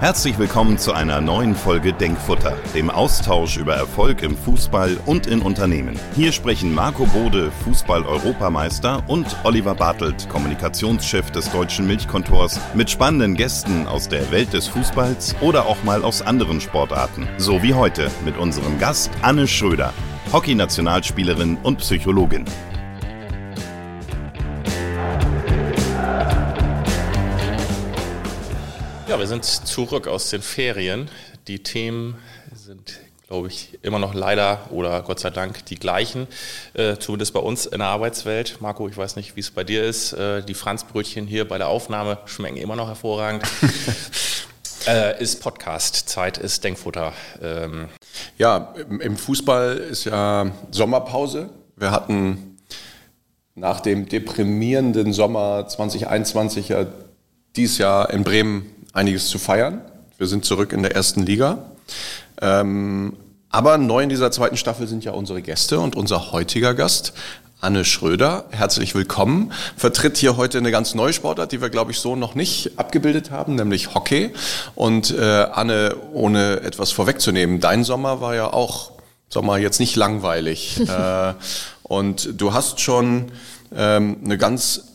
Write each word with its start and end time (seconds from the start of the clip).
Herzlich 0.00 0.38
willkommen 0.38 0.78
zu 0.78 0.92
einer 0.92 1.20
neuen 1.20 1.56
Folge 1.56 1.92
Denkfutter, 1.92 2.56
dem 2.72 2.88
Austausch 2.88 3.56
über 3.56 3.74
Erfolg 3.74 4.22
im 4.22 4.36
Fußball 4.36 4.96
und 5.06 5.26
in 5.26 5.42
Unternehmen. 5.42 5.98
Hier 6.14 6.30
sprechen 6.30 6.72
Marco 6.72 7.04
Bode, 7.06 7.50
Fußball-Europameister, 7.64 9.02
und 9.08 9.26
Oliver 9.42 9.74
Bartelt, 9.74 10.28
Kommunikationschef 10.28 11.32
des 11.32 11.50
Deutschen 11.50 11.88
Milchkontors, 11.88 12.60
mit 12.74 12.88
spannenden 12.88 13.34
Gästen 13.34 13.88
aus 13.88 14.08
der 14.08 14.30
Welt 14.30 14.52
des 14.52 14.68
Fußballs 14.68 15.34
oder 15.40 15.66
auch 15.66 15.82
mal 15.82 16.04
aus 16.04 16.22
anderen 16.22 16.60
Sportarten. 16.60 17.26
So 17.36 17.64
wie 17.64 17.74
heute 17.74 18.08
mit 18.24 18.38
unserem 18.38 18.78
Gast 18.78 19.10
Anne 19.22 19.48
Schröder, 19.48 19.92
Hockey-Nationalspielerin 20.32 21.58
und 21.64 21.78
Psychologin. 21.78 22.44
Ja, 29.18 29.22
wir 29.22 29.26
sind 29.26 29.44
zurück 29.44 30.06
aus 30.06 30.30
den 30.30 30.42
Ferien. 30.42 31.10
Die 31.48 31.60
Themen 31.60 32.14
sind, 32.54 33.00
glaube 33.26 33.48
ich, 33.48 33.76
immer 33.82 33.98
noch 33.98 34.14
leider 34.14 34.70
oder 34.70 35.02
Gott 35.02 35.18
sei 35.18 35.30
Dank 35.30 35.66
die 35.66 35.74
gleichen, 35.74 36.28
äh, 36.74 36.98
zumindest 36.98 37.32
bei 37.32 37.40
uns 37.40 37.66
in 37.66 37.80
der 37.80 37.88
Arbeitswelt. 37.88 38.58
Marco, 38.60 38.88
ich 38.88 38.96
weiß 38.96 39.16
nicht, 39.16 39.34
wie 39.34 39.40
es 39.40 39.50
bei 39.50 39.64
dir 39.64 39.82
ist. 39.82 40.12
Äh, 40.12 40.44
die 40.44 40.54
Franzbrötchen 40.54 41.26
hier 41.26 41.48
bei 41.48 41.58
der 41.58 41.66
Aufnahme 41.66 42.18
schmecken 42.26 42.58
immer 42.58 42.76
noch 42.76 42.86
hervorragend. 42.86 43.42
äh, 44.86 45.20
ist 45.20 45.42
Podcast, 45.42 46.08
Zeit 46.08 46.38
ist 46.38 46.62
Denkfutter. 46.62 47.12
Ähm. 47.42 47.88
Ja, 48.36 48.72
im 48.88 49.16
Fußball 49.16 49.78
ist 49.78 50.04
ja 50.04 50.52
Sommerpause. 50.70 51.50
Wir 51.74 51.90
hatten 51.90 52.56
nach 53.56 53.80
dem 53.80 54.08
deprimierenden 54.08 55.12
Sommer 55.12 55.66
2021 55.66 56.68
ja 56.68 56.86
dieses 57.56 57.78
Jahr 57.78 58.10
in 58.10 58.22
Bremen 58.22 58.77
einiges 58.92 59.28
zu 59.28 59.38
feiern. 59.38 59.80
Wir 60.16 60.26
sind 60.26 60.44
zurück 60.44 60.72
in 60.72 60.82
der 60.82 60.94
ersten 60.94 61.24
Liga. 61.24 61.58
Ähm, 62.40 63.16
aber 63.50 63.78
neu 63.78 64.02
in 64.02 64.08
dieser 64.08 64.30
zweiten 64.30 64.56
Staffel 64.56 64.86
sind 64.86 65.04
ja 65.04 65.12
unsere 65.12 65.42
Gäste 65.42 65.80
und 65.80 65.96
unser 65.96 66.32
heutiger 66.32 66.74
Gast, 66.74 67.12
Anne 67.60 67.84
Schröder. 67.84 68.44
Herzlich 68.50 68.94
willkommen. 68.94 69.52
Vertritt 69.76 70.16
hier 70.16 70.36
heute 70.36 70.58
eine 70.58 70.70
ganz 70.70 70.94
neue 70.94 71.12
Sportart, 71.12 71.50
die 71.52 71.60
wir, 71.60 71.70
glaube 71.70 71.90
ich, 71.90 71.98
so 71.98 72.14
noch 72.14 72.34
nicht 72.34 72.78
abgebildet 72.78 73.30
haben, 73.30 73.54
nämlich 73.54 73.94
Hockey. 73.94 74.32
Und 74.74 75.16
äh, 75.16 75.46
Anne, 75.52 75.96
ohne 76.12 76.60
etwas 76.60 76.92
vorwegzunehmen, 76.92 77.58
dein 77.58 77.84
Sommer 77.84 78.20
war 78.20 78.34
ja 78.34 78.52
auch, 78.52 78.92
Sommer 79.28 79.58
jetzt 79.58 79.80
nicht 79.80 79.96
langweilig. 79.96 80.80
äh, 80.88 81.34
und 81.82 82.40
du 82.40 82.52
hast 82.52 82.80
schon 82.80 83.32
ähm, 83.74 84.18
eine 84.24 84.38
ganz 84.38 84.87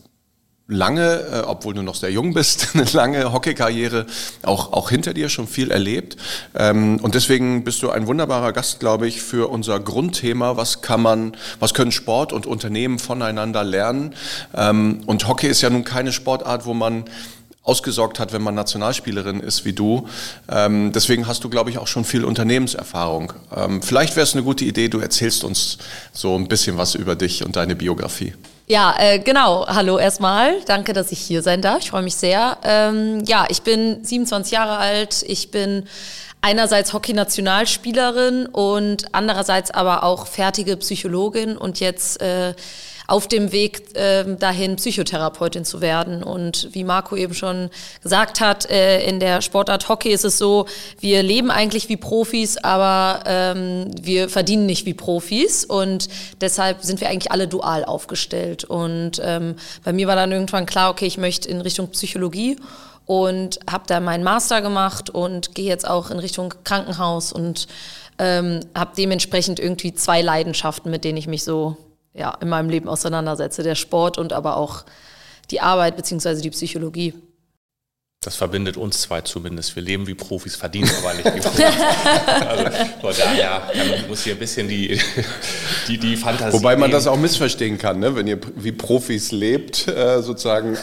lange, 0.68 1.20
äh, 1.20 1.40
obwohl 1.46 1.74
du 1.74 1.82
noch 1.82 1.96
sehr 1.96 2.12
jung 2.12 2.34
bist, 2.34 2.70
eine 2.74 2.86
lange 2.86 3.34
Hockeykarriere 3.34 4.06
auch, 4.44 4.72
auch 4.72 4.90
hinter 4.90 5.14
dir, 5.14 5.30
schon 5.30 5.48
viel 5.48 5.72
erlebt. 5.72 6.18
Ähm, 6.56 7.00
und 7.02 7.16
deswegen 7.16 7.64
bist 7.64 7.84
du 7.84 7.90
ein 7.90 8.08
wunderbarer 8.08 8.54
Gast, 8.54 8.80
glaube 8.80 9.08
ich, 9.08 9.22
für 9.22 9.50
unser 9.50 9.80
Grundthema, 9.80 10.58
was 10.58 10.82
kann 10.82 11.02
man, 11.02 11.36
was 11.60 11.74
können 11.74 11.92
Sport 11.92 12.34
und 12.34 12.46
Unternehmen 12.46 13.00
voneinander 13.00 13.64
lernen. 13.64 14.16
Ähm, 14.56 15.02
und 15.06 15.28
Hockey 15.28 15.48
ist 15.48 15.62
ja 15.62 15.70
nun 15.70 15.84
keine 15.84 16.14
Sportart, 16.14 16.66
wo 16.66 16.74
man 16.74 17.06
ausgesorgt 17.64 18.20
hat, 18.20 18.34
wenn 18.34 18.42
man 18.42 18.56
Nationalspielerin 18.56 19.40
ist 19.40 19.64
wie 19.64 19.74
du. 19.74 20.08
Ähm, 20.50 20.92
deswegen 20.94 21.28
hast 21.28 21.44
du, 21.46 21.50
glaube 21.50 21.70
ich, 21.70 21.78
auch 21.78 21.88
schon 21.88 22.04
viel 22.04 22.26
Unternehmenserfahrung. 22.26 23.34
Ähm, 23.56 23.82
vielleicht 23.82 24.16
wäre 24.18 24.26
es 24.26 24.34
eine 24.34 24.44
gute 24.44 24.66
Idee, 24.66 24.90
du 24.90 25.00
erzählst 25.00 25.46
uns 25.46 25.78
so 26.12 26.36
ein 26.36 26.48
bisschen 26.48 26.78
was 26.78 26.96
über 26.96 27.16
dich 27.16 27.46
und 27.46 27.56
deine 27.56 27.76
Biografie. 27.76 28.34
Ja, 28.66 28.96
äh, 28.98 29.20
genau. 29.20 29.68
Hallo 29.68 29.98
erstmal. 29.98 30.62
Danke, 30.62 30.94
dass 30.94 31.12
ich 31.12 31.20
hier 31.20 31.42
sein 31.42 31.62
darf. 31.62 31.80
Ich 31.80 31.90
freue 31.90 32.02
mich 32.02 32.16
sehr. 32.16 32.58
Ähm, 32.64 33.22
ja, 33.26 33.46
ich 33.50 33.62
bin 33.62 34.04
27 34.06 34.54
Jahre 34.54 34.78
alt. 34.78 35.24
Ich 35.28 35.52
bin 35.52 35.86
einerseits 36.42 36.94
Hockey-Nationalspielerin 36.94 38.46
und 38.46 39.14
andererseits 39.14 39.70
aber 39.72 40.04
auch 40.04 40.28
fertige 40.28 40.78
Psychologin 40.78 41.58
und 41.58 41.82
jetzt 41.82 42.22
äh, 42.22 42.54
auf 43.08 43.28
dem 43.28 43.52
Weg 43.52 43.96
äh, 43.96 44.24
dahin, 44.38 44.76
Psychotherapeutin 44.78 45.66
zu 45.66 45.82
werden. 45.82 46.24
Und 46.24 46.70
wie 46.72 46.84
Marco 46.84 47.16
eben 47.16 47.34
schon 47.34 47.70
gesagt 48.02 48.40
hat, 48.40 48.70
äh, 48.70 49.06
in 49.08 49.20
der 49.20 49.42
Sportart 49.42 49.90
Hockey 49.90 50.10
ist 50.10 50.26
es 50.26 50.38
so, 50.38 50.66
wir 51.00 51.24
leben 51.24 51.52
eigentlich 51.52 51.90
wie 51.90 51.98
Profis, 51.98 52.58
aber 52.58 53.24
ähm, 53.26 53.92
wir 54.02 54.30
verdienen 54.30 54.66
nicht 54.66 54.86
wie 54.86 54.94
Profis. 54.94 55.66
Und 55.66 56.08
deshalb 56.42 56.84
sind 56.84 57.02
wir 57.02 57.10
eigentlich 57.10 57.32
alle 57.32 57.48
dual 57.48 57.86
aufgestellt. 57.86 58.64
Und 58.64 59.22
ähm, 59.24 59.56
bei 59.84 59.94
mir 59.94 60.08
war 60.08 60.16
dann 60.16 60.32
irgendwann 60.32 60.66
klar, 60.66 60.90
okay, 60.90 61.06
ich 61.06 61.18
möchte 61.18 61.50
in 61.50 61.62
Richtung 61.62 61.90
Psychologie 61.90 62.58
und 63.06 63.60
habe 63.70 63.84
da 63.88 64.00
meinen 64.00 64.24
Master 64.24 64.62
gemacht 64.62 65.10
und 65.10 65.56
gehe 65.56 65.66
jetzt 65.66 65.88
auch 65.88 66.10
in 66.10 66.20
Richtung 66.20 66.54
Krankenhaus 66.64 67.34
und 67.34 67.68
ähm, 68.20 68.62
habe 68.76 68.92
dementsprechend 68.98 69.60
irgendwie 69.60 69.94
zwei 69.94 70.22
Leidenschaften, 70.22 70.90
mit 70.90 71.04
denen 71.04 71.18
ich 71.18 71.28
mich 71.28 71.44
so 71.44 71.78
ja, 72.14 72.38
in 72.42 72.50
meinem 72.50 72.70
Leben 72.70 72.88
auseinandersetze. 72.88 73.64
Der 73.64 73.76
Sport 73.76 74.18
und 74.18 74.34
aber 74.34 74.58
auch 74.58 74.86
die 75.52 75.62
Arbeit 75.62 75.96
bzw. 75.96 76.42
die 76.42 76.50
Psychologie. 76.52 77.14
Das 78.24 78.36
verbindet 78.36 78.78
uns 78.78 79.02
zwei 79.02 79.22
zumindest. 79.22 79.76
Wir 79.76 79.84
leben 79.84 80.08
wie 80.08 80.14
Profis, 80.14 80.56
verdienen 80.56 80.90
aber 81.00 81.14
nicht 81.14 81.36
wie 81.36 81.42
Profis. 81.42 81.66
also 82.48 82.64
von 83.02 83.14
daher 83.18 83.62
muss 84.08 84.24
hier 84.24 84.34
ein 84.34 84.40
bisschen 84.40 84.68
die, 84.70 84.98
die, 85.88 85.98
die 85.98 86.16
Fantasie. 86.16 86.58
Wobei 86.58 86.76
man 86.76 86.90
nehmen. 86.90 86.94
das 86.94 87.08
auch 87.08 87.18
missverstehen 87.18 87.78
kann, 87.78 88.00
ne? 88.00 88.16
wenn 88.16 88.28
ihr 88.28 88.40
wie 88.56 88.72
Profis 88.72 89.32
lebt, 89.32 89.88
äh, 89.90 90.22
sozusagen 90.22 90.78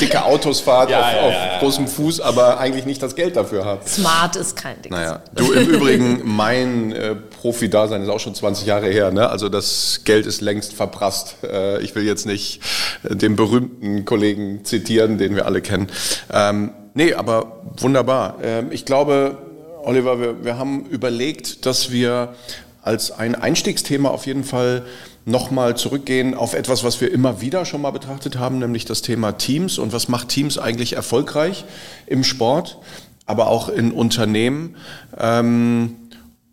dicke 0.00 0.24
Autos 0.24 0.60
fahrt 0.60 0.90
ja, 0.90 1.00
auf, 1.00 1.12
ja, 1.12 1.20
auf 1.20 1.32
ja, 1.32 1.58
großem 1.60 1.86
Fuß, 1.86 2.20
aber 2.20 2.58
eigentlich 2.58 2.86
nicht 2.86 3.02
das 3.02 3.14
Geld 3.14 3.36
dafür 3.36 3.64
habt. 3.64 3.88
Smart 3.88 4.34
ist 4.34 4.56
kein 4.56 4.82
Ding. 4.82 4.92
Naja. 4.92 5.22
Du 5.34 5.52
im 5.52 5.68
Übrigen, 5.68 6.22
mein 6.24 6.92
äh, 6.92 7.14
Profi-Dasein 7.14 8.02
ist 8.02 8.08
auch 8.08 8.20
schon 8.20 8.34
20 8.34 8.66
Jahre 8.66 8.88
her. 8.88 9.12
Ne? 9.12 9.28
Also 9.28 9.48
das 9.48 10.00
Geld 10.04 10.26
ist 10.26 10.40
längst 10.40 10.74
verprasst. 10.74 11.36
Äh, 11.44 11.80
ich 11.82 11.94
will 11.94 12.04
jetzt 12.04 12.26
nicht 12.26 12.60
den 13.04 13.36
berühmten 13.36 14.04
Kollegen 14.04 14.64
zitieren, 14.64 15.18
den 15.18 15.36
wir 15.36 15.46
alle 15.46 15.62
kennen. 15.62 15.88
Äh, 16.32 16.47
ähm, 16.48 16.70
nee, 16.94 17.14
aber 17.14 17.60
wunderbar. 17.78 18.36
Ähm, 18.42 18.68
ich 18.70 18.84
glaube, 18.84 19.38
Oliver, 19.82 20.20
wir, 20.20 20.44
wir 20.44 20.58
haben 20.58 20.86
überlegt, 20.86 21.66
dass 21.66 21.90
wir 21.90 22.34
als 22.82 23.10
ein 23.10 23.34
Einstiegsthema 23.34 24.08
auf 24.08 24.26
jeden 24.26 24.44
Fall 24.44 24.84
nochmal 25.24 25.76
zurückgehen 25.76 26.34
auf 26.34 26.54
etwas, 26.54 26.84
was 26.84 27.00
wir 27.00 27.12
immer 27.12 27.40
wieder 27.40 27.64
schon 27.64 27.82
mal 27.82 27.90
betrachtet 27.90 28.38
haben, 28.38 28.58
nämlich 28.58 28.86
das 28.86 29.02
Thema 29.02 29.32
Teams 29.32 29.78
und 29.78 29.92
was 29.92 30.08
macht 30.08 30.28
Teams 30.28 30.58
eigentlich 30.58 30.94
erfolgreich 30.94 31.64
im 32.06 32.24
Sport, 32.24 32.78
aber 33.26 33.48
auch 33.48 33.68
in 33.68 33.92
Unternehmen. 33.92 34.76
Ähm, 35.18 35.96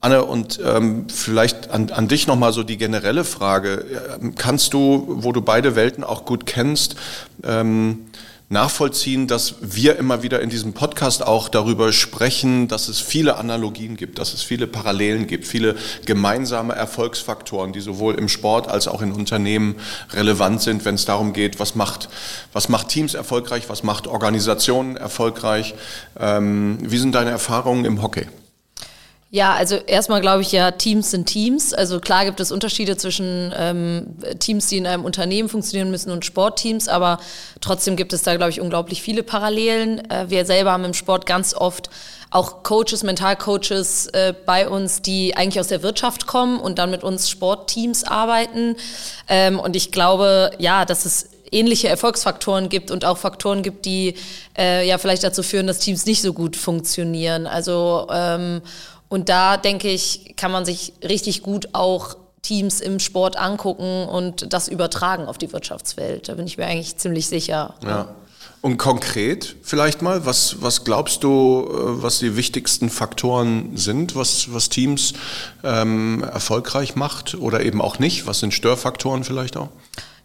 Anne, 0.01 0.23
und 0.25 0.59
ähm, 0.63 1.07
vielleicht 1.07 1.71
an, 1.71 1.89
an 1.89 2.07
dich 2.07 2.27
nochmal 2.27 2.53
so 2.53 2.61
die 2.61 2.77
generelle 2.77 3.23
Frage. 3.23 3.85
Kannst 4.37 4.73
du, 4.73 5.05
wo 5.07 5.31
du 5.31 5.41
beide 5.41 5.75
Welten 5.75 6.03
auch 6.03 6.25
gut 6.25 6.45
kennst, 6.45 6.95
ähm, 7.43 8.04
nachvollziehen, 8.49 9.27
dass 9.27 9.55
wir 9.61 9.97
immer 9.97 10.21
wieder 10.21 10.41
in 10.41 10.49
diesem 10.49 10.73
Podcast 10.73 11.25
auch 11.25 11.49
darüber 11.49 11.91
sprechen, 11.91 12.67
dass 12.67 12.87
es 12.87 12.99
viele 12.99 13.37
Analogien 13.37 13.97
gibt, 13.97 14.19
dass 14.19 14.33
es 14.33 14.43
viele 14.43 14.67
Parallelen 14.67 15.25
gibt, 15.25 15.47
viele 15.47 15.75
gemeinsame 16.05 16.75
Erfolgsfaktoren, 16.75 17.73
die 17.73 17.81
sowohl 17.81 18.15
im 18.15 18.29
Sport 18.29 18.67
als 18.67 18.87
auch 18.87 19.01
in 19.01 19.11
Unternehmen 19.11 19.75
relevant 20.11 20.61
sind, 20.61 20.85
wenn 20.85 20.95
es 20.95 21.05
darum 21.05 21.33
geht, 21.33 21.59
was 21.59 21.73
macht, 21.73 22.07
was 22.53 22.69
macht 22.69 22.89
Teams 22.89 23.15
erfolgreich, 23.15 23.67
was 23.67 23.81
macht 23.81 24.05
Organisationen 24.05 24.95
erfolgreich. 24.95 25.73
Ähm, 26.19 26.77
wie 26.81 26.97
sind 26.97 27.15
deine 27.15 27.31
Erfahrungen 27.31 27.85
im 27.85 28.03
Hockey? 28.03 28.27
Ja, 29.35 29.53
also 29.53 29.75
erstmal 29.75 30.21
glaube 30.21 30.43
ich 30.43 30.53
ja, 30.53 30.71
Teams 30.71 31.11
sind 31.11 31.25
Teams. 31.25 31.73
Also 31.73 31.99
klar 31.99 32.23
gibt 32.23 32.39
es 32.39 32.53
Unterschiede 32.53 32.95
zwischen 32.95 33.53
ähm, 33.57 34.15
Teams, 34.39 34.67
die 34.67 34.77
in 34.77 34.87
einem 34.87 35.03
Unternehmen 35.03 35.49
funktionieren 35.49 35.91
müssen 35.91 36.09
und 36.09 36.23
Sportteams, 36.23 36.87
aber 36.87 37.19
trotzdem 37.59 37.97
gibt 37.97 38.13
es 38.13 38.23
da, 38.23 38.37
glaube 38.37 38.51
ich, 38.51 38.61
unglaublich 38.61 39.01
viele 39.01 39.23
Parallelen. 39.23 40.09
Äh, 40.09 40.29
wir 40.29 40.45
selber 40.45 40.71
haben 40.71 40.85
im 40.85 40.93
Sport 40.93 41.25
ganz 41.25 41.53
oft 41.53 41.89
auch 42.31 42.63
Coaches, 42.63 43.03
Mentalcoaches 43.03 44.07
äh, 44.13 44.33
bei 44.45 44.69
uns, 44.69 45.01
die 45.01 45.35
eigentlich 45.35 45.59
aus 45.59 45.67
der 45.67 45.83
Wirtschaft 45.83 46.27
kommen 46.27 46.57
und 46.57 46.79
dann 46.79 46.89
mit 46.89 47.03
uns 47.03 47.29
Sportteams 47.29 48.05
arbeiten. 48.05 48.77
Ähm, 49.27 49.59
und 49.59 49.75
ich 49.75 49.91
glaube, 49.91 50.51
ja, 50.59 50.85
dass 50.85 51.03
es 51.03 51.27
ähnliche 51.51 51.89
Erfolgsfaktoren 51.89 52.69
gibt 52.69 52.89
und 52.89 53.03
auch 53.03 53.17
Faktoren 53.17 53.63
gibt, 53.63 53.85
die 53.85 54.15
äh, 54.57 54.87
ja 54.87 54.97
vielleicht 54.97 55.23
dazu 55.23 55.43
führen, 55.43 55.67
dass 55.67 55.79
Teams 55.79 56.05
nicht 56.05 56.21
so 56.21 56.33
gut 56.33 56.55
funktionieren. 56.55 57.47
Also 57.47 58.07
ähm, 58.11 58.61
und 59.09 59.29
da 59.29 59.57
denke 59.57 59.89
ich, 59.89 60.35
kann 60.35 60.51
man 60.51 60.65
sich 60.65 60.93
richtig 61.03 61.41
gut 61.41 61.69
auch 61.73 62.17
Teams 62.41 62.79
im 62.79 62.99
Sport 62.99 63.37
angucken 63.37 64.07
und 64.07 64.53
das 64.53 64.67
übertragen 64.67 65.25
auf 65.25 65.37
die 65.37 65.51
Wirtschaftswelt. 65.51 66.29
Da 66.29 66.35
bin 66.35 66.45
ich 66.45 66.57
mir 66.57 66.65
eigentlich 66.65 66.97
ziemlich 66.97 67.27
sicher. 67.27 67.73
Ja. 67.83 68.09
Und 68.61 68.77
konkret 68.77 69.55
vielleicht 69.61 70.01
mal, 70.01 70.25
was, 70.25 70.61
was 70.61 70.83
glaubst 70.83 71.23
du, 71.23 71.67
äh, 71.69 72.01
was 72.03 72.19
die 72.19 72.35
wichtigsten 72.35 72.89
Faktoren 72.89 73.77
sind, 73.77 74.15
was, 74.15 74.53
was 74.53 74.69
Teams 74.69 75.13
ähm, 75.63 76.23
erfolgreich 76.23 76.95
macht 76.95 77.35
oder 77.35 77.61
eben 77.61 77.81
auch 77.81 77.99
nicht? 77.99 78.25
Was 78.25 78.39
sind 78.39 78.53
Störfaktoren 78.53 79.23
vielleicht 79.23 79.57
auch? 79.57 79.69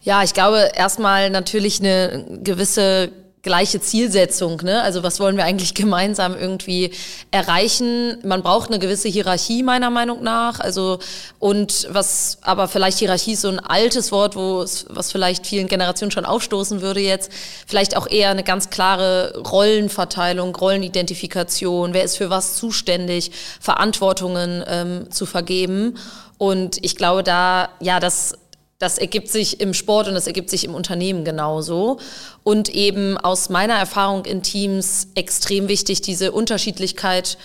Ja, 0.01 0.23
ich 0.23 0.33
glaube 0.33 0.71
erstmal 0.73 1.29
natürlich 1.29 1.79
eine 1.79 2.39
gewisse 2.41 3.11
gleiche 3.43 3.81
Zielsetzung. 3.81 4.61
Ne? 4.63 4.81
Also 4.81 5.01
was 5.03 5.19
wollen 5.19 5.35
wir 5.35 5.45
eigentlich 5.45 5.73
gemeinsam 5.73 6.37
irgendwie 6.37 6.91
erreichen? 7.31 8.17
Man 8.23 8.43
braucht 8.43 8.69
eine 8.69 8.79
gewisse 8.79 9.09
Hierarchie 9.09 9.63
meiner 9.63 9.89
Meinung 9.89 10.21
nach. 10.21 10.59
Also 10.59 10.99
und 11.39 11.87
was 11.89 12.37
aber 12.41 12.67
vielleicht 12.67 12.99
Hierarchie 12.99 13.33
ist 13.33 13.41
so 13.41 13.49
ein 13.49 13.59
altes 13.59 14.11
Wort, 14.11 14.35
wo 14.35 14.61
es, 14.61 14.85
was 14.89 15.11
vielleicht 15.11 15.47
vielen 15.47 15.67
Generationen 15.67 16.11
schon 16.11 16.25
aufstoßen 16.25 16.81
würde 16.81 16.99
jetzt. 16.99 17.31
Vielleicht 17.65 17.97
auch 17.97 18.07
eher 18.07 18.29
eine 18.29 18.43
ganz 18.43 18.69
klare 18.69 19.37
Rollenverteilung, 19.39 20.55
Rollenidentifikation. 20.55 21.93
Wer 21.93 22.03
ist 22.03 22.17
für 22.17 22.29
was 22.29 22.55
zuständig? 22.55 23.31
Verantwortungen 23.59 24.63
ähm, 24.67 25.11
zu 25.11 25.25
vergeben. 25.25 25.97
Und 26.37 26.83
ich 26.83 26.95
glaube, 26.95 27.23
da 27.23 27.69
ja 27.79 27.99
das 27.99 28.35
das 28.81 28.97
ergibt 28.97 29.29
sich 29.29 29.59
im 29.61 29.75
Sport 29.75 30.07
und 30.07 30.15
das 30.15 30.25
ergibt 30.25 30.49
sich 30.49 30.63
im 30.63 30.73
Unternehmen 30.73 31.23
genauso. 31.23 31.99
Und 32.43 32.67
eben 32.69 33.15
aus 33.15 33.49
meiner 33.49 33.75
Erfahrung 33.75 34.25
in 34.25 34.41
Teams 34.41 35.09
extrem 35.13 35.67
wichtig, 35.67 36.01
diese 36.01 36.31
Unterschiedlichkeit, 36.31 37.37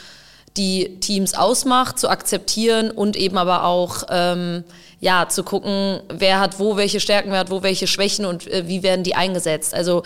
die 0.56 0.98
Teams 1.00 1.34
ausmacht, 1.34 1.98
zu 1.98 2.08
akzeptieren 2.08 2.90
und 2.90 3.16
eben 3.16 3.36
aber 3.36 3.64
auch 3.64 4.04
ähm, 4.08 4.64
ja 5.00 5.28
zu 5.28 5.44
gucken, 5.44 6.00
wer 6.08 6.40
hat 6.40 6.58
wo 6.58 6.78
welche 6.78 7.00
Stärken, 7.00 7.30
wer 7.30 7.40
hat 7.40 7.50
wo 7.50 7.62
welche 7.62 7.86
Schwächen 7.86 8.24
und 8.24 8.50
äh, 8.50 8.66
wie 8.66 8.82
werden 8.82 9.04
die 9.04 9.14
eingesetzt. 9.14 9.74
Also 9.74 10.04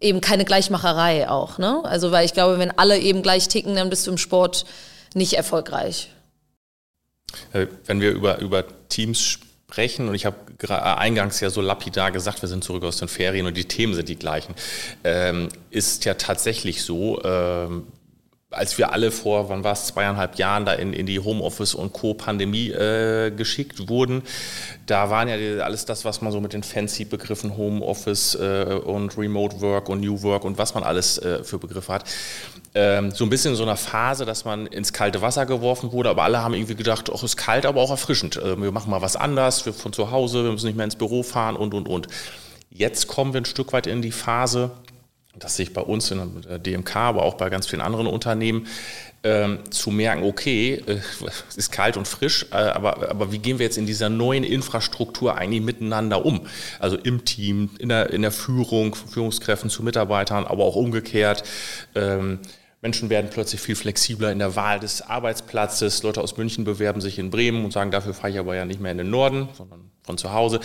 eben 0.00 0.22
keine 0.22 0.46
Gleichmacherei 0.46 1.28
auch. 1.28 1.58
Ne? 1.58 1.82
Also 1.84 2.10
weil 2.10 2.24
ich 2.24 2.32
glaube, 2.32 2.58
wenn 2.58 2.70
alle 2.78 2.98
eben 2.98 3.20
gleich 3.20 3.48
ticken, 3.48 3.74
dann 3.74 3.90
bist 3.90 4.06
du 4.06 4.12
im 4.12 4.18
Sport 4.18 4.64
nicht 5.12 5.34
erfolgreich. 5.34 6.08
Äh, 7.52 7.66
wenn 7.84 8.00
wir 8.00 8.12
über, 8.12 8.38
über 8.38 8.64
Teams 8.88 9.20
sprechen, 9.20 9.47
sprechen. 9.70 10.08
Und 10.08 10.14
ich 10.14 10.24
habe 10.24 10.36
äh, 10.62 10.72
eingangs 10.72 11.40
ja 11.40 11.50
so 11.50 11.60
lapidar 11.60 12.10
gesagt, 12.10 12.42
wir 12.42 12.48
sind 12.48 12.64
zurück 12.64 12.84
aus 12.84 12.96
den 12.96 13.08
Ferien 13.08 13.46
und 13.46 13.56
die 13.56 13.66
Themen 13.66 13.94
sind 13.94 14.08
die 14.08 14.16
gleichen. 14.16 14.54
Ähm, 15.04 15.48
ist 15.70 16.04
ja 16.06 16.14
tatsächlich 16.14 16.82
so, 16.82 17.22
ähm, 17.22 17.86
als 18.50 18.78
wir 18.78 18.92
alle 18.92 19.10
vor, 19.10 19.50
wann 19.50 19.62
war 19.62 19.74
es, 19.74 19.86
zweieinhalb 19.86 20.36
Jahren 20.36 20.64
da 20.64 20.72
in, 20.72 20.94
in 20.94 21.04
die 21.04 21.20
Homeoffice 21.20 21.74
und 21.74 21.92
Co-Pandemie 21.92 22.70
äh, 22.70 23.30
geschickt 23.30 23.90
wurden, 23.90 24.22
da 24.86 25.10
waren 25.10 25.28
ja 25.28 25.62
alles 25.62 25.84
das, 25.84 26.06
was 26.06 26.22
man 26.22 26.32
so 26.32 26.40
mit 26.40 26.54
den 26.54 26.62
fancy 26.62 27.04
Begriffen 27.04 27.58
Homeoffice 27.58 28.36
äh, 28.36 28.80
und 28.82 29.18
Remote 29.18 29.60
Work 29.60 29.90
und 29.90 30.00
New 30.00 30.22
Work 30.22 30.44
und 30.44 30.56
was 30.56 30.72
man 30.72 30.82
alles 30.82 31.18
äh, 31.18 31.44
für 31.44 31.58
Begriffe 31.58 31.92
hat, 31.92 32.04
ähm, 32.74 33.10
so 33.10 33.24
ein 33.24 33.30
bisschen 33.30 33.50
in 33.50 33.56
so 33.56 33.64
einer 33.64 33.76
Phase, 33.76 34.24
dass 34.24 34.46
man 34.46 34.66
ins 34.66 34.94
kalte 34.94 35.20
Wasser 35.20 35.44
geworfen 35.44 35.92
wurde, 35.92 36.08
aber 36.08 36.22
alle 36.22 36.42
haben 36.42 36.54
irgendwie 36.54 36.74
gedacht, 36.74 37.10
ach, 37.14 37.22
ist 37.22 37.36
kalt, 37.36 37.66
aber 37.66 37.82
auch 37.82 37.90
erfrischend. 37.90 38.36
Äh, 38.36 38.60
wir 38.60 38.72
machen 38.72 38.90
mal 38.90 39.02
was 39.02 39.16
anders, 39.16 39.66
wir 39.66 39.74
von 39.74 39.92
zu 39.92 40.10
Hause, 40.10 40.44
wir 40.44 40.52
müssen 40.52 40.66
nicht 40.66 40.76
mehr 40.76 40.84
ins 40.84 40.96
Büro 40.96 41.22
fahren 41.22 41.54
und, 41.54 41.74
und, 41.74 41.86
und. 41.86 42.08
Jetzt 42.70 43.08
kommen 43.08 43.34
wir 43.34 43.42
ein 43.42 43.46
Stück 43.46 43.72
weit 43.74 43.86
in 43.86 44.00
die 44.00 44.12
Phase, 44.12 44.70
das 45.38 45.56
sehe 45.56 45.64
ich 45.64 45.72
bei 45.72 45.80
uns 45.80 46.10
in 46.10 46.42
der 46.42 46.58
DMK, 46.58 46.96
aber 46.96 47.22
auch 47.22 47.34
bei 47.34 47.50
ganz 47.50 47.66
vielen 47.66 47.82
anderen 47.82 48.06
Unternehmen, 48.06 48.66
ähm, 49.24 49.58
zu 49.70 49.90
merken, 49.90 50.22
okay, 50.22 50.82
äh, 50.86 50.98
es 51.48 51.56
ist 51.56 51.72
kalt 51.72 51.96
und 51.96 52.06
frisch, 52.06 52.46
äh, 52.52 52.56
aber, 52.56 53.10
aber 53.10 53.32
wie 53.32 53.38
gehen 53.38 53.58
wir 53.58 53.66
jetzt 53.66 53.78
in 53.78 53.86
dieser 53.86 54.08
neuen 54.08 54.44
Infrastruktur 54.44 55.36
eigentlich 55.36 55.62
miteinander 55.62 56.24
um? 56.24 56.46
Also 56.78 56.96
im 56.96 57.24
Team, 57.24 57.70
in 57.78 57.88
der, 57.88 58.10
in 58.10 58.22
der 58.22 58.32
Führung, 58.32 58.94
Führungskräften 58.94 59.70
zu 59.70 59.82
Mitarbeitern, 59.82 60.44
aber 60.44 60.64
auch 60.64 60.76
umgekehrt. 60.76 61.42
Ähm, 61.94 62.38
Menschen 62.80 63.10
werden 63.10 63.28
plötzlich 63.30 63.60
viel 63.60 63.74
flexibler 63.74 64.30
in 64.30 64.38
der 64.38 64.54
Wahl 64.54 64.78
des 64.78 65.02
Arbeitsplatzes. 65.02 66.04
Leute 66.04 66.20
aus 66.20 66.36
München 66.36 66.62
bewerben 66.62 67.00
sich 67.00 67.18
in 67.18 67.30
Bremen 67.30 67.64
und 67.64 67.72
sagen, 67.72 67.90
dafür 67.90 68.14
fahre 68.14 68.30
ich 68.30 68.38
aber 68.38 68.54
ja 68.54 68.64
nicht 68.64 68.80
mehr 68.80 68.92
in 68.92 68.98
den 68.98 69.10
Norden, 69.10 69.48
sondern 69.56 69.90
von 70.04 70.16
zu 70.16 70.32
Hause. 70.32 70.60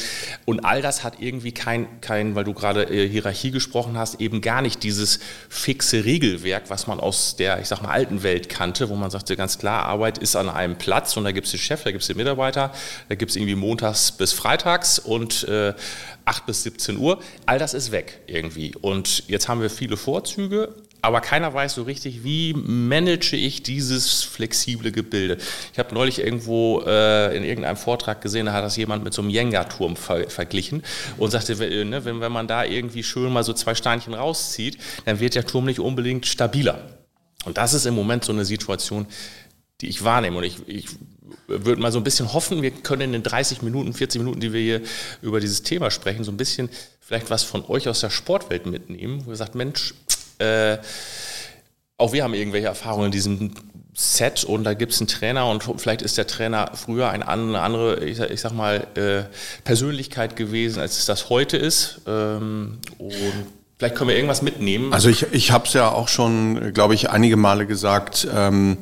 Und 0.46 0.64
all 0.64 0.84
das 0.84 1.04
hat 1.04 1.20
irgendwie 1.20 1.52
kein, 1.52 2.02
kein 2.02 2.36
weil 2.36 2.44
du 2.44 2.54
gerade 2.54 2.84
äh, 2.84 3.10
Hierarchie 3.10 3.50
gesprochen 3.50 3.98
hast, 3.98 4.22
eben 4.22 4.42
gar 4.42 4.62
nicht 4.62 4.84
dieses 4.84 5.20
fixe 5.50 6.06
Regelwerk, 6.06 6.70
was 6.70 6.86
man 6.86 7.00
aus 7.00 7.36
der, 7.36 7.60
ich 7.60 7.68
sag 7.68 7.82
mal, 7.82 7.90
alten 7.90 8.22
Welt 8.22 8.48
kannte, 8.48 8.90
wo 8.90 8.96
man 8.96 9.10
sagte 9.10 9.36
ganz 9.36 9.58
klar, 9.58 9.84
Arbeit 9.84 10.20
ist 10.20 10.36
an 10.36 10.50
einem 10.50 10.78
Platz 10.78 11.18
und 11.18 11.24
da 11.24 11.32
gibt 11.32 11.48
es 11.48 11.52
den 11.52 11.60
Chef, 11.60 11.84
da 11.84 11.92
gibt 11.92 12.04
es 12.04 12.08
den 12.08 12.18
Mitarbeiter, 12.18 12.72
da 13.10 13.16
gibt 13.16 13.32
es 13.32 13.36
irgendwie 13.36 13.56
montags 13.56 14.12
bis 14.12 14.34
freitags 14.34 15.00
und 15.00 15.48
äh, 15.50 15.74
8 16.26 16.46
bis 16.46 16.64
17 16.64 16.98
Uhr. 16.98 17.20
All 17.48 17.58
das 17.58 17.74
ist 17.74 17.92
weg 17.92 18.22
irgendwie. 18.28 18.74
Und 18.80 19.28
jetzt 19.28 19.50
haben 19.50 19.62
wir 19.62 19.70
viele 19.70 19.98
Vorzüge, 19.98 20.74
aber 21.04 21.20
keiner 21.20 21.54
weiß 21.54 21.74
so 21.76 21.84
richtig, 21.84 22.24
wie 22.24 22.54
manage 22.54 23.36
ich 23.36 23.62
dieses 23.62 24.24
flexible 24.24 24.90
Gebilde. 24.90 25.38
Ich 25.74 25.78
habe 25.78 25.94
neulich 25.94 26.20
irgendwo 26.20 26.82
äh, 26.88 27.36
in 27.36 27.44
irgendeinem 27.44 27.76
Vortrag 27.76 28.22
gesehen, 28.22 28.46
da 28.46 28.54
hat 28.54 28.64
das 28.64 28.78
jemand 28.78 29.04
mit 29.04 29.14
so 29.14 29.22
einem 29.22 29.30
Jenga-Turm 29.30 29.98
ver 29.98 30.30
verglichen 30.30 30.82
und 31.18 31.32
sagte, 31.32 31.56
ne, 31.56 32.06
wenn, 32.06 32.22
wenn 32.22 32.32
man 32.32 32.48
da 32.48 32.64
irgendwie 32.64 33.04
schön 33.04 33.34
mal 33.34 33.44
so 33.44 33.52
zwei 33.52 33.76
Steinchen 33.76 34.14
rauszieht, 34.14 34.78
dann 35.04 35.20
wird 35.20 35.36
der 35.36 35.46
Turm 35.46 35.66
nicht 35.66 35.82
unbedingt 35.82 36.26
stabiler. 36.26 36.80
Und 37.44 37.58
das 37.58 37.74
ist 37.74 37.86
im 37.86 37.96
Moment 37.96 38.24
so 38.24 38.32
eine 38.32 38.46
Situation, 38.46 39.06
die 39.82 39.90
ich 39.90 40.06
wahrnehme. 40.06 40.38
Und 40.38 40.46
ich, 40.46 40.56
ich 40.68 40.86
würde 41.48 41.82
mal 41.82 41.92
so 41.92 42.00
ein 42.00 42.06
bisschen 42.06 42.32
hoffen, 42.32 42.62
wir 42.62 42.72
können 42.72 43.02
in 43.02 43.12
den 43.12 43.24
30 43.24 43.62
Minuten, 43.62 43.94
40 43.94 44.20
Minuten, 44.20 44.40
die 44.40 44.54
wir 44.54 44.62
hier 44.62 44.82
über 45.22 45.42
dieses 45.42 45.64
Thema 45.64 45.92
sprechen, 45.92 46.24
so 46.24 46.32
ein 46.32 46.38
bisschen 46.38 46.70
vielleicht 47.02 47.30
was 47.30 47.44
von 47.44 47.66
euch 47.66 47.90
aus 47.90 48.00
der 48.00 48.10
Sportwelt 48.10 48.66
mitnehmen, 48.66 49.26
wo 49.26 49.32
ihr 49.32 49.36
sagt, 49.36 49.56
Mensch, 49.56 49.94
äh, 50.44 50.78
auch 51.98 52.14
wir 52.14 52.24
haben 52.24 52.34
irgendwelche 52.34 52.68
Erfahrungen 52.68 53.06
in 53.06 53.12
diesem 53.12 53.52
Set 53.94 54.44
und 54.44 54.64
da 54.64 54.74
gibt 54.74 54.94
es 54.94 55.00
einen 55.00 55.08
Trainer 55.08 55.48
und 55.48 55.64
vielleicht 55.78 56.02
ist 56.02 56.18
der 56.18 56.26
Trainer 56.26 56.72
früher 56.74 57.10
eine 57.10 57.28
andere, 57.28 58.04
ich 58.04 58.18
sag, 58.18 58.32
ich 58.32 58.42
sag 58.42 58.52
mal, 58.54 58.88
äh, 58.96 59.24
Persönlichkeit 59.64 60.36
gewesen, 60.36 60.80
als 60.80 60.98
es 60.98 61.06
das 61.06 61.30
heute 61.30 61.58
ist. 61.58 62.02
Ähm, 62.08 62.80
und 62.98 63.14
vielleicht 63.78 63.96
können 63.96 64.10
wir 64.10 64.16
irgendwas 64.16 64.42
mitnehmen. 64.42 64.94
Also 64.94 65.10
ich, 65.10 65.28
ich 65.32 65.52
habe 65.52 65.68
es 65.68 65.74
ja 65.74 65.92
auch 65.92 66.08
schon, 66.08 66.74
glaube 66.74 66.96
ich, 66.96 67.12
einige 67.12 67.38
Male 67.38 67.68
gesagt, 67.68 68.28
ähm, 68.34 68.78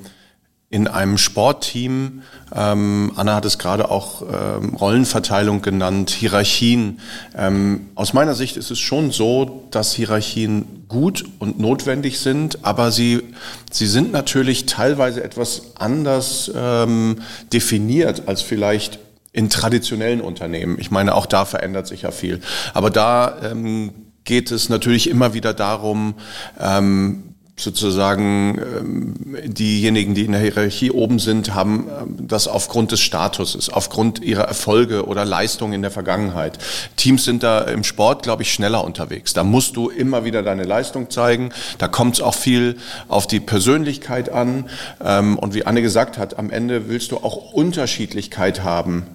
in 0.71 0.87
einem 0.87 1.17
Sportteam, 1.17 2.21
ähm, 2.55 3.11
Anna 3.15 3.35
hat 3.35 3.45
es 3.45 3.57
gerade 3.57 3.91
auch 3.91 4.21
ähm, 4.21 4.73
Rollenverteilung 4.75 5.61
genannt, 5.61 6.09
Hierarchien. 6.11 6.99
Ähm, 7.37 7.89
aus 7.95 8.13
meiner 8.13 8.35
Sicht 8.35 8.55
ist 8.55 8.71
es 8.71 8.79
schon 8.79 9.11
so, 9.11 9.67
dass 9.69 9.93
Hierarchien 9.93 10.85
gut 10.87 11.25
und 11.39 11.59
notwendig 11.59 12.19
sind, 12.19 12.59
aber 12.63 12.91
sie, 12.91 13.21
sie 13.69 13.85
sind 13.85 14.13
natürlich 14.13 14.65
teilweise 14.65 15.23
etwas 15.23 15.75
anders 15.75 16.49
ähm, 16.55 17.17
definiert 17.51 18.27
als 18.27 18.41
vielleicht 18.41 18.99
in 19.33 19.49
traditionellen 19.49 20.21
Unternehmen. 20.21 20.77
Ich 20.79 20.89
meine, 20.89 21.15
auch 21.15 21.25
da 21.25 21.43
verändert 21.43 21.87
sich 21.87 22.03
ja 22.03 22.11
viel. 22.11 22.39
Aber 22.73 22.89
da 22.89 23.37
ähm, 23.43 23.91
geht 24.23 24.51
es 24.51 24.69
natürlich 24.69 25.09
immer 25.09 25.33
wieder 25.33 25.53
darum, 25.53 26.15
ähm, 26.59 27.30
sozusagen 27.57 28.59
ähm, 28.59 29.13
diejenigen, 29.45 30.15
die 30.15 30.25
in 30.25 30.31
der 30.31 30.41
Hierarchie 30.41 30.91
oben 30.91 31.19
sind, 31.19 31.53
haben 31.53 31.87
ähm, 31.89 32.27
das 32.27 32.47
aufgrund 32.47 32.91
des 32.91 33.01
Statuses, 33.01 33.69
aufgrund 33.69 34.21
ihrer 34.23 34.43
Erfolge 34.43 35.05
oder 35.05 35.25
Leistungen 35.25 35.73
in 35.73 35.81
der 35.81 35.91
Vergangenheit. 35.91 36.57
Teams 36.95 37.23
sind 37.25 37.43
da 37.43 37.61
im 37.61 37.83
Sport, 37.83 38.23
glaube 38.23 38.43
ich, 38.43 38.53
schneller 38.53 38.83
unterwegs. 38.83 39.33
Da 39.33 39.43
musst 39.43 39.75
du 39.75 39.89
immer 39.89 40.25
wieder 40.25 40.43
deine 40.43 40.63
Leistung 40.63 41.09
zeigen. 41.09 41.51
Da 41.77 41.87
kommt 41.87 42.15
es 42.15 42.21
auch 42.21 42.35
viel 42.35 42.77
auf 43.07 43.27
die 43.27 43.39
Persönlichkeit 43.39 44.31
an. 44.31 44.69
Ähm, 45.03 45.37
und 45.37 45.53
wie 45.53 45.65
Anne 45.65 45.81
gesagt 45.81 46.17
hat, 46.17 46.39
am 46.39 46.49
Ende 46.49 46.87
willst 46.87 47.11
du 47.11 47.17
auch 47.17 47.53
Unterschiedlichkeit 47.53 48.63
haben. 48.63 49.05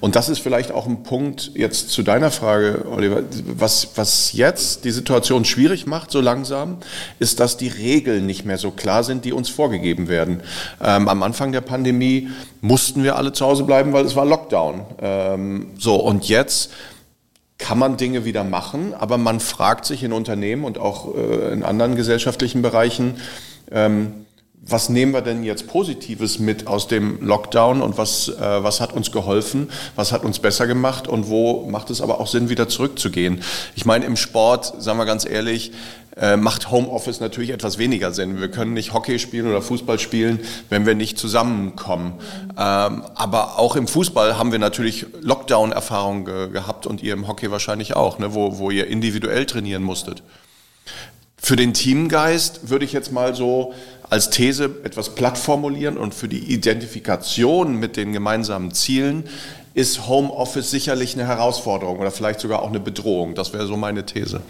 Und 0.00 0.16
das 0.16 0.28
ist 0.28 0.38
vielleicht 0.38 0.72
auch 0.72 0.86
ein 0.86 1.02
Punkt 1.02 1.52
jetzt 1.54 1.90
zu 1.90 2.02
deiner 2.02 2.30
Frage, 2.30 2.86
Oliver, 2.90 3.22
was, 3.46 3.88
was 3.96 4.32
jetzt 4.32 4.84
die 4.84 4.90
Situation 4.90 5.44
schwierig 5.44 5.86
macht, 5.86 6.10
so 6.10 6.20
langsam, 6.20 6.78
ist, 7.18 7.39
dass 7.40 7.56
die 7.56 7.68
Regeln 7.68 8.26
nicht 8.26 8.44
mehr 8.44 8.58
so 8.58 8.70
klar 8.70 9.02
sind, 9.02 9.24
die 9.24 9.32
uns 9.32 9.48
vorgegeben 9.48 10.08
werden. 10.08 10.42
Ähm, 10.82 11.08
am 11.08 11.22
Anfang 11.22 11.52
der 11.52 11.62
Pandemie 11.62 12.28
mussten 12.60 13.02
wir 13.02 13.16
alle 13.16 13.32
zu 13.32 13.46
Hause 13.46 13.64
bleiben, 13.64 13.92
weil 13.92 14.04
es 14.04 14.14
war 14.14 14.26
Lockdown. 14.26 14.82
Ähm, 15.00 15.70
so, 15.78 15.96
und 15.96 16.28
jetzt 16.28 16.70
kann 17.56 17.78
man 17.78 17.96
Dinge 17.96 18.24
wieder 18.24 18.44
machen, 18.44 18.94
aber 18.94 19.18
man 19.18 19.40
fragt 19.40 19.86
sich 19.86 20.02
in 20.02 20.12
Unternehmen 20.12 20.64
und 20.64 20.78
auch 20.78 21.14
äh, 21.14 21.52
in 21.52 21.62
anderen 21.62 21.96
gesellschaftlichen 21.96 22.62
Bereichen, 22.62 23.16
ähm, 23.70 24.26
was 24.62 24.90
nehmen 24.90 25.12
wir 25.12 25.22
denn 25.22 25.42
jetzt 25.42 25.66
Positives 25.66 26.38
mit 26.38 26.66
aus 26.66 26.86
dem 26.86 27.24
Lockdown 27.26 27.80
und 27.80 27.96
was, 27.96 28.28
äh, 28.28 28.62
was 28.62 28.80
hat 28.80 28.92
uns 28.92 29.10
geholfen, 29.10 29.70
was 29.96 30.12
hat 30.12 30.22
uns 30.22 30.38
besser 30.38 30.66
gemacht 30.66 31.08
und 31.08 31.28
wo 31.28 31.66
macht 31.66 31.88
es 31.90 32.00
aber 32.02 32.20
auch 32.20 32.26
Sinn, 32.26 32.50
wieder 32.50 32.68
zurückzugehen? 32.68 33.40
Ich 33.74 33.86
meine, 33.86 34.04
im 34.04 34.16
Sport, 34.16 34.74
sagen 34.82 34.98
wir 34.98 35.06
ganz 35.06 35.24
ehrlich, 35.24 35.72
äh, 36.16 36.36
macht 36.36 36.70
Homeoffice 36.70 37.20
natürlich 37.20 37.50
etwas 37.50 37.78
weniger 37.78 38.12
Sinn. 38.12 38.40
Wir 38.40 38.50
können 38.50 38.74
nicht 38.74 38.92
Hockey 38.92 39.18
spielen 39.18 39.46
oder 39.46 39.62
Fußball 39.62 39.98
spielen, 39.98 40.40
wenn 40.68 40.84
wir 40.84 40.94
nicht 40.94 41.18
zusammenkommen. 41.18 42.14
Ähm, 42.50 43.04
aber 43.14 43.58
auch 43.58 43.76
im 43.76 43.88
Fußball 43.88 44.36
haben 44.36 44.52
wir 44.52 44.58
natürlich 44.58 45.06
Lockdown-Erfahrungen 45.22 46.24
ge 46.26 46.50
gehabt 46.50 46.86
und 46.86 47.02
ihr 47.02 47.14
im 47.14 47.28
Hockey 47.28 47.50
wahrscheinlich 47.50 47.96
auch, 47.96 48.18
ne, 48.18 48.34
wo, 48.34 48.58
wo 48.58 48.70
ihr 48.70 48.88
individuell 48.88 49.46
trainieren 49.46 49.82
musstet. 49.82 50.22
Für 51.42 51.56
den 51.56 51.72
Teamgeist 51.72 52.68
würde 52.68 52.84
ich 52.84 52.92
jetzt 52.92 53.12
mal 53.12 53.34
so 53.34 53.72
als 54.10 54.30
These 54.30 54.70
etwas 54.84 55.14
platt 55.14 55.38
formulieren 55.38 55.96
und 55.96 56.14
für 56.14 56.28
die 56.28 56.52
Identifikation 56.52 57.76
mit 57.76 57.96
den 57.96 58.12
gemeinsamen 58.12 58.72
Zielen 58.72 59.24
ist 59.72 60.08
Homeoffice 60.08 60.70
sicherlich 60.70 61.14
eine 61.14 61.26
Herausforderung 61.26 62.00
oder 62.00 62.10
vielleicht 62.10 62.40
sogar 62.40 62.62
auch 62.62 62.68
eine 62.68 62.80
Bedrohung. 62.80 63.34
Das 63.36 63.52
wäre 63.52 63.66
so 63.66 63.76
meine 63.76 64.04
These. 64.04 64.42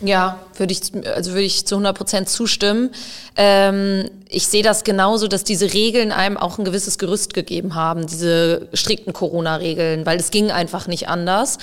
Ja, 0.00 0.38
würde 0.56 0.72
ich, 0.72 0.82
also 1.12 1.32
würde 1.32 1.42
ich 1.42 1.66
zu 1.66 1.74
100 1.74 1.96
Prozent 1.96 2.28
zustimmen. 2.28 2.90
Ähm, 3.36 4.08
ich 4.28 4.46
sehe 4.46 4.62
das 4.62 4.84
genauso, 4.84 5.26
dass 5.26 5.42
diese 5.42 5.72
Regeln 5.72 6.12
einem 6.12 6.36
auch 6.36 6.58
ein 6.58 6.64
gewisses 6.64 6.98
Gerüst 6.98 7.34
gegeben 7.34 7.74
haben, 7.74 8.06
diese 8.06 8.68
strikten 8.74 9.12
Corona-Regeln, 9.12 10.06
weil 10.06 10.20
es 10.20 10.30
ging 10.30 10.52
einfach 10.52 10.86
nicht 10.86 11.08
anders. 11.08 11.58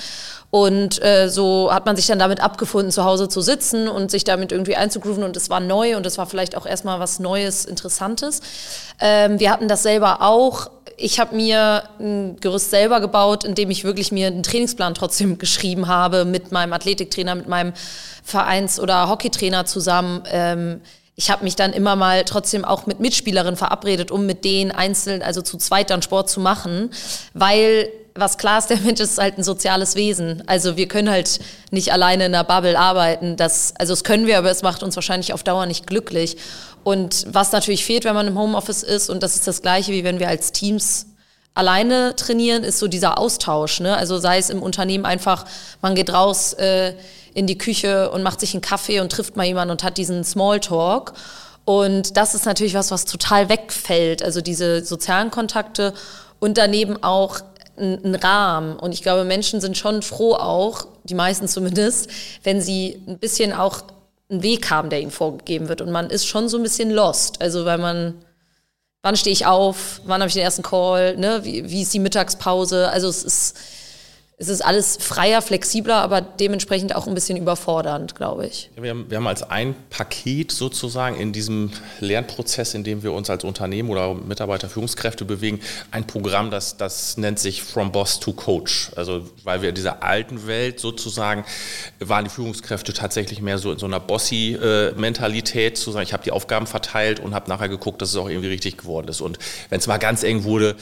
Und 0.56 1.04
äh, 1.04 1.28
so 1.28 1.68
hat 1.70 1.84
man 1.84 1.96
sich 1.96 2.06
dann 2.06 2.18
damit 2.18 2.40
abgefunden, 2.40 2.90
zu 2.90 3.04
Hause 3.04 3.28
zu 3.28 3.42
sitzen 3.42 3.88
und 3.88 4.10
sich 4.10 4.24
damit 4.24 4.52
irgendwie 4.52 4.74
einzugrooven. 4.74 5.22
Und 5.22 5.36
es 5.36 5.50
war 5.50 5.60
neu 5.60 5.98
und 5.98 6.06
es 6.06 6.16
war 6.16 6.24
vielleicht 6.24 6.56
auch 6.56 6.64
erstmal 6.64 6.98
was 6.98 7.18
Neues, 7.18 7.66
Interessantes. 7.66 8.40
Ähm, 8.98 9.38
wir 9.38 9.50
hatten 9.50 9.68
das 9.68 9.82
selber 9.82 10.22
auch. 10.22 10.70
Ich 10.96 11.20
habe 11.20 11.36
mir 11.36 11.82
ein 12.00 12.36
Gerüst 12.40 12.70
selber 12.70 13.00
gebaut, 13.00 13.44
indem 13.44 13.70
ich 13.70 13.84
wirklich 13.84 14.12
mir 14.12 14.28
einen 14.28 14.42
Trainingsplan 14.42 14.94
trotzdem 14.94 15.36
geschrieben 15.38 15.88
habe 15.88 16.24
mit 16.24 16.52
meinem 16.52 16.72
Athletiktrainer, 16.72 17.34
mit 17.34 17.48
meinem 17.48 17.74
Vereins- 18.24 18.80
oder 18.80 19.10
Hockeytrainer 19.10 19.66
zusammen. 19.66 20.22
Ähm, 20.32 20.80
ich 21.16 21.30
habe 21.30 21.44
mich 21.44 21.56
dann 21.56 21.74
immer 21.74 21.96
mal 21.96 22.24
trotzdem 22.24 22.64
auch 22.64 22.86
mit 22.86 22.98
Mitspielerinnen 22.98 23.58
verabredet, 23.58 24.10
um 24.10 24.24
mit 24.24 24.46
denen 24.46 24.70
einzeln, 24.70 25.20
also 25.20 25.42
zu 25.42 25.58
zweit 25.58 25.90
dann 25.90 26.00
Sport 26.00 26.30
zu 26.30 26.40
machen, 26.40 26.88
weil 27.34 27.90
was 28.18 28.38
klar 28.38 28.58
ist, 28.58 28.70
der 28.70 28.78
Mensch 28.78 29.00
ist 29.00 29.18
halt 29.18 29.38
ein 29.38 29.44
soziales 29.44 29.94
Wesen. 29.94 30.42
Also 30.46 30.76
wir 30.76 30.88
können 30.88 31.10
halt 31.10 31.40
nicht 31.70 31.92
alleine 31.92 32.26
in 32.26 32.34
einer 32.34 32.44
Bubble 32.44 32.78
arbeiten. 32.78 33.36
Das, 33.36 33.74
also 33.78 33.92
das 33.92 34.04
können 34.04 34.26
wir, 34.26 34.38
aber 34.38 34.50
es 34.50 34.62
macht 34.62 34.82
uns 34.82 34.96
wahrscheinlich 34.96 35.32
auf 35.32 35.42
Dauer 35.42 35.66
nicht 35.66 35.86
glücklich. 35.86 36.36
Und 36.84 37.26
was 37.28 37.52
natürlich 37.52 37.84
fehlt, 37.84 38.04
wenn 38.04 38.14
man 38.14 38.28
im 38.28 38.38
Homeoffice 38.38 38.82
ist, 38.82 39.10
und 39.10 39.22
das 39.22 39.34
ist 39.34 39.46
das 39.46 39.62
Gleiche, 39.62 39.92
wie 39.92 40.04
wenn 40.04 40.20
wir 40.20 40.28
als 40.28 40.52
Teams 40.52 41.06
alleine 41.54 42.14
trainieren, 42.16 42.62
ist 42.64 42.78
so 42.78 42.86
dieser 42.86 43.18
Austausch. 43.18 43.80
Ne? 43.80 43.96
Also 43.96 44.18
sei 44.18 44.38
es 44.38 44.50
im 44.50 44.62
Unternehmen 44.62 45.06
einfach, 45.06 45.46
man 45.80 45.94
geht 45.94 46.12
raus 46.12 46.52
äh, 46.52 46.94
in 47.34 47.46
die 47.46 47.58
Küche 47.58 48.10
und 48.10 48.22
macht 48.22 48.40
sich 48.40 48.54
einen 48.54 48.60
Kaffee 48.60 49.00
und 49.00 49.10
trifft 49.10 49.36
mal 49.36 49.44
jemanden 49.44 49.72
und 49.72 49.82
hat 49.82 49.98
diesen 49.98 50.22
Smalltalk. 50.22 51.14
Und 51.64 52.16
das 52.16 52.34
ist 52.34 52.46
natürlich 52.46 52.74
was, 52.74 52.90
was 52.90 53.04
total 53.04 53.48
wegfällt. 53.48 54.22
Also 54.22 54.40
diese 54.40 54.84
sozialen 54.84 55.30
Kontakte 55.30 55.92
und 56.38 56.58
daneben 56.58 57.02
auch 57.02 57.40
ein 57.78 58.14
Rahmen. 58.14 58.76
Und 58.76 58.92
ich 58.92 59.02
glaube, 59.02 59.24
Menschen 59.24 59.60
sind 59.60 59.76
schon 59.76 60.02
froh 60.02 60.34
auch, 60.34 60.86
die 61.04 61.14
meisten 61.14 61.48
zumindest, 61.48 62.10
wenn 62.42 62.60
sie 62.60 63.02
ein 63.06 63.18
bisschen 63.18 63.52
auch 63.52 63.82
einen 64.28 64.42
Weg 64.42 64.70
haben, 64.70 64.90
der 64.90 65.00
ihnen 65.00 65.10
vorgegeben 65.10 65.68
wird. 65.68 65.80
Und 65.80 65.90
man 65.90 66.10
ist 66.10 66.26
schon 66.26 66.48
so 66.48 66.56
ein 66.56 66.62
bisschen 66.62 66.90
lost. 66.90 67.40
Also 67.40 67.64
weil 67.64 67.78
man, 67.78 68.14
wann 69.02 69.16
stehe 69.16 69.32
ich 69.32 69.46
auf, 69.46 70.00
wann 70.04 70.20
habe 70.20 70.28
ich 70.28 70.34
den 70.34 70.42
ersten 70.42 70.62
Call, 70.62 71.16
ne? 71.16 71.44
wie, 71.44 71.70
wie 71.70 71.82
ist 71.82 71.94
die 71.94 72.00
Mittagspause? 72.00 72.88
Also 72.90 73.08
es 73.08 73.22
ist 73.22 73.56
es 74.38 74.48
ist 74.48 74.60
alles 74.60 74.98
freier, 75.00 75.40
flexibler, 75.40 75.96
aber 75.96 76.20
dementsprechend 76.20 76.94
auch 76.94 77.06
ein 77.06 77.14
bisschen 77.14 77.38
überfordernd, 77.38 78.14
glaube 78.14 78.46
ich. 78.46 78.70
Ja, 78.76 78.82
wir, 78.82 78.90
haben, 78.90 79.06
wir 79.08 79.16
haben 79.16 79.26
als 79.26 79.42
ein 79.42 79.74
Paket 79.88 80.52
sozusagen 80.52 81.16
in 81.16 81.32
diesem 81.32 81.70
Lernprozess, 82.00 82.74
in 82.74 82.84
dem 82.84 83.02
wir 83.02 83.14
uns 83.14 83.30
als 83.30 83.44
Unternehmen 83.44 83.88
oder 83.88 84.12
Mitarbeiter, 84.12 84.68
Führungskräfte 84.68 85.24
bewegen, 85.24 85.60
ein 85.90 86.06
Programm, 86.06 86.50
das, 86.50 86.76
das 86.76 87.16
nennt 87.16 87.38
sich 87.38 87.62
From 87.62 87.92
Boss 87.92 88.20
to 88.20 88.34
Coach. 88.34 88.90
Also 88.94 89.26
weil 89.42 89.62
wir 89.62 89.70
in 89.70 89.74
dieser 89.74 90.02
alten 90.02 90.46
Welt 90.46 90.80
sozusagen 90.80 91.46
waren 91.98 92.24
die 92.24 92.30
Führungskräfte 92.30 92.92
tatsächlich 92.92 93.40
mehr 93.40 93.56
so 93.56 93.72
in 93.72 93.78
so 93.78 93.86
einer 93.86 94.00
Bossy-Mentalität, 94.00 95.78
zu 95.78 95.92
sagen, 95.92 96.04
ich 96.04 96.12
habe 96.12 96.24
die 96.24 96.30
Aufgaben 96.30 96.66
verteilt 96.66 97.20
und 97.20 97.34
habe 97.34 97.48
nachher 97.48 97.70
geguckt, 97.70 98.02
dass 98.02 98.10
es 98.10 98.16
auch 98.16 98.28
irgendwie 98.28 98.48
richtig 98.48 98.76
geworden 98.76 99.08
ist. 99.08 99.22
Und 99.22 99.38
wenn 99.70 99.78
es 99.78 99.86
mal 99.86 99.96
ganz 99.96 100.24
eng 100.24 100.44
wurde, 100.44 100.76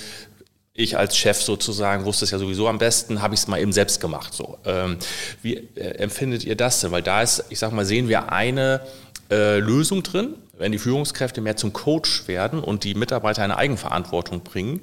ich 0.76 0.98
als 0.98 1.16
Chef 1.16 1.40
sozusagen 1.40 2.04
wusste 2.04 2.24
es 2.24 2.32
ja 2.32 2.38
sowieso 2.38 2.66
am 2.66 2.78
besten, 2.78 3.22
habe 3.22 3.34
ich 3.34 3.40
es 3.40 3.46
mal 3.46 3.60
eben 3.60 3.72
selbst 3.72 4.00
gemacht. 4.00 4.34
So, 4.34 4.58
ähm, 4.64 4.98
wie 5.40 5.54
äh, 5.54 5.98
empfindet 5.98 6.42
ihr 6.44 6.56
das 6.56 6.80
denn? 6.80 6.90
Weil 6.90 7.02
da 7.02 7.22
ist, 7.22 7.44
ich 7.48 7.60
sag 7.60 7.72
mal, 7.72 7.84
sehen 7.84 8.08
wir 8.08 8.32
eine 8.32 8.80
äh, 9.30 9.60
Lösung 9.60 10.02
drin, 10.02 10.34
wenn 10.58 10.72
die 10.72 10.78
Führungskräfte 10.78 11.40
mehr 11.40 11.56
zum 11.56 11.72
Coach 11.72 12.26
werden 12.26 12.58
und 12.58 12.82
die 12.82 12.94
Mitarbeiter 12.94 13.42
eine 13.42 13.56
Eigenverantwortung 13.56 14.42
bringen, 14.42 14.80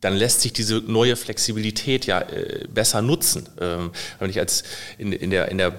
dann 0.00 0.16
lässt 0.16 0.40
sich 0.40 0.52
diese 0.52 0.76
neue 0.78 1.14
Flexibilität 1.14 2.06
ja 2.06 2.20
äh, 2.20 2.66
besser 2.68 3.00
nutzen. 3.00 3.48
Ähm, 3.60 3.92
wenn 4.18 4.30
ich 4.30 4.40
als 4.40 4.64
in, 4.96 5.12
in, 5.12 5.30
der, 5.30 5.50
in 5.50 5.58
der 5.58 5.72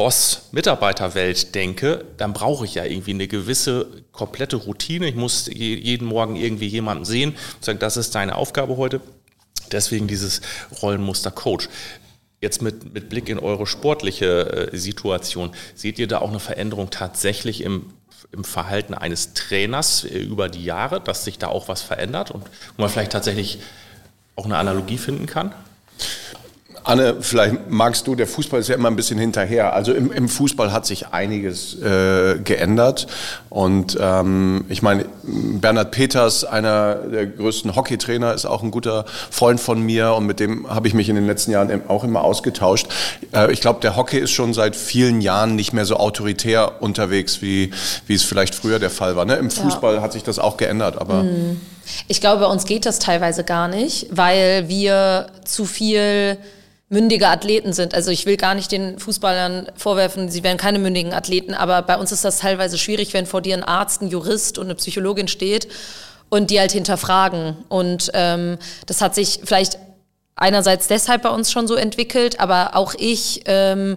Boss-Mitarbeiterwelt 0.00 1.54
denke, 1.54 2.06
dann 2.16 2.32
brauche 2.32 2.64
ich 2.64 2.74
ja 2.74 2.86
irgendwie 2.86 3.10
eine 3.10 3.28
gewisse 3.28 3.86
komplette 4.12 4.56
Routine. 4.56 5.06
Ich 5.06 5.14
muss 5.14 5.46
jeden 5.46 6.08
Morgen 6.08 6.36
irgendwie 6.36 6.68
jemanden 6.68 7.04
sehen 7.04 7.36
und 7.56 7.62
sagen, 7.62 7.78
das 7.80 7.98
ist 7.98 8.14
deine 8.14 8.36
Aufgabe 8.36 8.78
heute. 8.78 9.02
Deswegen 9.72 10.06
dieses 10.06 10.40
Rollenmuster 10.80 11.30
Coach. 11.30 11.68
Jetzt 12.40 12.62
mit, 12.62 12.94
mit 12.94 13.10
Blick 13.10 13.28
in 13.28 13.38
eure 13.38 13.66
sportliche 13.66 14.70
äh, 14.72 14.74
Situation, 14.78 15.50
seht 15.74 15.98
ihr 15.98 16.08
da 16.08 16.20
auch 16.20 16.30
eine 16.30 16.40
Veränderung 16.40 16.88
tatsächlich 16.88 17.62
im, 17.62 17.92
im 18.32 18.42
Verhalten 18.42 18.94
eines 18.94 19.34
Trainers 19.34 20.04
äh, 20.04 20.16
über 20.16 20.48
die 20.48 20.64
Jahre, 20.64 21.02
dass 21.02 21.26
sich 21.26 21.36
da 21.36 21.48
auch 21.48 21.68
was 21.68 21.82
verändert 21.82 22.30
und 22.30 22.42
wo 22.78 22.84
man 22.84 22.88
vielleicht 22.88 23.12
tatsächlich 23.12 23.58
auch 24.34 24.46
eine 24.46 24.56
Analogie 24.56 24.96
finden 24.96 25.26
kann? 25.26 25.52
Anne, 26.90 27.16
vielleicht 27.20 27.70
magst 27.70 28.08
du, 28.08 28.16
der 28.16 28.26
Fußball 28.26 28.58
ist 28.58 28.68
ja 28.68 28.74
immer 28.74 28.88
ein 28.90 28.96
bisschen 28.96 29.18
hinterher. 29.18 29.74
Also 29.74 29.92
im, 29.92 30.10
im 30.10 30.28
Fußball 30.28 30.72
hat 30.72 30.86
sich 30.86 31.08
einiges 31.08 31.80
äh, 31.80 32.38
geändert. 32.42 33.06
Und 33.48 33.96
ähm, 34.00 34.64
ich 34.68 34.82
meine, 34.82 35.04
Bernhard 35.22 35.92
Peters, 35.92 36.44
einer 36.44 36.96
der 36.96 37.26
größten 37.26 37.76
Hockeytrainer, 37.76 38.34
ist 38.34 38.44
auch 38.44 38.64
ein 38.64 38.72
guter 38.72 39.04
Freund 39.30 39.60
von 39.60 39.80
mir 39.80 40.14
und 40.14 40.26
mit 40.26 40.40
dem 40.40 40.68
habe 40.68 40.88
ich 40.88 40.94
mich 40.94 41.08
in 41.08 41.14
den 41.14 41.28
letzten 41.28 41.52
Jahren 41.52 41.88
auch 41.88 42.02
immer 42.02 42.24
ausgetauscht. 42.24 42.88
Äh, 43.32 43.52
ich 43.52 43.60
glaube, 43.60 43.78
der 43.80 43.94
Hockey 43.94 44.18
ist 44.18 44.32
schon 44.32 44.52
seit 44.52 44.74
vielen 44.74 45.20
Jahren 45.20 45.54
nicht 45.54 45.72
mehr 45.72 45.84
so 45.84 45.96
autoritär 45.96 46.82
unterwegs, 46.82 47.40
wie, 47.40 47.70
wie 48.08 48.14
es 48.14 48.24
vielleicht 48.24 48.52
früher 48.52 48.80
der 48.80 48.90
Fall 48.90 49.14
war. 49.14 49.24
Ne? 49.24 49.36
Im 49.36 49.52
Fußball 49.52 49.96
ja. 49.96 50.02
hat 50.02 50.12
sich 50.12 50.24
das 50.24 50.40
auch 50.40 50.56
geändert, 50.56 51.00
aber. 51.00 51.22
Mhm. 51.22 51.60
Ich 52.08 52.20
glaube, 52.20 52.42
bei 52.42 52.46
uns 52.46 52.66
geht 52.66 52.86
das 52.86 52.98
teilweise 52.98 53.42
gar 53.42 53.68
nicht, 53.68 54.06
weil 54.10 54.68
wir 54.68 55.26
zu 55.44 55.64
viel 55.64 56.38
mündige 56.90 57.28
Athleten 57.28 57.72
sind. 57.72 57.94
Also 57.94 58.10
ich 58.10 58.26
will 58.26 58.36
gar 58.36 58.54
nicht 58.54 58.72
den 58.72 58.98
Fußballern 58.98 59.68
vorwerfen, 59.76 60.28
sie 60.28 60.42
wären 60.42 60.56
keine 60.56 60.80
mündigen 60.80 61.14
Athleten, 61.14 61.54
aber 61.54 61.82
bei 61.82 61.96
uns 61.96 62.10
ist 62.10 62.24
das 62.24 62.38
teilweise 62.38 62.78
schwierig, 62.78 63.14
wenn 63.14 63.26
vor 63.26 63.40
dir 63.40 63.56
ein 63.56 63.62
Arzt, 63.62 64.02
ein 64.02 64.08
Jurist 64.08 64.58
und 64.58 64.66
eine 64.66 64.74
Psychologin 64.74 65.28
steht 65.28 65.68
und 66.30 66.50
die 66.50 66.58
halt 66.58 66.72
hinterfragen. 66.72 67.56
Und 67.68 68.10
ähm, 68.12 68.58
das 68.86 69.00
hat 69.00 69.14
sich 69.14 69.40
vielleicht 69.44 69.78
einerseits 70.34 70.88
deshalb 70.88 71.22
bei 71.22 71.30
uns 71.30 71.52
schon 71.52 71.68
so 71.68 71.76
entwickelt, 71.76 72.40
aber 72.40 72.74
auch 72.74 72.94
ich, 72.98 73.42
ähm, 73.44 73.96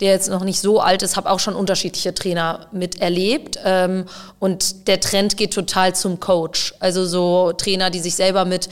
der 0.00 0.10
jetzt 0.10 0.28
noch 0.28 0.44
nicht 0.44 0.60
so 0.60 0.80
alt 0.80 1.02
ist, 1.02 1.16
habe 1.16 1.30
auch 1.30 1.40
schon 1.40 1.54
unterschiedliche 1.54 2.14
Trainer 2.14 2.66
miterlebt. 2.72 3.58
Ähm, 3.64 4.04
und 4.38 4.86
der 4.86 5.00
Trend 5.00 5.38
geht 5.38 5.54
total 5.54 5.94
zum 5.94 6.20
Coach. 6.20 6.74
Also 6.78 7.06
so 7.06 7.52
Trainer, 7.52 7.88
die 7.88 8.00
sich 8.00 8.16
selber 8.16 8.44
mit 8.44 8.68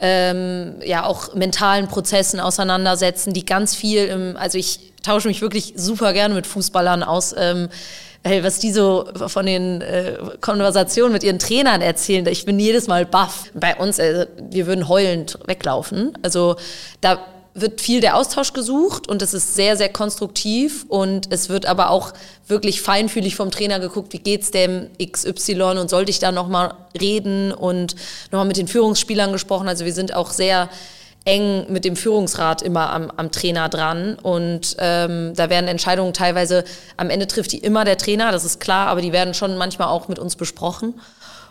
ähm, 0.00 0.76
ja 0.84 1.04
auch 1.04 1.34
mentalen 1.34 1.88
Prozessen 1.88 2.40
auseinandersetzen, 2.40 3.32
die 3.32 3.44
ganz 3.44 3.74
viel 3.74 4.06
im, 4.06 4.36
also 4.36 4.58
ich 4.58 4.92
tausche 5.02 5.28
mich 5.28 5.40
wirklich 5.40 5.74
super 5.76 6.12
gerne 6.12 6.34
mit 6.34 6.46
Fußballern 6.46 7.02
aus. 7.02 7.34
Ähm, 7.36 7.68
was 8.24 8.58
die 8.58 8.72
so 8.72 9.08
von 9.28 9.46
den 9.46 9.80
äh, 9.80 10.18
Konversationen 10.40 11.12
mit 11.12 11.22
ihren 11.22 11.38
Trainern 11.38 11.80
erzählen, 11.80 12.26
ich 12.26 12.44
bin 12.44 12.58
jedes 12.58 12.86
Mal 12.86 13.06
baff. 13.06 13.44
Bei 13.54 13.76
uns, 13.76 13.98
äh, 13.98 14.26
wir 14.50 14.66
würden 14.66 14.88
heulend 14.88 15.38
weglaufen. 15.46 16.12
Also 16.22 16.56
da 17.00 17.18
wird 17.60 17.80
viel 17.80 18.00
der 18.00 18.16
Austausch 18.16 18.52
gesucht 18.52 19.08
und 19.08 19.22
es 19.22 19.34
ist 19.34 19.54
sehr, 19.54 19.76
sehr 19.76 19.88
konstruktiv 19.88 20.84
und 20.88 21.32
es 21.32 21.48
wird 21.48 21.66
aber 21.66 21.90
auch 21.90 22.12
wirklich 22.46 22.80
feinfühlig 22.80 23.36
vom 23.36 23.50
Trainer 23.50 23.80
geguckt, 23.80 24.12
wie 24.12 24.18
geht's 24.18 24.50
dem 24.50 24.90
XY 25.00 25.78
und 25.78 25.90
sollte 25.90 26.10
ich 26.10 26.18
da 26.18 26.32
nochmal 26.32 26.74
reden 27.00 27.52
und 27.52 27.96
nochmal 28.30 28.46
mit 28.46 28.56
den 28.56 28.68
Führungsspielern 28.68 29.32
gesprochen. 29.32 29.68
Also 29.68 29.84
wir 29.84 29.92
sind 29.92 30.14
auch 30.14 30.30
sehr 30.30 30.68
eng 31.24 31.66
mit 31.68 31.84
dem 31.84 31.96
Führungsrat 31.96 32.62
immer 32.62 32.90
am, 32.90 33.10
am 33.10 33.30
Trainer 33.30 33.68
dran 33.68 34.14
und 34.14 34.76
ähm, 34.78 35.34
da 35.36 35.50
werden 35.50 35.68
Entscheidungen 35.68 36.14
teilweise, 36.14 36.64
am 36.96 37.10
Ende 37.10 37.26
trifft 37.26 37.52
die 37.52 37.58
immer 37.58 37.84
der 37.84 37.98
Trainer, 37.98 38.32
das 38.32 38.44
ist 38.44 38.60
klar, 38.60 38.88
aber 38.88 39.02
die 39.02 39.12
werden 39.12 39.34
schon 39.34 39.56
manchmal 39.58 39.88
auch 39.88 40.08
mit 40.08 40.18
uns 40.18 40.36
besprochen. 40.36 40.94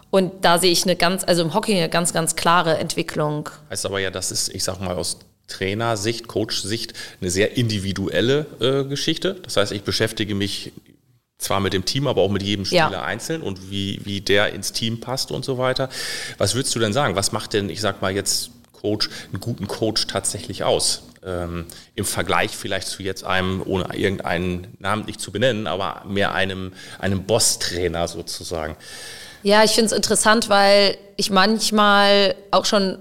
Und 0.09 0.45
da 0.45 0.57
sehe 0.57 0.71
ich 0.71 0.83
eine 0.83 0.95
ganz, 0.95 1.23
also 1.25 1.41
im 1.41 1.53
Hockey 1.53 1.75
eine 1.75 1.89
ganz, 1.89 2.13
ganz 2.13 2.35
klare 2.35 2.77
Entwicklung. 2.77 3.49
Heißt 3.69 3.85
aber 3.85 3.99
ja, 3.99 4.09
das 4.09 4.31
ist, 4.31 4.47
ich 4.49 4.63
sag 4.63 4.79
mal, 4.79 4.95
aus 4.95 5.19
Trainersicht, 5.47 6.27
Coach-Sicht 6.27 6.93
eine 7.21 7.31
sehr 7.31 7.57
individuelle 7.57 8.45
äh, 8.59 8.83
Geschichte. 8.83 9.35
Das 9.43 9.57
heißt, 9.57 9.71
ich 9.71 9.83
beschäftige 9.83 10.35
mich 10.35 10.73
zwar 11.37 11.59
mit 11.59 11.73
dem 11.73 11.85
Team, 11.85 12.07
aber 12.07 12.21
auch 12.21 12.31
mit 12.31 12.43
jedem 12.43 12.65
Spieler 12.65 12.91
ja. 12.91 13.03
einzeln 13.03 13.41
und 13.41 13.69
wie, 13.69 14.01
wie 14.03 14.21
der 14.21 14.53
ins 14.53 14.71
Team 14.73 14.99
passt 14.99 15.31
und 15.31 15.45
so 15.45 15.57
weiter. 15.57 15.89
Was 16.37 16.55
würdest 16.55 16.75
du 16.75 16.79
denn 16.79 16.93
sagen? 16.93 17.15
Was 17.15 17.31
macht 17.31 17.53
denn, 17.53 17.69
ich 17.69 17.81
sag 17.81 18.01
mal 18.01 18.11
jetzt 18.11 18.51
Coach, 18.73 19.09
einen 19.31 19.39
guten 19.39 19.67
Coach 19.67 20.07
tatsächlich 20.07 20.63
aus? 20.63 21.03
Ähm, 21.23 21.65
Im 21.95 22.05
Vergleich 22.05 22.51
vielleicht 22.55 22.87
zu 22.87 23.03
jetzt 23.03 23.23
einem, 23.23 23.61
ohne 23.65 23.95
irgendeinen 23.95 24.67
namentlich 24.79 25.19
zu 25.19 25.31
benennen, 25.31 25.67
aber 25.67 26.03
mehr 26.07 26.33
einem, 26.33 26.73
einem 26.99 27.23
Boss-Trainer 27.23 28.07
sozusagen. 28.07 28.75
Ja, 29.43 29.63
ich 29.63 29.71
finde 29.71 29.87
es 29.87 29.91
interessant, 29.91 30.49
weil 30.49 30.97
ich 31.17 31.29
manchmal 31.29 32.35
auch 32.51 32.65
schon 32.65 32.97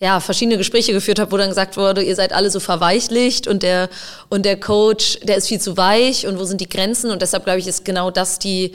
ja, 0.00 0.20
verschiedene 0.20 0.58
Gespräche 0.58 0.92
geführt 0.92 1.18
habe, 1.18 1.32
wo 1.32 1.36
dann 1.36 1.48
gesagt 1.48 1.76
wurde, 1.76 2.02
ihr 2.02 2.14
seid 2.14 2.32
alle 2.32 2.50
so 2.50 2.60
verweichlicht 2.60 3.48
und 3.48 3.64
der, 3.64 3.88
und 4.28 4.44
der 4.44 4.58
Coach, 4.58 5.18
der 5.22 5.36
ist 5.36 5.48
viel 5.48 5.60
zu 5.60 5.76
weich 5.76 6.26
und 6.26 6.38
wo 6.38 6.44
sind 6.44 6.60
die 6.60 6.68
Grenzen? 6.68 7.10
Und 7.10 7.20
deshalb 7.20 7.44
glaube 7.44 7.58
ich, 7.58 7.66
ist 7.66 7.84
genau 7.84 8.10
das 8.12 8.38
die, 8.38 8.72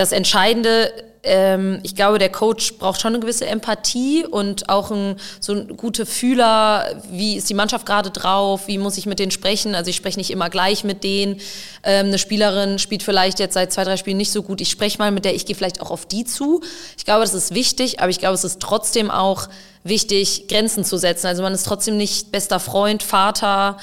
das 0.00 0.12
Entscheidende, 0.12 0.92
ähm, 1.22 1.80
ich 1.82 1.94
glaube, 1.94 2.18
der 2.18 2.30
Coach 2.30 2.78
braucht 2.78 3.00
schon 3.02 3.12
eine 3.12 3.20
gewisse 3.20 3.46
Empathie 3.46 4.24
und 4.24 4.70
auch 4.70 4.90
ein, 4.90 5.16
so 5.38 5.52
ein 5.52 5.76
gute 5.76 6.06
Fühler, 6.06 7.02
wie 7.10 7.36
ist 7.36 7.50
die 7.50 7.54
Mannschaft 7.54 7.84
gerade 7.84 8.10
drauf, 8.10 8.66
wie 8.66 8.78
muss 8.78 8.96
ich 8.96 9.04
mit 9.04 9.18
denen 9.18 9.30
sprechen. 9.30 9.74
Also 9.74 9.90
ich 9.90 9.96
spreche 9.96 10.18
nicht 10.18 10.30
immer 10.30 10.48
gleich 10.48 10.84
mit 10.84 11.04
denen. 11.04 11.38
Ähm, 11.82 12.06
eine 12.06 12.18
Spielerin 12.18 12.78
spielt 12.78 13.02
vielleicht 13.02 13.38
jetzt 13.38 13.54
seit 13.54 13.72
zwei, 13.72 13.84
drei 13.84 13.98
Spielen 13.98 14.16
nicht 14.16 14.32
so 14.32 14.42
gut. 14.42 14.62
Ich 14.62 14.70
spreche 14.70 14.98
mal 14.98 15.10
mit 15.10 15.26
der, 15.26 15.34
ich 15.34 15.44
gehe 15.44 15.54
vielleicht 15.54 15.82
auch 15.82 15.90
auf 15.90 16.06
die 16.06 16.24
zu. 16.24 16.62
Ich 16.96 17.04
glaube, 17.04 17.20
das 17.20 17.34
ist 17.34 17.54
wichtig, 17.54 18.00
aber 18.00 18.08
ich 18.08 18.18
glaube, 18.18 18.34
es 18.34 18.44
ist 18.44 18.60
trotzdem 18.60 19.10
auch 19.10 19.48
wichtig, 19.84 20.48
Grenzen 20.48 20.84
zu 20.84 20.96
setzen. 20.96 21.26
Also 21.26 21.42
man 21.42 21.52
ist 21.52 21.66
trotzdem 21.66 21.98
nicht 21.98 22.32
bester 22.32 22.60
Freund, 22.60 23.02
Vater, 23.02 23.76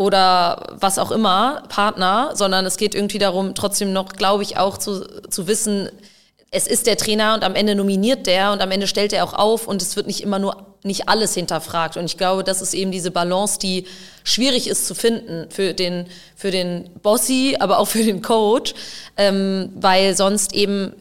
oder 0.00 0.62
was 0.70 0.98
auch 0.98 1.10
immer, 1.10 1.62
Partner, 1.68 2.30
sondern 2.32 2.64
es 2.64 2.78
geht 2.78 2.94
irgendwie 2.94 3.18
darum, 3.18 3.54
trotzdem 3.54 3.92
noch, 3.92 4.14
glaube 4.14 4.42
ich, 4.42 4.56
auch 4.56 4.78
zu, 4.78 5.06
zu 5.28 5.46
wissen, 5.46 5.90
es 6.50 6.66
ist 6.66 6.86
der 6.86 6.96
Trainer 6.96 7.34
und 7.34 7.44
am 7.44 7.54
Ende 7.54 7.74
nominiert 7.74 8.26
der 8.26 8.52
und 8.52 8.62
am 8.62 8.70
Ende 8.70 8.86
stellt 8.86 9.12
er 9.12 9.24
auch 9.24 9.34
auf 9.34 9.68
und 9.68 9.82
es 9.82 9.96
wird 9.96 10.06
nicht 10.06 10.22
immer 10.22 10.38
nur 10.38 10.74
nicht 10.84 11.10
alles 11.10 11.34
hinterfragt. 11.34 11.98
Und 11.98 12.06
ich 12.06 12.16
glaube, 12.16 12.44
das 12.44 12.62
ist 12.62 12.72
eben 12.72 12.90
diese 12.90 13.10
Balance, 13.10 13.58
die 13.58 13.84
schwierig 14.24 14.68
ist 14.68 14.86
zu 14.86 14.94
finden 14.94 15.50
für 15.50 15.74
den, 15.74 16.06
für 16.34 16.50
den 16.50 16.88
Bossy, 17.02 17.58
aber 17.60 17.78
auch 17.78 17.88
für 17.88 18.02
den 18.02 18.22
Coach, 18.22 18.72
ähm, 19.18 19.70
weil 19.74 20.16
sonst 20.16 20.54
eben, 20.54 20.94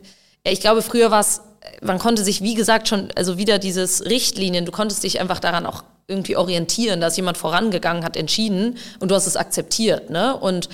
ich 0.44 0.60
glaube, 0.60 0.82
früher 0.82 1.10
war 1.10 1.22
es, 1.22 1.40
man 1.82 2.00
konnte 2.00 2.24
sich, 2.24 2.42
wie 2.42 2.56
gesagt, 2.56 2.88
schon, 2.88 3.10
also 3.16 3.38
wieder 3.38 3.60
dieses 3.60 4.06
Richtlinien, 4.06 4.66
du 4.66 4.72
konntest 4.72 5.04
dich 5.04 5.20
einfach 5.20 5.40
daran 5.40 5.66
auch 5.66 5.84
irgendwie 6.08 6.36
orientieren, 6.36 7.02
dass 7.02 7.18
jemand 7.18 7.38
vorangegangen 7.38 8.04
hat, 8.04 8.18
entschieden 8.18 8.78
und 9.00 9.12
du 9.12 9.16
hast 9.16 9.28
es 9.28 9.38
akzeptiert. 9.38 10.10
Ne? 10.10 10.36
Und 10.36 10.70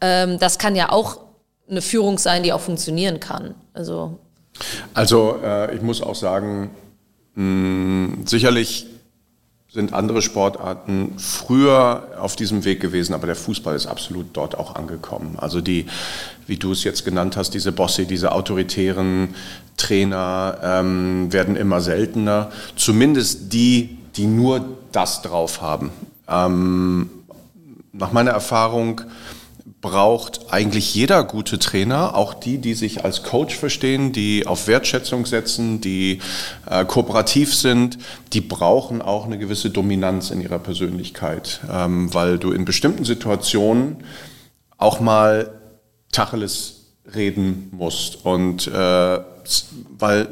ähm, 0.00 0.38
das 0.38 0.58
kann 0.58 0.74
ja 0.74 0.90
auch 0.90 1.18
eine 1.70 1.82
Führung 1.82 2.18
sein, 2.18 2.42
die 2.42 2.52
auch 2.52 2.60
funktionieren 2.60 3.20
kann. 3.20 3.54
Also, 3.72 4.18
also 4.92 5.38
äh, 5.42 5.74
ich 5.74 5.82
muss 5.82 6.02
auch 6.02 6.16
sagen, 6.16 6.70
mh, 7.34 8.26
sicherlich 8.26 8.86
sind 9.72 9.92
andere 9.92 10.20
Sportarten 10.20 11.14
früher 11.16 12.08
auf 12.18 12.34
diesem 12.34 12.64
Weg 12.64 12.80
gewesen, 12.80 13.14
aber 13.14 13.26
der 13.26 13.36
Fußball 13.36 13.76
ist 13.76 13.86
absolut 13.86 14.26
dort 14.32 14.58
auch 14.58 14.74
angekommen. 14.74 15.36
Also 15.38 15.60
die, 15.60 15.86
wie 16.48 16.56
du 16.56 16.72
es 16.72 16.82
jetzt 16.82 17.04
genannt 17.04 17.36
hast, 17.36 17.54
diese 17.54 17.70
Bosse, 17.70 18.04
diese 18.04 18.32
autoritären 18.32 19.34
Trainer 19.76 20.58
ähm, 20.62 21.32
werden 21.32 21.54
immer 21.54 21.80
seltener. 21.80 22.50
Zumindest 22.74 23.52
die, 23.52 23.96
die 24.16 24.26
nur 24.26 24.64
das 24.90 25.22
drauf 25.22 25.62
haben. 25.62 25.90
Ähm, 26.28 27.08
nach 27.92 28.10
meiner 28.10 28.32
Erfahrung 28.32 29.02
braucht 29.80 30.52
eigentlich 30.52 30.94
jeder 30.94 31.24
gute 31.24 31.58
Trainer, 31.58 32.14
auch 32.14 32.34
die, 32.34 32.58
die 32.58 32.74
sich 32.74 33.02
als 33.04 33.22
Coach 33.22 33.56
verstehen, 33.56 34.12
die 34.12 34.46
auf 34.46 34.66
Wertschätzung 34.66 35.24
setzen, 35.24 35.80
die 35.80 36.20
äh, 36.68 36.84
kooperativ 36.84 37.54
sind, 37.54 37.98
die 38.34 38.42
brauchen 38.42 39.00
auch 39.00 39.24
eine 39.24 39.38
gewisse 39.38 39.70
Dominanz 39.70 40.30
in 40.30 40.42
ihrer 40.42 40.58
Persönlichkeit, 40.58 41.60
ähm, 41.72 42.12
weil 42.12 42.38
du 42.38 42.52
in 42.52 42.66
bestimmten 42.66 43.04
Situationen 43.04 44.04
auch 44.76 45.00
mal 45.00 45.50
Tacheles 46.12 46.92
reden 47.14 47.70
musst. 47.72 48.24
Und 48.24 48.66
äh, 48.66 49.20
weil 49.98 50.28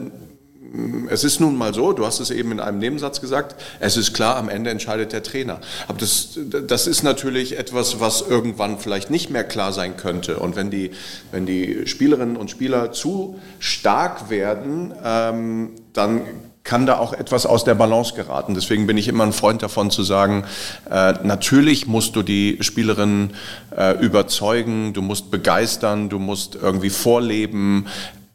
es 1.09 1.25
ist 1.25 1.41
nun 1.41 1.57
mal 1.57 1.73
so, 1.73 1.93
du 1.93 2.05
hast 2.05 2.21
es 2.21 2.31
eben 2.31 2.53
in 2.53 2.61
einem 2.61 2.79
Nebensatz 2.79 3.21
gesagt, 3.21 3.57
es 3.81 3.97
ist 3.97 4.13
klar, 4.13 4.37
am 4.37 4.49
Ende 4.49 4.71
entscheidet 4.71 5.13
der 5.13 5.23
Trainer. 5.23 5.61
Aber 5.87 5.99
das, 5.99 6.39
das 6.67 6.87
ist 6.87 7.03
natürlich 7.03 7.59
etwas, 7.59 8.01
was 8.01 8.21
irgendwann 8.23 8.79
vielleicht 8.79 9.11
nicht 9.11 9.31
mehr 9.31 9.45
klar 9.45 9.73
sein 9.73 9.97
könnte. 9.97 10.39
Und 10.39 10.57
wenn 10.57 10.71
die, 10.71 10.91
wenn 11.33 11.47
die 11.47 11.87
Spielerinnen 11.87 12.37
und 12.37 12.51
Spieler 12.51 12.93
zu 12.93 13.39
stark 13.59 14.31
werden, 14.31 14.93
ähm, 15.03 15.71
dann 15.93 16.23
kann 16.65 16.85
da 16.85 16.99
auch 16.99 17.15
etwas 17.15 17.47
aus 17.47 17.65
der 17.65 17.75
Balance 17.75 18.15
geraten. 18.15 18.55
Deswegen 18.55 18.87
bin 18.87 18.99
ich 18.99 19.09
immer 19.09 19.25
ein 19.25 19.33
Freund 19.33 19.63
davon 19.63 19.91
zu 19.91 20.03
sagen, 20.03 20.45
äh, 20.91 21.15
natürlich 21.23 21.87
musst 21.87 22.15
du 22.15 22.23
die 22.23 22.59
Spielerinnen 22.61 23.31
äh, 23.75 23.99
überzeugen, 24.05 24.93
du 24.93 25.01
musst 25.01 25.31
begeistern, 25.31 26.11
du 26.11 26.19
musst 26.19 26.57
irgendwie 26.57 26.91
vorleben. 26.91 27.87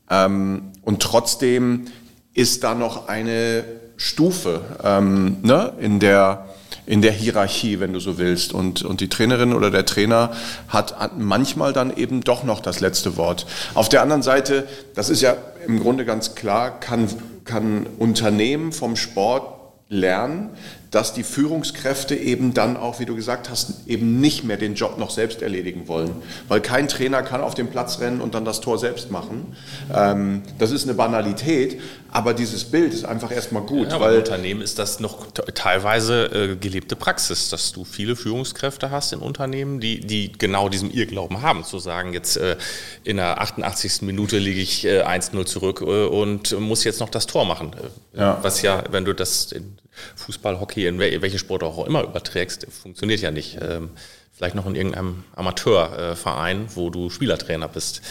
Ähm, 0.10 0.72
und 0.82 1.02
trotzdem 1.02 1.86
ist 2.34 2.64
da 2.64 2.76
noch 2.76 3.08
eine 3.08 3.64
Stufe 3.98 4.62
ähm, 4.84 5.38
ne, 5.44 5.74
in, 5.80 6.00
der, 6.00 6.50
in 6.86 7.02
der 7.02 7.12
Hierarchie, 7.12 7.80
wenn 7.80 7.94
du 7.94 8.00
so 8.00 8.18
willst. 8.18 8.54
Und, 8.54 8.84
und 8.84 9.02
die 9.02 9.10
Trainerin 9.10 9.54
oder 9.54 9.72
der 9.72 9.86
Trainer 9.86 10.32
hat, 10.68 11.18
manchmal 11.18 11.74
dann 11.74 11.96
eben 11.96 12.22
doch 12.22 12.44
noch 12.44 12.60
das 12.60 12.80
letzte 12.80 13.18
Wort. 13.18 13.46
Auf 13.76 13.90
der 13.90 14.02
anderen 14.02 14.24
Seite, 14.24 14.68
das 14.96 15.10
ist 15.10 15.22
ja 15.22 15.36
im 15.68 15.80
Grunde 15.80 16.06
ganz 16.06 16.36
klar, 16.36 16.80
kann, 16.80 17.08
kann 17.46 17.86
Unternehmen 17.98 18.72
vom 18.72 18.96
Sport 18.96 19.54
lernen, 19.90 20.50
dass 20.94 21.12
die 21.12 21.24
Führungskräfte 21.24 22.16
eben 22.16 22.54
dann 22.54 22.78
auch, 22.78 23.00
wie 23.00 23.06
du 23.06 23.16
gesagt 23.16 23.50
hast, 23.50 23.88
eben 23.88 24.22
nicht 24.22 24.44
mehr 24.44 24.58
den 24.58 24.76
Job 24.76 25.00
noch 25.00 25.10
selbst 25.10 25.42
erledigen 25.42 25.88
wollen. 25.88 26.12
Weil 26.48 26.62
kein 26.62 26.88
Trainer 26.88 27.24
kann 27.24 27.42
auf 27.42 27.56
den 27.56 27.72
Platz 27.72 28.00
rennen 28.00 28.22
und 28.22 28.36
dann 28.36 28.46
das 28.46 28.62
Tor 28.62 28.78
selbst 28.78 29.10
machen. 29.10 29.58
Ähm, 29.92 30.44
das 30.60 30.70
ist 30.70 30.84
eine 30.84 30.94
Banalität, 30.94 31.82
aber 32.12 32.36
dieses 32.36 32.66
Bild 32.66 32.94
ist 32.94 33.06
einfach 33.06 33.32
erstmal 33.32 33.64
gut. 33.64 33.92
Ja, 33.92 34.00
weil 34.00 34.20
Unternehmen 34.20 34.62
ist 34.62 34.78
das 34.78 35.00
noch 35.00 35.32
teilweise 35.32 36.26
äh, 36.26 36.56
gelebte 36.58 36.96
Praxis, 36.96 37.50
dass 37.50 37.72
du 37.72 37.86
viele 37.86 38.16
Führungskräfte 38.16 38.92
hast 38.92 39.14
in 39.14 39.20
Unternehmen, 39.20 39.80
die, 39.80 40.00
die 40.00 40.32
genau 40.32 40.70
diesen 40.70 40.92
Irrglauben 40.92 41.42
haben, 41.42 41.64
zu 41.64 41.80
sagen, 41.80 42.14
jetzt 42.14 42.38
äh, 42.38 42.56
in 43.04 43.18
der 43.18 43.42
88. 43.42 44.04
Minute 44.04 44.38
liege 44.38 44.62
ich 44.62 44.86
äh, 44.86 45.02
1-0 45.02 45.46
zurück 45.46 45.82
äh, 45.82 46.06
und 46.06 46.60
muss 46.60 46.84
jetzt 46.84 47.00
noch 47.00 47.10
das 47.10 47.26
Tor 47.26 47.46
machen. 47.46 47.72
Äh, 48.14 48.20
ja. 48.20 48.38
Was 48.44 48.62
ja, 48.62 48.84
wenn 48.92 49.06
du 49.06 49.14
das 49.14 49.52
in 49.52 49.80
Fußball, 50.16 50.60
Hockey, 50.60 50.88
in 50.88 51.00
welche 51.00 51.40
Sport 51.40 51.64
auch 51.64 51.86
immer 51.86 52.04
überträgst, 52.04 52.68
funktioniert 52.72 53.22
ja 53.22 53.32
nicht. 53.32 53.60
Ähm, 53.62 53.90
vielleicht 54.32 54.56
noch 54.56 54.66
in 54.66 54.76
irgendeinem 54.76 55.24
Amateurverein, 55.36 56.68
wo 56.76 56.90
du 56.90 57.10
Spielertrainer 57.10 57.68
bist. 57.68 58.02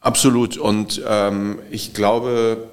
Absolut. 0.00 0.56
Und 0.56 1.02
ähm, 1.06 1.58
ich 1.70 1.92
glaube, 1.94 2.68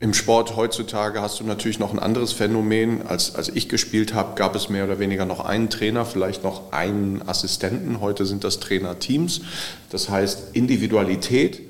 im 0.00 0.12
Sport 0.12 0.56
heutzutage 0.56 1.20
hast 1.20 1.40
du 1.40 1.44
natürlich 1.44 1.78
noch 1.78 1.92
ein 1.92 1.98
anderes 1.98 2.32
Phänomen. 2.32 3.06
Als, 3.06 3.34
als 3.34 3.48
ich 3.48 3.68
gespielt 3.68 4.12
habe, 4.12 4.34
gab 4.34 4.54
es 4.54 4.68
mehr 4.68 4.84
oder 4.84 4.98
weniger 4.98 5.24
noch 5.24 5.40
einen 5.40 5.70
Trainer, 5.70 6.04
vielleicht 6.04 6.42
noch 6.42 6.72
einen 6.72 7.26
Assistenten. 7.26 8.00
Heute 8.00 8.26
sind 8.26 8.44
das 8.44 8.60
Trainerteams. 8.60 9.42
Das 9.90 10.08
heißt, 10.08 10.54
Individualität 10.54 11.60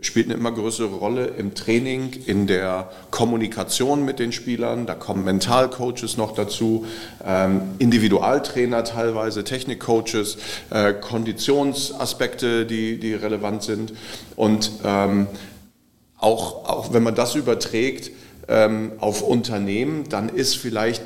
spielt 0.00 0.26
eine 0.26 0.34
immer 0.34 0.52
größere 0.52 0.94
Rolle 0.94 1.26
im 1.26 1.54
Training, 1.54 2.12
in 2.26 2.46
der 2.46 2.90
Kommunikation 3.10 4.04
mit 4.04 4.18
den 4.18 4.32
Spielern. 4.32 4.86
Da 4.86 4.94
kommen 4.94 5.24
Mentalcoaches 5.24 6.16
noch 6.16 6.34
dazu, 6.34 6.86
ähm, 7.24 7.62
Individualtrainer 7.78 8.84
teilweise, 8.84 9.42
Technikcoaches, 9.42 10.38
äh, 10.70 10.92
Konditionsaspekte, 10.92 12.64
die, 12.64 13.00
die 13.00 13.14
relevant 13.14 13.64
sind. 13.64 13.92
Und 14.36 14.70
ähm, 14.84 15.26
auch, 16.16 16.68
auch 16.68 16.92
wenn 16.92 17.02
man 17.02 17.16
das 17.16 17.34
überträgt 17.34 18.12
ähm, 18.46 18.92
auf 18.98 19.22
Unternehmen, 19.22 20.08
dann 20.08 20.28
ist 20.28 20.56
vielleicht 20.56 21.02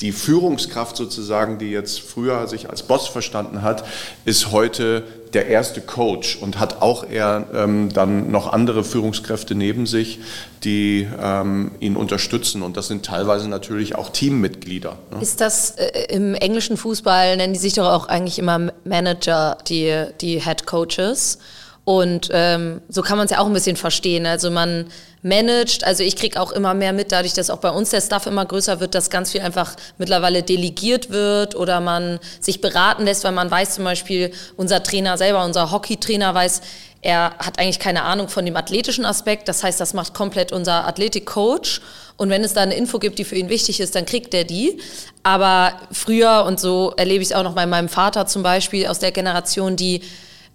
die 0.00 0.10
Führungskraft 0.10 0.96
sozusagen, 0.96 1.58
die 1.58 1.70
jetzt 1.70 2.00
früher 2.00 2.48
sich 2.48 2.68
als 2.68 2.82
Boss 2.82 3.06
verstanden 3.06 3.62
hat, 3.62 3.84
ist 4.24 4.50
heute 4.50 5.04
der 5.34 5.46
erste 5.46 5.80
Coach 5.80 6.36
und 6.36 6.58
hat 6.58 6.82
auch 6.82 7.08
eher 7.08 7.46
ähm, 7.54 7.92
dann 7.92 8.30
noch 8.30 8.52
andere 8.52 8.82
Führungskräfte 8.82 9.54
neben 9.54 9.86
sich, 9.86 10.20
die 10.64 11.08
ähm, 11.20 11.72
ihn 11.78 11.96
unterstützen. 11.96 12.62
Und 12.62 12.76
das 12.76 12.88
sind 12.88 13.04
teilweise 13.04 13.48
natürlich 13.48 13.94
auch 13.94 14.10
Teammitglieder. 14.10 14.98
Ne? 15.12 15.20
Ist 15.20 15.40
das 15.40 15.72
äh, 15.72 16.06
im 16.08 16.34
englischen 16.34 16.76
Fußball, 16.76 17.36
nennen 17.36 17.52
die 17.52 17.58
sich 17.58 17.74
doch 17.74 17.86
auch 17.86 18.08
eigentlich 18.08 18.38
immer 18.38 18.72
Manager, 18.84 19.58
die, 19.68 20.06
die 20.20 20.40
Head 20.40 20.66
Coaches? 20.66 21.38
Und 21.84 22.30
ähm, 22.32 22.80
so 22.88 23.02
kann 23.02 23.18
man 23.18 23.26
es 23.26 23.30
ja 23.30 23.38
auch 23.40 23.46
ein 23.46 23.52
bisschen 23.52 23.76
verstehen. 23.76 24.26
Also 24.26 24.50
man 24.50 24.86
managt, 25.24 25.84
also 25.84 26.04
ich 26.04 26.16
kriege 26.16 26.38
auch 26.38 26.52
immer 26.52 26.74
mehr 26.74 26.92
mit, 26.92 27.10
dadurch, 27.10 27.32
dass 27.32 27.48
auch 27.48 27.58
bei 27.58 27.70
uns 27.70 27.90
der 27.90 28.02
Staff 28.02 28.26
immer 28.26 28.44
größer 28.44 28.78
wird, 28.78 28.94
dass 28.94 29.08
ganz 29.08 29.32
viel 29.32 29.40
einfach 29.40 29.74
mittlerweile 29.96 30.42
delegiert 30.42 31.08
wird 31.08 31.56
oder 31.56 31.80
man 31.80 32.20
sich 32.40 32.60
beraten 32.60 33.04
lässt, 33.04 33.24
weil 33.24 33.32
man 33.32 33.50
weiß 33.50 33.74
zum 33.76 33.84
Beispiel, 33.84 34.32
unser 34.56 34.82
Trainer 34.82 35.16
selber, 35.16 35.42
unser 35.42 35.70
Hockeytrainer 35.70 36.34
weiß, 36.34 36.60
er 37.00 37.34
hat 37.38 37.58
eigentlich 37.58 37.78
keine 37.78 38.02
Ahnung 38.02 38.28
von 38.28 38.44
dem 38.44 38.56
athletischen 38.56 39.04
Aspekt. 39.04 39.48
Das 39.48 39.62
heißt, 39.62 39.78
das 39.80 39.92
macht 39.92 40.14
komplett 40.14 40.52
unser 40.52 40.86
Athletik-Coach. 40.86 41.80
Und 42.16 42.30
wenn 42.30 42.44
es 42.44 42.54
da 42.54 42.62
eine 42.62 42.74
Info 42.74 42.98
gibt, 42.98 43.18
die 43.18 43.24
für 43.24 43.36
ihn 43.36 43.48
wichtig 43.48 43.80
ist, 43.80 43.94
dann 43.94 44.06
kriegt 44.06 44.32
er 44.34 44.44
die. 44.44 44.78
Aber 45.22 45.72
früher, 45.90 46.44
und 46.46 46.60
so 46.60 46.94
erlebe 46.96 47.22
ich 47.22 47.30
es 47.30 47.34
auch 47.34 47.42
noch 47.42 47.54
bei 47.54 47.66
meinem 47.66 47.88
Vater 47.88 48.26
zum 48.26 48.42
Beispiel 48.42 48.86
aus 48.86 49.00
der 49.00 49.12
Generation, 49.12 49.76
die 49.76 50.00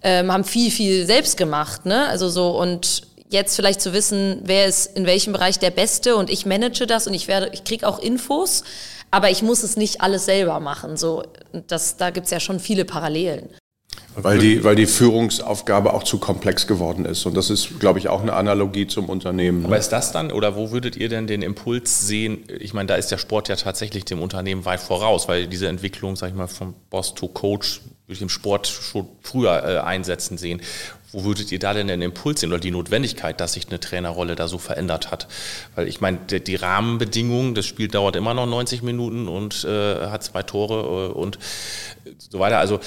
ähm, 0.02 0.32
haben 0.32 0.44
viel, 0.44 0.70
viel 0.70 1.06
selbst 1.06 1.36
gemacht. 1.36 1.86
Ne? 1.86 2.08
Also 2.08 2.28
so 2.28 2.58
und 2.58 3.02
jetzt 3.30 3.56
vielleicht 3.56 3.80
zu 3.80 3.92
wissen, 3.92 4.40
wer 4.44 4.66
ist 4.66 4.96
in 4.96 5.06
welchem 5.06 5.32
Bereich 5.32 5.58
der 5.58 5.70
Beste 5.70 6.16
und 6.16 6.30
ich 6.30 6.46
manage 6.46 6.86
das 6.86 7.06
und 7.06 7.14
ich 7.14 7.28
werde, 7.28 7.50
ich 7.52 7.64
kriege 7.64 7.86
auch 7.86 7.98
Infos, 7.98 8.64
aber 9.10 9.30
ich 9.30 9.42
muss 9.42 9.62
es 9.62 9.76
nicht 9.76 10.00
alles 10.00 10.24
selber 10.24 10.60
machen. 10.60 10.96
So, 10.96 11.22
das, 11.66 11.96
da 11.96 12.10
gibt 12.10 12.26
es 12.26 12.30
ja 12.30 12.40
schon 12.40 12.60
viele 12.60 12.84
Parallelen. 12.84 13.48
Weil 14.16 14.38
die, 14.38 14.64
weil 14.64 14.74
die 14.74 14.86
Führungsaufgabe 14.86 15.94
auch 15.94 16.02
zu 16.02 16.18
komplex 16.18 16.66
geworden 16.66 17.04
ist. 17.04 17.26
Und 17.26 17.36
das 17.36 17.48
ist, 17.48 17.78
glaube 17.78 18.00
ich, 18.00 18.08
auch 18.08 18.20
eine 18.20 18.32
Analogie 18.32 18.86
zum 18.86 19.08
Unternehmen. 19.08 19.64
Aber 19.64 19.78
ist 19.78 19.90
das 19.90 20.10
dann, 20.10 20.32
oder 20.32 20.56
wo 20.56 20.72
würdet 20.72 20.96
ihr 20.96 21.08
denn 21.08 21.28
den 21.28 21.42
Impuls 21.42 22.06
sehen? 22.06 22.44
Ich 22.58 22.74
meine, 22.74 22.88
da 22.88 22.96
ist 22.96 23.10
der 23.12 23.18
Sport 23.18 23.48
ja 23.48 23.56
tatsächlich 23.56 24.04
dem 24.04 24.20
Unternehmen 24.20 24.64
weit 24.64 24.80
voraus, 24.80 25.28
weil 25.28 25.46
diese 25.46 25.68
Entwicklung, 25.68 26.16
sag 26.16 26.30
ich 26.30 26.34
mal, 26.34 26.48
vom 26.48 26.74
Boss 26.90 27.14
to 27.14 27.28
Coach 27.28 27.82
durch 28.10 28.18
den 28.18 28.28
Sport 28.28 28.66
schon 28.66 29.06
früher 29.22 29.62
äh, 29.64 29.78
einsetzen 29.78 30.36
sehen. 30.36 30.60
Wo 31.12 31.22
würdet 31.22 31.52
ihr 31.52 31.60
da 31.60 31.74
denn 31.74 31.86
den 31.86 32.02
Impuls 32.02 32.40
sehen 32.40 32.50
oder 32.50 32.58
die 32.58 32.72
Notwendigkeit, 32.72 33.40
dass 33.40 33.52
sich 33.52 33.68
eine 33.68 33.78
Trainerrolle 33.78 34.34
da 34.34 34.48
so 34.48 34.58
verändert 34.58 35.12
hat? 35.12 35.28
Weil 35.76 35.86
ich 35.86 36.00
meine, 36.00 36.18
die, 36.28 36.42
die 36.42 36.56
Rahmenbedingungen, 36.56 37.54
das 37.54 37.66
Spiel 37.66 37.86
dauert 37.86 38.16
immer 38.16 38.34
noch 38.34 38.46
90 38.46 38.82
Minuten 38.82 39.28
und 39.28 39.64
äh, 39.64 40.08
hat 40.08 40.24
zwei 40.24 40.42
Tore 40.42 41.10
äh, 41.10 41.12
und 41.12 41.38
so 42.18 42.40
weiter. 42.40 42.58
Also 42.58 42.80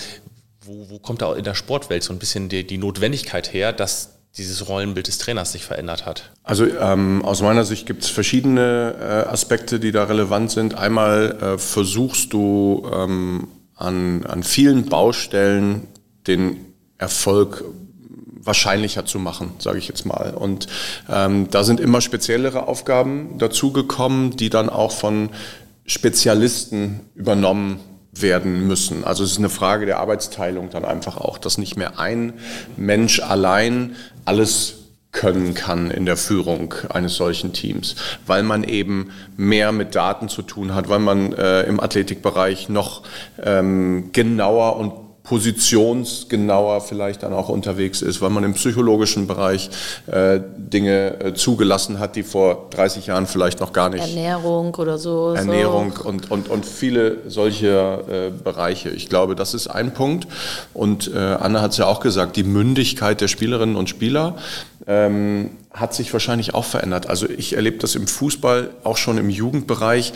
wo, 0.59 0.89
wo 0.89 0.99
kommt 0.99 1.21
da 1.21 1.33
in 1.35 1.45
der 1.45 1.55
Sportwelt 1.55 2.03
so 2.03 2.11
ein 2.11 2.19
bisschen 2.19 2.49
die, 2.49 2.67
die 2.67 2.77
Notwendigkeit 2.77 3.53
her, 3.53 3.71
dass 3.71 4.15
dieses 4.37 4.67
Rollenbild 4.67 5.07
des 5.07 5.19
Trainers 5.19 5.53
sich 5.53 5.63
verändert 5.63 6.05
hat? 6.05 6.31
Also 6.43 6.65
ähm, 6.65 7.23
aus 7.23 7.41
meiner 7.41 7.63
Sicht 7.63 7.85
gibt 7.85 8.03
es 8.03 8.09
verschiedene 8.09 8.95
äh, 8.99 9.29
Aspekte, 9.29 9.79
die 9.79 9.93
da 9.93 10.03
relevant 10.03 10.51
sind. 10.51 10.73
Einmal 10.73 11.37
äh, 11.41 11.57
versuchst 11.57 12.33
du 12.33 12.89
ähm, 12.93 13.47
an, 13.83 14.25
an 14.25 14.43
vielen 14.43 14.85
Baustellen 14.85 15.87
den 16.27 16.57
Erfolg 16.97 17.63
wahrscheinlicher 18.45 19.05
zu 19.05 19.19
machen, 19.19 19.51
sage 19.59 19.77
ich 19.77 19.87
jetzt 19.87 20.05
mal. 20.05 20.33
Und 20.33 20.67
ähm, 21.09 21.49
da 21.49 21.63
sind 21.63 21.79
immer 21.79 22.01
speziellere 22.01 22.67
Aufgaben 22.67 23.37
dazugekommen, 23.37 24.35
die 24.35 24.49
dann 24.49 24.69
auch 24.69 24.91
von 24.91 25.29
Spezialisten 25.85 27.01
übernommen 27.15 27.79
werden 28.13 28.67
müssen. 28.67 29.03
Also 29.03 29.23
es 29.23 29.31
ist 29.31 29.37
eine 29.37 29.49
Frage 29.49 29.85
der 29.85 29.99
Arbeitsteilung 29.99 30.69
dann 30.69 30.85
einfach 30.85 31.17
auch, 31.17 31.37
dass 31.37 31.57
nicht 31.57 31.77
mehr 31.77 31.99
ein 31.99 32.33
Mensch 32.77 33.19
allein 33.21 33.95
alles 34.25 34.82
können 35.13 35.53
kann 35.53 35.91
in 35.91 36.05
der 36.05 36.17
Führung 36.17 36.73
eines 36.89 37.15
solchen 37.15 37.53
Teams, 37.53 37.95
weil 38.25 38.43
man 38.43 38.63
eben 38.63 39.11
mehr 39.37 39.71
mit 39.71 39.95
Daten 39.95 40.27
zu 40.27 40.41
tun 40.41 40.75
hat, 40.75 40.89
weil 40.89 40.99
man 40.99 41.31
äh, 41.33 41.61
im 41.63 41.79
Athletikbereich 41.79 42.67
noch 42.67 43.03
ähm, 43.41 44.09
genauer 44.11 44.75
und 44.75 44.93
positionsgenauer 45.23 46.81
vielleicht 46.81 47.23
dann 47.23 47.31
auch 47.31 47.47
unterwegs 47.47 48.01
ist, 48.01 48.21
weil 48.21 48.29
man 48.29 48.43
im 48.43 48.53
psychologischen 48.55 49.25
Bereich 49.25 49.69
äh, 50.07 50.41
Dinge 50.57 51.19
äh, 51.21 51.33
zugelassen 51.33 51.97
hat, 51.97 52.17
die 52.17 52.23
vor 52.23 52.67
30 52.71 53.07
Jahren 53.07 53.25
vielleicht 53.25 53.61
noch 53.61 53.71
gar 53.71 53.89
nicht. 53.89 54.01
Ernährung 54.01 54.75
oder 54.75 54.97
so. 54.97 55.33
Ernährung 55.33 55.93
so. 55.95 56.03
Und, 56.03 56.29
und, 56.29 56.49
und 56.49 56.65
viele 56.65 57.29
solche 57.29 58.31
äh, 58.37 58.43
Bereiche. 58.43 58.89
Ich 58.89 59.07
glaube, 59.07 59.35
das 59.35 59.53
ist 59.53 59.67
ein 59.67 59.93
Punkt. 59.93 60.27
Und 60.73 61.09
äh, 61.13 61.17
Anna 61.17 61.61
hat 61.61 61.71
es 61.71 61.77
ja 61.77 61.85
auch 61.85 62.01
gesagt, 62.01 62.35
die 62.35 62.43
Mündigkeit 62.43 63.21
der 63.21 63.29
Spielerinnen 63.29 63.77
und 63.77 63.89
Spieler 63.89 64.35
ähm, 64.87 65.51
hat 65.71 65.93
sich 65.93 66.11
wahrscheinlich 66.11 66.53
auch 66.53 66.65
verändert. 66.65 67.07
Also 67.07 67.29
ich 67.29 67.55
erlebe 67.55 67.77
das 67.77 67.95
im 67.95 68.07
Fußball, 68.07 68.71
auch 68.83 68.97
schon 68.97 69.17
im 69.17 69.29
Jugendbereich, 69.29 70.11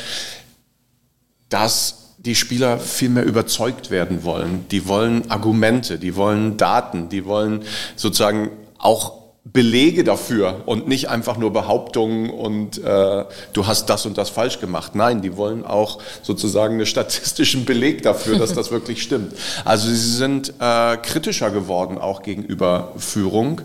dass 1.47 2.06
die 2.27 2.35
Spieler 2.35 2.77
viel 2.77 3.09
mehr 3.09 3.23
überzeugt 3.23 3.89
werden 3.89 4.23
wollen. 4.23 4.65
Die 4.69 4.87
wollen 4.87 5.31
Argumente, 5.31 5.97
die 5.97 6.15
wollen 6.15 6.57
Daten, 6.57 7.07
die 7.07 7.25
wollen 7.25 7.63
sozusagen 7.95 8.51
auch 8.77 9.13
Belege 9.45 10.03
dafür 10.03 10.63
und 10.65 10.89
nicht 10.89 11.09
einfach 11.09 11.37
nur 11.37 11.53
Behauptungen 11.53 12.29
und 12.29 12.83
äh, 12.83 13.23
du 13.53 13.65
hast 13.65 13.85
das 13.85 14.05
und 14.05 14.17
das 14.17 14.29
falsch 14.29 14.59
gemacht. 14.59 14.93
Nein, 14.93 15.21
die 15.21 15.37
wollen 15.37 15.65
auch 15.65 15.99
sozusagen 16.21 16.75
einen 16.75 16.85
statistischen 16.85 17.63
Beleg 17.63 18.01
dafür, 18.03 18.37
dass 18.37 18.53
das 18.53 18.71
wirklich 18.71 19.01
stimmt. 19.01 19.33
Also 19.63 19.87
sie 19.87 19.95
sind 19.95 20.53
äh, 20.59 20.97
kritischer 20.97 21.49
geworden 21.49 21.97
auch 21.97 22.23
gegenüber 22.23 22.91
Führung. 22.97 23.61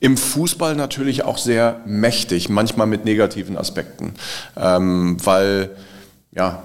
Im 0.00 0.16
Fußball 0.16 0.74
natürlich 0.76 1.24
auch 1.24 1.36
sehr 1.36 1.82
mächtig, 1.84 2.48
manchmal 2.48 2.86
mit 2.86 3.04
negativen 3.04 3.58
Aspekten, 3.58 4.14
ähm, 4.56 5.18
weil 5.22 5.76
ja 6.32 6.62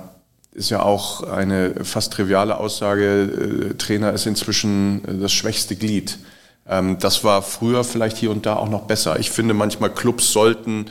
ist 0.54 0.70
ja 0.70 0.84
auch 0.84 1.24
eine 1.24 1.84
fast 1.84 2.13
triviale 2.13 2.58
Aussage, 2.58 3.72
äh, 3.72 3.74
Trainer 3.76 4.13
ist 4.13 4.26
inzwischen 4.26 5.04
äh, 5.06 5.18
das 5.18 5.32
schwächste 5.32 5.76
Glied. 5.76 6.20
Ähm, 6.68 6.98
das 7.00 7.24
war 7.24 7.42
früher 7.42 7.84
vielleicht 7.84 8.18
hier 8.18 8.32
und 8.32 8.46
da 8.46 8.56
auch 8.56 8.70
noch 8.70 8.84
besser. 8.84 9.20
Ich 9.20 9.32
finde 9.32 9.54
manchmal 9.54 9.89
Clubs 9.89 10.32
sollten 10.32 10.86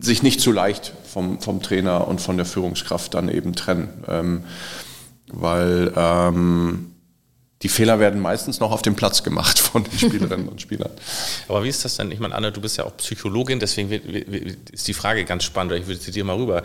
sich 0.00 0.22
nicht 0.22 0.40
zu 0.40 0.50
leicht 0.50 0.92
vom, 1.04 1.40
vom 1.40 1.62
Trainer 1.62 2.08
und 2.08 2.20
von 2.20 2.36
der 2.36 2.46
Führungskraft 2.46 3.14
dann 3.14 3.28
eben 3.28 3.54
trennen. 3.54 3.88
Ähm, 4.08 4.44
weil 5.28 5.92
ähm, 5.96 6.92
die 7.62 7.68
Fehler 7.68 7.98
werden 8.00 8.20
meistens 8.20 8.60
noch 8.60 8.72
auf 8.72 8.82
dem 8.82 8.96
Platz 8.96 9.22
gemacht 9.22 9.58
von 9.58 9.84
den 9.84 9.98
Spielerinnen 9.98 10.48
und 10.48 10.60
Spielern. 10.60 10.90
Aber 11.48 11.62
wie 11.62 11.68
ist 11.68 11.84
das 11.84 11.96
denn? 11.96 12.10
Ich 12.10 12.18
meine, 12.18 12.34
Anna, 12.34 12.50
du 12.50 12.60
bist 12.60 12.76
ja 12.76 12.84
auch 12.84 12.96
Psychologin, 12.96 13.60
deswegen 13.60 13.90
ist 14.72 14.88
die 14.88 14.94
Frage 14.94 15.24
ganz 15.24 15.44
spannend. 15.44 15.72
Ich 15.74 15.86
würde 15.86 16.00
sie 16.00 16.10
dir 16.10 16.24
mal 16.24 16.36
rüber 16.36 16.62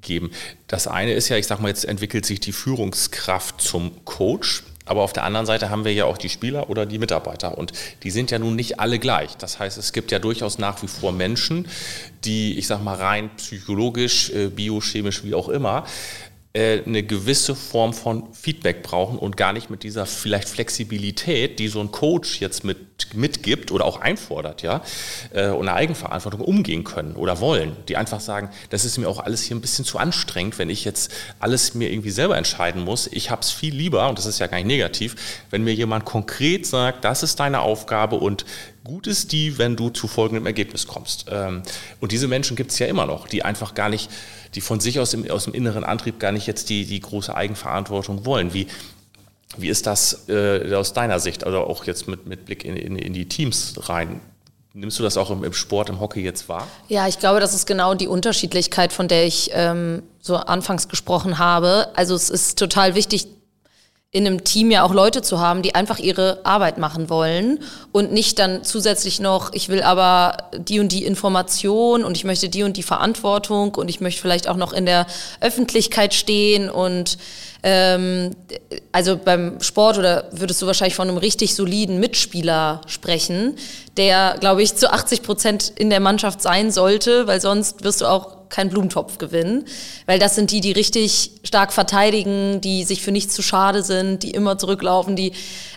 geben. 0.00 0.30
Das 0.66 0.86
eine 0.86 1.12
ist 1.12 1.28
ja, 1.28 1.36
ich 1.36 1.46
sag 1.46 1.60
mal, 1.60 1.68
jetzt 1.68 1.84
entwickelt 1.84 2.26
sich 2.26 2.40
die 2.40 2.52
Führungskraft 2.52 3.60
zum 3.60 4.04
Coach. 4.04 4.64
Aber 4.88 5.02
auf 5.02 5.12
der 5.12 5.24
anderen 5.24 5.44
Seite 5.44 5.68
haben 5.68 5.84
wir 5.84 5.92
ja 5.92 6.06
auch 6.06 6.16
die 6.16 6.30
Spieler 6.30 6.70
oder 6.70 6.86
die 6.86 6.98
Mitarbeiter. 6.98 7.58
Und 7.58 7.72
die 8.04 8.10
sind 8.10 8.30
ja 8.30 8.38
nun 8.38 8.56
nicht 8.56 8.80
alle 8.80 8.98
gleich. 8.98 9.36
Das 9.36 9.58
heißt, 9.58 9.76
es 9.76 9.92
gibt 9.92 10.10
ja 10.10 10.18
durchaus 10.18 10.58
nach 10.58 10.82
wie 10.82 10.88
vor 10.88 11.12
Menschen, 11.12 11.68
die, 12.24 12.58
ich 12.58 12.66
sag 12.66 12.82
mal, 12.82 12.94
rein 12.94 13.30
psychologisch, 13.36 14.30
äh, 14.30 14.48
biochemisch, 14.48 15.24
wie 15.24 15.34
auch 15.34 15.50
immer, 15.50 15.84
eine 16.58 17.02
gewisse 17.02 17.54
Form 17.54 17.92
von 17.92 18.32
Feedback 18.32 18.82
brauchen 18.82 19.18
und 19.18 19.36
gar 19.36 19.52
nicht 19.52 19.70
mit 19.70 19.82
dieser 19.82 20.06
vielleicht 20.06 20.48
Flexibilität, 20.48 21.58
die 21.58 21.68
so 21.68 21.80
ein 21.80 21.90
Coach 21.90 22.40
jetzt 22.40 22.64
mit, 22.64 23.14
mitgibt 23.14 23.70
oder 23.70 23.84
auch 23.84 24.00
einfordert, 24.00 24.62
ja, 24.62 24.82
äh, 25.32 25.48
und 25.48 25.68
eine 25.68 25.76
Eigenverantwortung 25.76 26.40
umgehen 26.40 26.84
können 26.84 27.16
oder 27.16 27.40
wollen, 27.40 27.76
die 27.88 27.96
einfach 27.96 28.20
sagen, 28.20 28.50
das 28.70 28.84
ist 28.84 28.98
mir 28.98 29.08
auch 29.08 29.20
alles 29.20 29.42
hier 29.42 29.56
ein 29.56 29.60
bisschen 29.60 29.84
zu 29.84 29.98
anstrengend, 29.98 30.58
wenn 30.58 30.70
ich 30.70 30.84
jetzt 30.84 31.12
alles 31.38 31.74
mir 31.74 31.90
irgendwie 31.90 32.10
selber 32.10 32.36
entscheiden 32.36 32.82
muss. 32.82 33.06
Ich 33.06 33.30
habe 33.30 33.42
es 33.42 33.50
viel 33.50 33.74
lieber, 33.74 34.08
und 34.08 34.18
das 34.18 34.26
ist 34.26 34.38
ja 34.38 34.46
gar 34.46 34.56
nicht 34.56 34.66
negativ, 34.66 35.16
wenn 35.50 35.64
mir 35.64 35.74
jemand 35.74 36.04
konkret 36.04 36.66
sagt, 36.66 37.04
das 37.04 37.22
ist 37.22 37.38
deine 37.40 37.60
Aufgabe 37.60 38.16
und 38.16 38.44
gut 38.88 39.06
ist 39.06 39.30
die, 39.30 39.58
wenn 39.58 39.76
du 39.76 39.90
zu 39.90 40.08
folgendem 40.08 40.46
Ergebnis 40.46 40.88
kommst. 40.88 41.26
Ähm, 41.30 41.62
und 42.00 42.10
diese 42.10 42.26
Menschen 42.26 42.56
gibt 42.56 42.72
es 42.72 42.78
ja 42.80 42.88
immer 42.88 43.06
noch, 43.06 43.28
die 43.28 43.44
einfach 43.44 43.74
gar 43.74 43.88
nicht 43.88 44.10
die 44.54 44.60
von 44.60 44.80
sich 44.80 44.98
aus, 44.98 45.14
im, 45.14 45.30
aus 45.30 45.44
dem 45.44 45.54
inneren 45.54 45.84
Antrieb 45.84 46.18
gar 46.18 46.32
nicht 46.32 46.46
jetzt 46.46 46.70
die, 46.70 46.86
die 46.86 46.98
große 46.98 47.34
Eigenverantwortung 47.34 48.24
wollen. 48.24 48.54
Wie, 48.54 48.66
wie 49.56 49.68
ist 49.68 49.86
das 49.86 50.28
äh, 50.28 50.74
aus 50.74 50.94
deiner 50.94 51.20
Sicht, 51.20 51.44
also 51.44 51.58
auch 51.58 51.84
jetzt 51.84 52.08
mit, 52.08 52.26
mit 52.26 52.46
Blick 52.46 52.64
in, 52.64 52.76
in, 52.76 52.96
in 52.96 53.12
die 53.12 53.28
Teams 53.28 53.74
rein? 53.88 54.20
Nimmst 54.74 54.98
du 54.98 55.02
das 55.02 55.16
auch 55.16 55.30
im, 55.30 55.44
im, 55.44 55.52
Sport, 55.52 55.90
im 55.90 56.00
Hockey 56.00 56.20
jetzt 56.20 56.48
wahr? 56.48 56.66
Ja, 56.88 57.08
ich 57.08 57.18
glaube, 57.18 57.40
das 57.40 57.54
ist 57.54 57.66
genau 57.66 57.94
die 57.94 58.08
Unterschiedlichkeit, 58.08 58.92
von 58.92 59.08
der 59.08 59.26
ich 59.26 59.50
ähm, 59.52 60.02
so 60.20 60.36
anfangs 60.36 60.88
gesprochen 60.88 61.38
habe. 61.38 61.88
Also 61.94 62.14
es 62.14 62.30
ist 62.30 62.58
total 62.58 62.94
wichtig, 62.94 63.26
in 64.10 64.26
einem 64.26 64.42
Team 64.42 64.70
ja 64.70 64.84
auch 64.84 64.94
Leute 64.94 65.20
zu 65.20 65.38
haben, 65.38 65.60
die 65.60 65.74
einfach 65.74 65.98
ihre 65.98 66.40
Arbeit 66.44 66.78
machen 66.78 67.10
wollen 67.10 67.58
und 67.92 68.10
nicht 68.10 68.38
dann 68.38 68.64
zusätzlich 68.64 69.20
noch, 69.20 69.52
ich 69.52 69.68
will 69.68 69.82
aber 69.82 70.48
die 70.56 70.80
und 70.80 70.92
die 70.92 71.04
Information 71.04 72.04
und 72.04 72.16
ich 72.16 72.24
möchte 72.24 72.48
die 72.48 72.62
und 72.62 72.78
die 72.78 72.82
Verantwortung 72.82 73.74
und 73.74 73.90
ich 73.90 74.00
möchte 74.00 74.22
vielleicht 74.22 74.48
auch 74.48 74.56
noch 74.56 74.72
in 74.72 74.86
der 74.86 75.06
Öffentlichkeit 75.40 76.14
stehen 76.14 76.70
und 76.70 77.18
ähm, 77.62 78.30
also 78.92 79.18
beim 79.18 79.60
Sport 79.60 79.98
oder 79.98 80.28
würdest 80.30 80.62
du 80.62 80.66
wahrscheinlich 80.66 80.94
von 80.94 81.08
einem 81.08 81.18
richtig 81.18 81.54
soliden 81.54 82.00
Mitspieler 82.00 82.80
sprechen, 82.86 83.56
der, 83.98 84.36
glaube 84.40 84.62
ich, 84.62 84.74
zu 84.74 84.90
80 84.90 85.22
Prozent 85.22 85.72
in 85.76 85.90
der 85.90 86.00
Mannschaft 86.00 86.40
sein 86.40 86.70
sollte, 86.70 87.26
weil 87.26 87.42
sonst 87.42 87.84
wirst 87.84 88.00
du 88.00 88.06
auch 88.48 88.54
keinen 88.54 88.70
Blumentopf 88.70 89.18
gewinnen, 89.18 89.64
weil 90.06 90.18
das 90.18 90.34
sind 90.34 90.50
die, 90.50 90.60
die 90.60 90.72
richtig 90.72 91.32
stark 91.44 91.72
verteidigen, 91.72 92.60
die 92.60 92.84
sich 92.84 93.02
für 93.02 93.12
nichts 93.12 93.34
zu 93.34 93.42
schade 93.42 93.82
sind, 93.82 94.22
die 94.22 94.30
immer 94.30 94.58
zurücklaufen, 94.58 95.16
die 95.16 95.32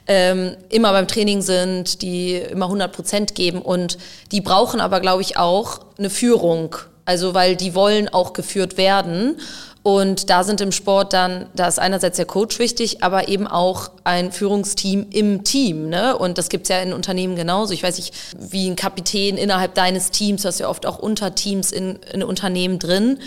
ähm, 0.08 0.56
immer 0.70 0.92
beim 0.92 1.08
Training 1.08 1.42
sind, 1.42 2.02
die 2.02 2.36
immer 2.36 2.66
100 2.66 2.92
Prozent 2.92 3.36
geben. 3.36 3.62
Und 3.62 3.98
die 4.32 4.42
brauchen 4.42 4.82
aber, 4.82 5.00
glaube 5.00 5.22
ich, 5.22 5.38
auch 5.38 5.80
eine 5.98 6.10
Führung, 6.10 6.76
also 7.06 7.34
weil 7.34 7.56
die 7.56 7.76
wollen 7.76 8.10
auch 8.10 8.34
geführt 8.34 8.78
werden 8.78 9.38
und 9.84 10.30
da 10.30 10.44
sind 10.44 10.62
im 10.62 10.72
Sport 10.72 11.14
dann, 11.14 11.48
da 11.56 11.68
ist 11.68 11.80
einerseits 11.80 12.18
der 12.18 12.26
Coach 12.26 12.60
wichtig, 12.60 13.02
aber 13.04 13.28
eben 13.30 13.48
auch 13.48 13.90
ein 14.04 14.32
Führungsteam 14.32 15.08
im 15.12 15.44
Team. 15.44 15.90
Ne? 15.90 16.16
Und 16.16 16.38
das 16.38 16.50
gibt's 16.50 16.70
ja 16.70 16.80
in 16.82 16.94
Unternehmen 16.94 17.36
genauso. 17.36 17.74
Ich 17.74 17.82
weiß 17.82 17.98
nicht, 17.98 18.14
wie 18.38 18.70
ein 18.70 18.76
Kapitän 18.76 19.38
innerhalb 19.38 19.74
deines 19.74 20.12
Teams, 20.12 20.44
du 20.44 20.50
hast 20.50 20.60
ja 20.60 20.70
oft 20.70 20.86
auch 20.86 21.00
Unterteams 21.00 21.72
in, 21.72 21.98
in 22.14 22.22
Unternehmen 22.22 22.78
drin. 22.78 23.18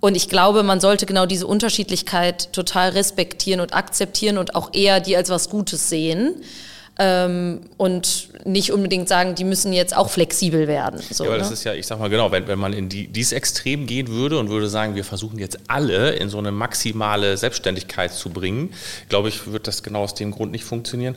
Und 0.00 0.16
ich 0.16 0.28
glaube, 0.28 0.64
man 0.64 0.80
sollte 0.80 1.06
genau 1.06 1.26
diese 1.26 1.46
Unterschiedlichkeit 1.46 2.52
total 2.52 2.90
respektieren 2.90 3.60
und 3.60 3.74
akzeptieren 3.74 4.38
und 4.38 4.56
auch 4.56 4.70
eher 4.72 4.98
die 4.98 5.16
als 5.16 5.28
was 5.28 5.48
Gutes 5.48 5.90
sehen. 5.90 6.34
Ähm, 7.02 7.60
und 7.78 8.28
nicht 8.44 8.72
unbedingt 8.72 9.08
sagen, 9.08 9.34
die 9.34 9.44
müssen 9.44 9.72
jetzt 9.72 9.96
auch 9.96 10.10
flexibel 10.10 10.68
werden. 10.68 11.00
So, 11.10 11.24
ja, 11.24 11.30
aber 11.30 11.38
ne? 11.38 11.42
das 11.42 11.50
ist 11.50 11.64
ja, 11.64 11.72
ich 11.72 11.86
sag 11.86 11.98
mal 11.98 12.10
genau, 12.10 12.30
wenn, 12.30 12.46
wenn 12.46 12.58
man 12.58 12.74
in 12.74 12.90
die, 12.90 13.06
dieses 13.06 13.32
Extrem 13.32 13.86
gehen 13.86 14.08
würde 14.08 14.38
und 14.38 14.50
würde 14.50 14.68
sagen, 14.68 14.94
wir 14.96 15.04
versuchen 15.04 15.38
jetzt 15.38 15.58
alle 15.66 16.10
in 16.10 16.28
so 16.28 16.36
eine 16.36 16.52
maximale 16.52 17.38
Selbstständigkeit 17.38 18.12
zu 18.12 18.28
bringen, 18.28 18.74
glaube 19.08 19.30
ich, 19.30 19.50
wird 19.50 19.66
das 19.66 19.82
genau 19.82 20.02
aus 20.02 20.14
dem 20.14 20.30
Grund 20.30 20.52
nicht 20.52 20.64
funktionieren. 20.64 21.16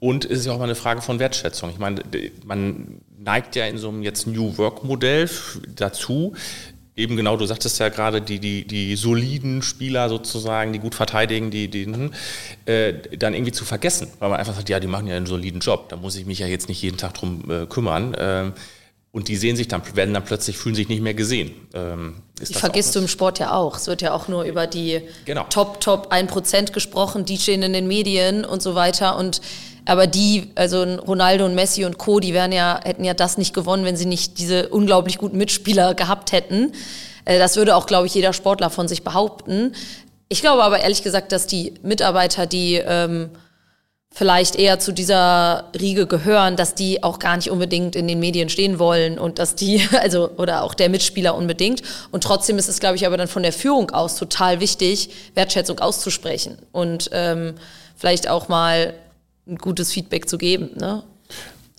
Und 0.00 0.24
es 0.24 0.40
ist 0.40 0.46
ja 0.46 0.52
auch 0.52 0.58
mal 0.58 0.64
eine 0.64 0.74
Frage 0.74 1.00
von 1.00 1.20
Wertschätzung. 1.20 1.70
Ich 1.70 1.78
meine, 1.78 2.02
man 2.44 3.00
neigt 3.18 3.54
ja 3.54 3.66
in 3.66 3.78
so 3.78 3.90
einem 3.90 4.02
jetzt 4.02 4.26
New 4.26 4.56
Work 4.58 4.82
Modell 4.82 5.28
dazu, 5.76 6.34
eben 7.00 7.16
genau, 7.16 7.36
du 7.36 7.46
sagtest 7.46 7.78
ja 7.80 7.88
gerade, 7.88 8.20
die, 8.20 8.38
die, 8.38 8.66
die 8.66 8.94
soliden 8.96 9.62
Spieler 9.62 10.08
sozusagen, 10.08 10.72
die 10.72 10.78
gut 10.78 10.94
verteidigen, 10.94 11.50
die, 11.50 11.68
die 11.68 11.86
hm, 11.86 12.12
äh, 12.66 12.92
dann 13.16 13.34
irgendwie 13.34 13.52
zu 13.52 13.64
vergessen, 13.64 14.08
weil 14.18 14.30
man 14.30 14.38
einfach 14.38 14.54
sagt, 14.54 14.68
ja, 14.68 14.78
die 14.78 14.86
machen 14.86 15.06
ja 15.06 15.16
einen 15.16 15.26
soliden 15.26 15.60
Job, 15.60 15.88
da 15.88 15.96
muss 15.96 16.16
ich 16.16 16.26
mich 16.26 16.38
ja 16.38 16.46
jetzt 16.46 16.68
nicht 16.68 16.82
jeden 16.82 16.96
Tag 16.98 17.14
drum 17.14 17.50
äh, 17.50 17.66
kümmern. 17.66 18.16
Ähm, 18.18 18.52
und 19.12 19.26
die 19.26 19.34
sehen 19.34 19.56
sich 19.56 19.66
dann, 19.66 19.82
werden 19.96 20.14
dann 20.14 20.24
plötzlich, 20.24 20.56
fühlen 20.56 20.76
sich 20.76 20.88
nicht 20.88 21.02
mehr 21.02 21.14
gesehen. 21.14 21.50
Ähm, 21.74 22.22
die 22.40 22.54
vergisst 22.54 22.94
du 22.94 23.00
im 23.00 23.08
Sport 23.08 23.40
ja 23.40 23.52
auch. 23.52 23.76
Es 23.76 23.88
wird 23.88 24.02
ja 24.02 24.12
auch 24.14 24.28
nur 24.28 24.44
über 24.44 24.68
die 24.68 25.00
genau. 25.24 25.46
Top, 25.50 25.80
Top 25.80 26.12
1% 26.12 26.70
gesprochen, 26.70 27.24
die 27.24 27.36
stehen 27.36 27.62
in 27.62 27.72
den 27.72 27.88
Medien 27.88 28.44
und 28.44 28.62
so 28.62 28.76
weiter. 28.76 29.16
Und 29.16 29.40
aber 29.90 30.06
die, 30.06 30.52
also 30.54 30.84
Ronaldo 30.84 31.44
und 31.44 31.56
Messi 31.56 31.84
und 31.84 31.98
Co., 31.98 32.20
die 32.20 32.32
wären 32.32 32.52
ja, 32.52 32.78
hätten 32.84 33.02
ja 33.02 33.12
das 33.12 33.38
nicht 33.38 33.52
gewonnen, 33.52 33.84
wenn 33.84 33.96
sie 33.96 34.06
nicht 34.06 34.38
diese 34.38 34.68
unglaublich 34.68 35.18
guten 35.18 35.36
Mitspieler 35.36 35.94
gehabt 35.94 36.30
hätten. 36.30 36.72
Äh, 37.24 37.40
das 37.40 37.56
würde 37.56 37.74
auch, 37.74 37.86
glaube 37.86 38.06
ich, 38.06 38.14
jeder 38.14 38.32
Sportler 38.32 38.70
von 38.70 38.86
sich 38.86 39.02
behaupten. 39.02 39.74
Ich 40.28 40.42
glaube 40.42 40.62
aber 40.62 40.78
ehrlich 40.78 41.02
gesagt, 41.02 41.32
dass 41.32 41.48
die 41.48 41.74
Mitarbeiter, 41.82 42.46
die 42.46 42.76
ähm, 42.76 43.30
vielleicht 44.12 44.54
eher 44.54 44.78
zu 44.78 44.92
dieser 44.92 45.64
Riege 45.80 46.06
gehören, 46.06 46.54
dass 46.54 46.76
die 46.76 47.02
auch 47.02 47.18
gar 47.18 47.34
nicht 47.34 47.50
unbedingt 47.50 47.96
in 47.96 48.06
den 48.06 48.20
Medien 48.20 48.48
stehen 48.48 48.78
wollen 48.78 49.18
und 49.18 49.40
dass 49.40 49.56
die, 49.56 49.84
also, 50.00 50.30
oder 50.36 50.62
auch 50.62 50.74
der 50.74 50.88
Mitspieler 50.88 51.34
unbedingt. 51.34 51.82
Und 52.12 52.22
trotzdem 52.22 52.58
ist 52.58 52.68
es, 52.68 52.78
glaube 52.78 52.94
ich, 52.94 53.08
aber 53.08 53.16
dann 53.16 53.26
von 53.26 53.42
der 53.42 53.52
Führung 53.52 53.90
aus 53.90 54.14
total 54.14 54.60
wichtig, 54.60 55.10
Wertschätzung 55.34 55.80
auszusprechen 55.80 56.58
und 56.70 57.10
ähm, 57.12 57.56
vielleicht 57.96 58.28
auch 58.28 58.46
mal 58.46 58.94
ein 59.46 59.56
gutes 59.56 59.92
Feedback 59.92 60.28
zu 60.28 60.38
geben. 60.38 60.70
Ne? 60.76 61.02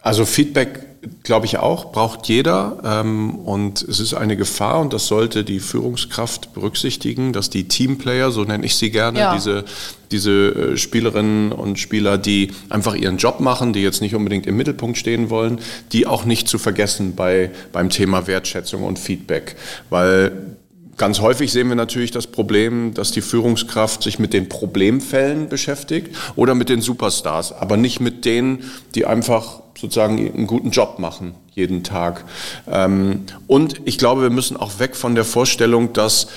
Also 0.01 0.25
Feedback, 0.25 0.79
glaube 1.23 1.45
ich 1.45 1.57
auch, 1.59 1.91
braucht 1.91 2.27
jeder. 2.27 2.81
Ähm, 2.83 3.35
und 3.35 3.83
es 3.83 3.99
ist 3.99 4.15
eine 4.15 4.35
Gefahr, 4.35 4.79
und 4.79 4.93
das 4.93 5.05
sollte 5.05 5.43
die 5.43 5.59
Führungskraft 5.59 6.53
berücksichtigen, 6.53 7.33
dass 7.33 7.51
die 7.51 7.67
Teamplayer, 7.67 8.31
so 8.31 8.43
nenne 8.43 8.65
ich 8.65 8.75
sie 8.75 8.89
gerne, 8.89 9.19
ja. 9.19 9.33
diese, 9.35 9.63
diese 10.09 10.31
äh, 10.31 10.77
Spielerinnen 10.77 11.51
und 11.51 11.77
Spieler, 11.77 12.17
die 12.17 12.51
einfach 12.69 12.95
ihren 12.95 13.17
Job 13.17 13.39
machen, 13.41 13.73
die 13.73 13.83
jetzt 13.83 14.01
nicht 14.01 14.15
unbedingt 14.15 14.47
im 14.47 14.57
Mittelpunkt 14.57 14.97
stehen 14.97 15.29
wollen, 15.29 15.59
die 15.91 16.07
auch 16.07 16.25
nicht 16.25 16.47
zu 16.47 16.57
vergessen 16.57 17.15
bei, 17.15 17.51
beim 17.71 17.89
Thema 17.89 18.25
Wertschätzung 18.25 18.83
und 18.83 18.97
Feedback. 18.97 19.55
Weil 19.91 20.57
Ganz 20.97 21.19
häufig 21.19 21.51
sehen 21.51 21.69
wir 21.69 21.75
natürlich 21.75 22.11
das 22.11 22.27
Problem, 22.27 22.93
dass 22.93 23.11
die 23.11 23.21
Führungskraft 23.21 24.03
sich 24.03 24.19
mit 24.19 24.33
den 24.33 24.49
Problemfällen 24.49 25.49
beschäftigt 25.49 26.15
oder 26.35 26.53
mit 26.53 26.69
den 26.69 26.81
Superstars, 26.81 27.53
aber 27.53 27.77
nicht 27.77 27.99
mit 27.99 28.25
denen, 28.25 28.71
die 28.93 29.05
einfach 29.05 29.61
sozusagen 29.77 30.17
einen 30.17 30.47
guten 30.47 30.71
Job 30.71 30.99
machen 30.99 31.35
jeden 31.53 31.83
Tag. 31.83 32.23
Ähm, 32.67 33.25
und 33.47 33.81
ich 33.85 33.97
glaube, 33.97 34.21
wir 34.21 34.29
müssen 34.29 34.57
auch 34.57 34.79
weg 34.79 34.95
von 34.95 35.15
der 35.15 35.25
Vorstellung, 35.25 35.93
dass, 35.93 36.27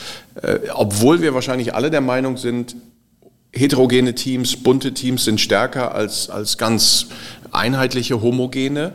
äh, 0.43 0.59
obwohl 0.73 1.23
wir 1.23 1.35
wahrscheinlich 1.35 1.75
alle 1.75 1.91
der 1.91 2.01
Meinung 2.01 2.37
sind, 2.37 2.77
heterogene 3.53 4.15
Teams, 4.15 4.57
bunte 4.57 4.93
Teams 4.93 5.25
sind 5.25 5.41
stärker 5.41 5.95
als, 5.95 6.29
als 6.29 6.59
ganz 6.59 7.07
einheitliche, 7.53 8.21
homogene, 8.21 8.93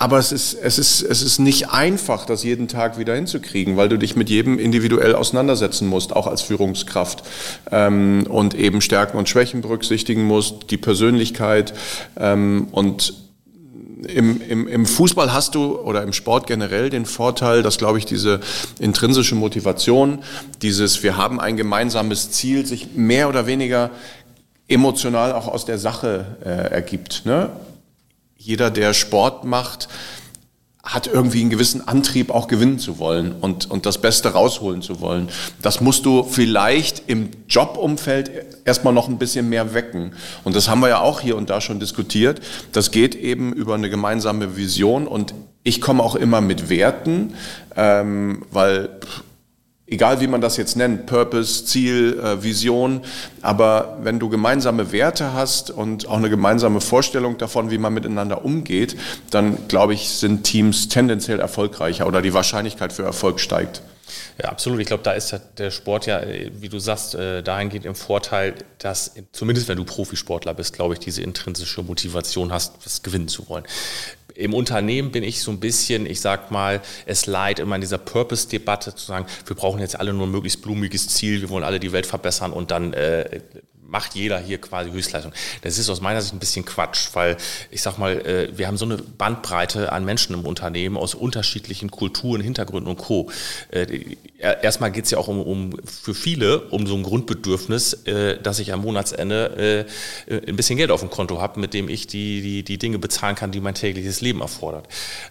aber 0.00 0.16
es 0.16 0.32
ist, 0.32 0.54
es, 0.54 0.78
ist, 0.78 1.02
es 1.02 1.20
ist 1.20 1.40
nicht 1.40 1.68
einfach, 1.68 2.24
das 2.24 2.42
jeden 2.42 2.68
Tag 2.68 2.98
wieder 2.98 3.14
hinzukriegen, 3.14 3.76
weil 3.76 3.90
du 3.90 3.98
dich 3.98 4.16
mit 4.16 4.30
jedem 4.30 4.58
individuell 4.58 5.14
auseinandersetzen 5.14 5.86
musst, 5.86 6.16
auch 6.16 6.26
als 6.26 6.40
Führungskraft. 6.40 7.22
Ähm, 7.70 8.26
und 8.26 8.54
eben 8.54 8.80
Stärken 8.80 9.18
und 9.18 9.28
Schwächen 9.28 9.60
berücksichtigen 9.60 10.24
musst, 10.24 10.70
die 10.70 10.78
Persönlichkeit. 10.78 11.74
Ähm, 12.18 12.68
und 12.72 13.12
im, 14.08 14.40
im, 14.40 14.66
im 14.66 14.86
Fußball 14.86 15.34
hast 15.34 15.54
du 15.54 15.78
oder 15.78 16.02
im 16.02 16.14
Sport 16.14 16.46
generell 16.46 16.88
den 16.88 17.04
Vorteil, 17.04 17.62
dass, 17.62 17.76
glaube 17.76 17.98
ich, 17.98 18.06
diese 18.06 18.40
intrinsische 18.78 19.34
Motivation, 19.34 20.20
dieses 20.62 21.02
Wir 21.02 21.18
haben 21.18 21.38
ein 21.38 21.58
gemeinsames 21.58 22.30
Ziel, 22.30 22.64
sich 22.64 22.94
mehr 22.96 23.28
oder 23.28 23.46
weniger 23.46 23.90
emotional 24.66 25.34
auch 25.34 25.46
aus 25.46 25.66
der 25.66 25.76
Sache 25.78 26.38
äh, 26.42 26.48
ergibt. 26.48 27.26
Ne? 27.26 27.50
Jeder, 28.40 28.70
der 28.70 28.94
Sport 28.94 29.44
macht, 29.44 29.88
hat 30.82 31.06
irgendwie 31.06 31.42
einen 31.42 31.50
gewissen 31.50 31.86
Antrieb, 31.86 32.30
auch 32.30 32.48
gewinnen 32.48 32.78
zu 32.78 32.98
wollen 32.98 33.32
und, 33.32 33.70
und 33.70 33.84
das 33.84 33.98
Beste 33.98 34.30
rausholen 34.32 34.80
zu 34.80 35.00
wollen. 35.00 35.28
Das 35.60 35.82
musst 35.82 36.06
du 36.06 36.24
vielleicht 36.24 37.02
im 37.06 37.28
Jobumfeld 37.48 38.30
erstmal 38.64 38.94
noch 38.94 39.08
ein 39.08 39.18
bisschen 39.18 39.50
mehr 39.50 39.74
wecken. 39.74 40.14
Und 40.42 40.56
das 40.56 40.68
haben 40.68 40.80
wir 40.80 40.88
ja 40.88 41.00
auch 41.00 41.20
hier 41.20 41.36
und 41.36 41.50
da 41.50 41.60
schon 41.60 41.80
diskutiert. 41.80 42.40
Das 42.72 42.90
geht 42.90 43.14
eben 43.14 43.52
über 43.52 43.74
eine 43.74 43.90
gemeinsame 43.90 44.56
Vision 44.56 45.06
und 45.06 45.34
ich 45.62 45.82
komme 45.82 46.02
auch 46.02 46.14
immer 46.14 46.40
mit 46.40 46.70
Werten, 46.70 47.34
ähm, 47.76 48.46
weil 48.50 48.88
egal 49.90 50.20
wie 50.20 50.26
man 50.26 50.40
das 50.40 50.56
jetzt 50.56 50.76
nennt, 50.76 51.06
Purpose, 51.06 51.64
Ziel, 51.64 52.18
äh, 52.18 52.42
Vision, 52.42 53.02
aber 53.42 53.98
wenn 54.02 54.18
du 54.18 54.28
gemeinsame 54.28 54.92
Werte 54.92 55.32
hast 55.34 55.70
und 55.70 56.08
auch 56.08 56.16
eine 56.16 56.30
gemeinsame 56.30 56.80
Vorstellung 56.80 57.36
davon, 57.38 57.70
wie 57.70 57.78
man 57.78 57.92
miteinander 57.92 58.44
umgeht, 58.44 58.96
dann 59.30 59.68
glaube 59.68 59.94
ich, 59.94 60.08
sind 60.08 60.44
Teams 60.44 60.88
tendenziell 60.88 61.40
erfolgreicher 61.40 62.06
oder 62.06 62.22
die 62.22 62.32
Wahrscheinlichkeit 62.32 62.92
für 62.92 63.02
Erfolg 63.02 63.40
steigt. 63.40 63.82
Ja, 64.42 64.48
absolut. 64.48 64.80
Ich 64.80 64.86
glaube, 64.86 65.02
da 65.02 65.12
ist 65.12 65.38
der 65.58 65.70
Sport 65.70 66.06
ja, 66.06 66.22
wie 66.24 66.68
du 66.68 66.78
sagst, 66.78 67.14
äh, 67.14 67.42
dahingehend 67.42 67.86
im 67.86 67.94
Vorteil, 67.94 68.54
dass 68.78 69.12
zumindest 69.32 69.68
wenn 69.68 69.76
du 69.76 69.84
Profisportler 69.84 70.54
bist, 70.54 70.74
glaube 70.74 70.94
ich, 70.94 71.00
diese 71.00 71.22
intrinsische 71.22 71.82
Motivation 71.82 72.52
hast, 72.52 72.74
das 72.84 73.02
gewinnen 73.02 73.28
zu 73.28 73.48
wollen. 73.48 73.64
Im 74.34 74.54
Unternehmen 74.54 75.10
bin 75.10 75.22
ich 75.22 75.40
so 75.42 75.50
ein 75.50 75.60
bisschen, 75.60 76.06
ich 76.06 76.20
sag 76.20 76.50
mal, 76.50 76.80
es 77.06 77.26
leid 77.26 77.58
immer 77.58 77.74
in 77.74 77.80
dieser 77.80 77.98
Purpose-Debatte 77.98 78.94
zu 78.94 79.04
sagen, 79.04 79.26
wir 79.46 79.56
brauchen 79.56 79.80
jetzt 79.80 79.98
alle 79.98 80.12
nur 80.12 80.26
ein 80.26 80.30
möglichst 80.30 80.62
blumiges 80.62 81.08
Ziel, 81.08 81.40
wir 81.40 81.50
wollen 81.50 81.64
alle 81.64 81.80
die 81.80 81.92
Welt 81.92 82.06
verbessern 82.06 82.52
und 82.52 82.70
dann 82.70 82.92
äh, 82.92 83.40
macht 83.90 84.14
jeder 84.14 84.38
hier 84.38 84.60
quasi 84.60 84.90
Höchstleistung. 84.90 85.32
Das 85.62 85.76
ist 85.76 85.90
aus 85.90 86.00
meiner 86.00 86.22
Sicht 86.22 86.32
ein 86.32 86.38
bisschen 86.38 86.64
Quatsch, 86.64 87.08
weil 87.12 87.36
ich 87.70 87.82
sag 87.82 87.98
mal, 87.98 88.12
äh, 88.24 88.56
wir 88.56 88.66
haben 88.68 88.76
so 88.76 88.84
eine 88.84 88.96
Bandbreite 88.96 89.92
an 89.92 90.04
Menschen 90.04 90.34
im 90.34 90.46
Unternehmen 90.46 90.96
aus 90.96 91.14
unterschiedlichen 91.14 91.90
Kulturen, 91.90 92.40
Hintergründen 92.40 92.88
und 92.88 92.98
Co. 92.98 93.30
Äh, 93.70 94.16
erstmal 94.38 94.92
geht 94.92 95.06
es 95.06 95.10
ja 95.10 95.18
auch 95.18 95.28
um, 95.28 95.40
um 95.40 95.72
für 95.84 96.14
viele 96.14 96.60
um 96.68 96.86
so 96.86 96.96
ein 96.96 97.02
Grundbedürfnis, 97.02 97.94
äh, 98.04 98.40
dass 98.40 98.60
ich 98.60 98.72
am 98.72 98.82
Monatsende 98.82 99.86
ein 100.28 100.56
bisschen 100.56 100.76
Geld 100.76 100.90
auf 100.90 101.00
dem 101.00 101.10
Konto 101.10 101.40
habe, 101.40 101.58
mit 101.58 101.74
dem 101.74 101.88
ich 101.88 102.06
die, 102.06 102.40
die, 102.40 102.62
die 102.62 102.78
Dinge 102.78 102.98
bezahlen 102.98 103.34
kann, 103.34 103.50
die 103.50 103.60
mein 103.60 103.74
tägliches 103.74 104.20
Leben 104.20 104.40
erfordert. 104.40 104.86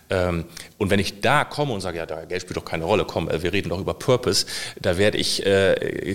Ähm, 0.10 0.46
und 0.78 0.90
wenn 0.90 1.00
ich 1.00 1.22
da 1.22 1.46
komme 1.46 1.74
und 1.74 1.82
sage, 1.82 1.98
ja, 1.98 2.06
da 2.06 2.26
Geld 2.26 2.42
spielt 2.42 2.58
doch 2.58 2.66
keine 2.66 2.84
Rolle, 2.84 3.06
komm, 3.06 3.30
wir 3.30 3.54
reden 3.54 3.70
doch 3.70 3.80
über 3.80 3.94
Purpose, 3.94 4.46
da 4.82 4.98
werde 4.98 5.18
ich 5.18 5.44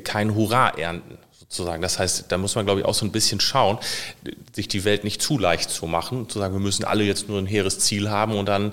kein 0.05 0.35
Hurra 0.35 0.71
ernten 0.71 1.19
sozusagen. 1.55 1.83
Das 1.83 1.99
heißt, 1.99 2.27
da 2.29 2.39
muss 2.39 2.55
man, 2.55 2.67
glaube 2.67 2.81
ich, 2.81 2.87
auch 2.87 2.95
so 2.95 3.05
ein 3.07 3.13
bisschen 3.13 3.41
schauen, 3.41 3.79
sich 4.53 4.69
die 4.69 4.85
Welt 4.85 5.05
nicht 5.05 5.23
zu 5.23 5.39
leicht 5.39 5.71
zu 5.71 5.87
machen, 5.87 6.29
zu 6.29 6.39
sagen, 6.39 6.55
wir 6.55 6.61
müssen 6.61 6.85
alle 6.85 7.05
jetzt 7.05 7.29
nur 7.29 7.39
ein 7.39 7.47
hehres 7.47 7.79
Ziel 7.79 8.11
haben 8.11 8.37
und 8.37 8.47
dann 8.47 8.73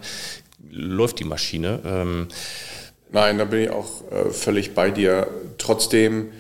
läuft 0.70 1.20
die 1.20 1.24
Maschine. 1.24 1.80
Ähm 1.86 2.28
Nein, 3.12 3.38
da 3.38 3.46
bin 3.46 3.62
ich 3.62 3.70
auch 3.70 4.10
äh, 4.12 4.30
völlig 4.32 4.74
bei 4.74 4.90
dir. 4.90 5.28
Trotzdem 5.58 6.32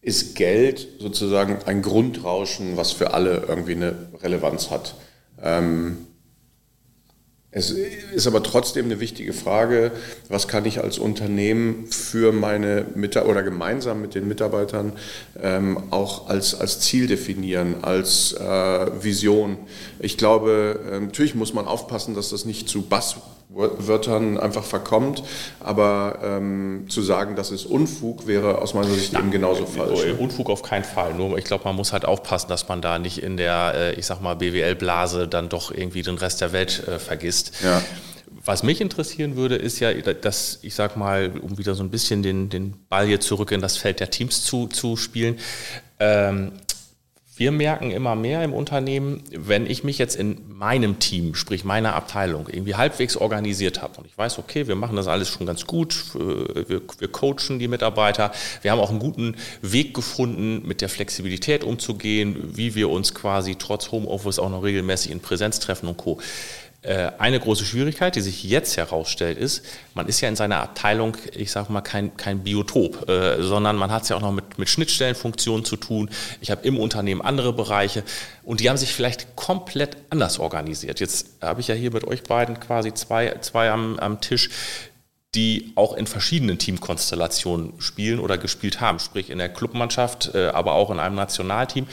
ist 0.00 0.34
Geld 0.34 0.86
sozusagen 0.98 1.62
ein 1.64 1.80
Grundrauschen, 1.80 2.76
was 2.76 2.92
für 2.92 3.14
alle 3.14 3.44
irgendwie 3.48 3.72
eine 3.72 3.94
Relevanz 4.22 4.70
hat. 4.70 4.96
Ähm, 5.40 6.06
es 7.56 7.70
ist 7.70 8.26
aber 8.26 8.42
trotzdem 8.42 8.86
eine 8.86 8.98
wichtige 8.98 9.32
Frage, 9.32 9.92
was 10.28 10.48
kann 10.48 10.64
ich 10.66 10.82
als 10.82 10.98
Unternehmen 10.98 11.86
für 11.86 12.32
meine 12.32 12.84
Mitarbeiter 12.96 13.30
oder 13.30 13.44
gemeinsam 13.44 14.00
mit 14.00 14.16
den 14.16 14.26
Mitarbeitern 14.26 14.92
ähm, 15.40 15.78
auch 15.90 16.28
als, 16.28 16.58
als 16.60 16.80
Ziel 16.80 17.06
definieren, 17.06 17.76
als 17.82 18.32
äh, 18.32 19.04
Vision. 19.04 19.56
Ich 20.00 20.18
glaube, 20.18 20.80
äh, 20.90 20.98
natürlich 20.98 21.36
muss 21.36 21.54
man 21.54 21.66
aufpassen, 21.66 22.16
dass 22.16 22.30
das 22.30 22.44
nicht 22.44 22.68
zu 22.68 22.82
Bass 22.82 23.16
Wörtern 23.54 24.38
einfach 24.38 24.64
verkommt. 24.64 25.22
Aber 25.60 26.18
ähm, 26.22 26.86
zu 26.88 27.02
sagen, 27.02 27.36
das 27.36 27.50
ist 27.50 27.66
Unfug, 27.66 28.26
wäre 28.26 28.60
aus 28.60 28.74
meiner 28.74 28.88
Sicht 28.88 29.12
Na, 29.12 29.20
eben 29.20 29.30
genauso 29.30 29.66
falsch. 29.66 30.04
Ne? 30.04 30.14
Unfug 30.14 30.50
auf 30.50 30.62
keinen 30.62 30.84
Fall. 30.84 31.14
Nur 31.14 31.38
ich 31.38 31.44
glaube, 31.44 31.64
man 31.64 31.76
muss 31.76 31.92
halt 31.92 32.04
aufpassen, 32.04 32.48
dass 32.48 32.68
man 32.68 32.82
da 32.82 32.98
nicht 32.98 33.22
in 33.22 33.36
der, 33.36 33.72
äh, 33.74 33.94
ich 33.94 34.06
sag 34.06 34.20
mal, 34.20 34.36
BWL-Blase 34.36 35.28
dann 35.28 35.48
doch 35.48 35.70
irgendwie 35.70 36.02
den 36.02 36.16
Rest 36.16 36.40
der 36.40 36.52
Welt 36.52 36.86
äh, 36.86 36.98
vergisst. 36.98 37.52
Ja. 37.62 37.82
Was 38.46 38.62
mich 38.62 38.80
interessieren 38.80 39.36
würde, 39.36 39.56
ist 39.56 39.80
ja, 39.80 39.92
dass 39.92 40.58
ich 40.60 40.74
sag 40.74 40.96
mal, 40.96 41.32
um 41.40 41.56
wieder 41.56 41.74
so 41.74 41.82
ein 41.82 41.90
bisschen 41.90 42.22
den, 42.22 42.50
den 42.50 42.74
Ball 42.88 43.06
hier 43.06 43.20
zurück 43.20 43.52
in 43.52 43.60
das 43.60 43.78
Feld 43.78 44.00
der 44.00 44.10
Teams 44.10 44.44
zu, 44.44 44.66
zu 44.66 44.96
spielen, 44.96 45.38
ähm, 45.98 46.52
wir 47.36 47.50
merken 47.50 47.90
immer 47.90 48.14
mehr 48.14 48.44
im 48.44 48.52
Unternehmen, 48.52 49.22
wenn 49.32 49.66
ich 49.66 49.82
mich 49.82 49.98
jetzt 49.98 50.14
in 50.14 50.40
meinem 50.48 51.00
Team, 51.00 51.34
sprich 51.34 51.64
meiner 51.64 51.94
Abteilung, 51.94 52.48
irgendwie 52.48 52.76
halbwegs 52.76 53.16
organisiert 53.16 53.82
habe 53.82 53.98
und 53.98 54.06
ich 54.06 54.16
weiß, 54.16 54.38
okay, 54.38 54.68
wir 54.68 54.76
machen 54.76 54.96
das 54.96 55.08
alles 55.08 55.28
schon 55.28 55.46
ganz 55.46 55.66
gut, 55.66 55.96
äh, 56.14 56.68
wir, 56.68 56.82
wir 56.98 57.08
coachen 57.08 57.58
die 57.58 57.68
Mitarbeiter, 57.68 58.30
wir 58.62 58.70
haben 58.70 58.78
auch 58.78 58.90
einen 58.90 59.00
guten 59.00 59.36
Weg 59.62 59.94
gefunden, 59.94 60.66
mit 60.66 60.80
der 60.80 60.88
Flexibilität 60.88 61.64
umzugehen, 61.64 62.36
wie 62.56 62.74
wir 62.74 62.88
uns 62.88 63.14
quasi 63.14 63.56
trotz 63.56 63.90
Homeoffice 63.90 64.38
auch 64.38 64.50
noch 64.50 64.62
regelmäßig 64.62 65.10
in 65.10 65.20
Präsenz 65.20 65.58
treffen 65.58 65.88
und 65.88 65.96
Co. 65.96 66.20
Äh, 66.84 67.12
eine 67.16 67.40
große 67.40 67.64
Schwierigkeit, 67.64 68.14
die 68.14 68.20
sich 68.20 68.44
jetzt 68.44 68.76
herausstellt, 68.76 69.38
ist, 69.38 69.64
man 69.94 70.06
ist 70.06 70.20
ja 70.20 70.28
in 70.28 70.36
seiner 70.36 70.60
Abteilung, 70.60 71.16
ich 71.32 71.50
sage 71.50 71.72
mal, 71.72 71.80
kein, 71.80 72.14
kein 72.18 72.44
Biotop, 72.44 73.08
äh, 73.08 73.42
sondern 73.42 73.76
man 73.76 73.90
hat 73.90 74.02
es 74.02 74.10
ja 74.10 74.16
auch 74.16 74.20
noch 74.20 74.32
mit, 74.32 74.58
mit 74.58 74.68
Schnittstellenfunktionen 74.68 75.64
zu 75.64 75.76
tun. 75.76 76.10
Ich 76.42 76.50
habe 76.50 76.66
im 76.66 76.78
Unternehmen 76.78 77.22
andere 77.22 77.54
Bereiche 77.54 78.02
und 78.42 78.60
die 78.60 78.68
haben 78.68 78.76
sich 78.76 78.92
vielleicht 78.92 79.34
komplett 79.34 79.96
anders 80.10 80.38
organisiert. 80.38 81.00
Jetzt 81.00 81.28
habe 81.40 81.62
ich 81.62 81.68
ja 81.68 81.74
hier 81.74 81.90
mit 81.90 82.04
euch 82.04 82.22
beiden 82.22 82.60
quasi 82.60 82.92
zwei, 82.92 83.34
zwei 83.40 83.70
am, 83.70 83.98
am 83.98 84.20
Tisch, 84.20 84.50
die 85.34 85.72
auch 85.74 85.94
in 85.94 86.06
verschiedenen 86.06 86.58
Teamkonstellationen 86.58 87.80
spielen 87.80 88.20
oder 88.20 88.36
gespielt 88.36 88.80
haben, 88.80 88.98
sprich 88.98 89.30
in 89.30 89.38
der 89.38 89.48
Clubmannschaft, 89.48 90.34
äh, 90.34 90.48
aber 90.48 90.74
auch 90.74 90.90
in 90.90 91.00
einem 91.00 91.16
Nationalteam. 91.16 91.86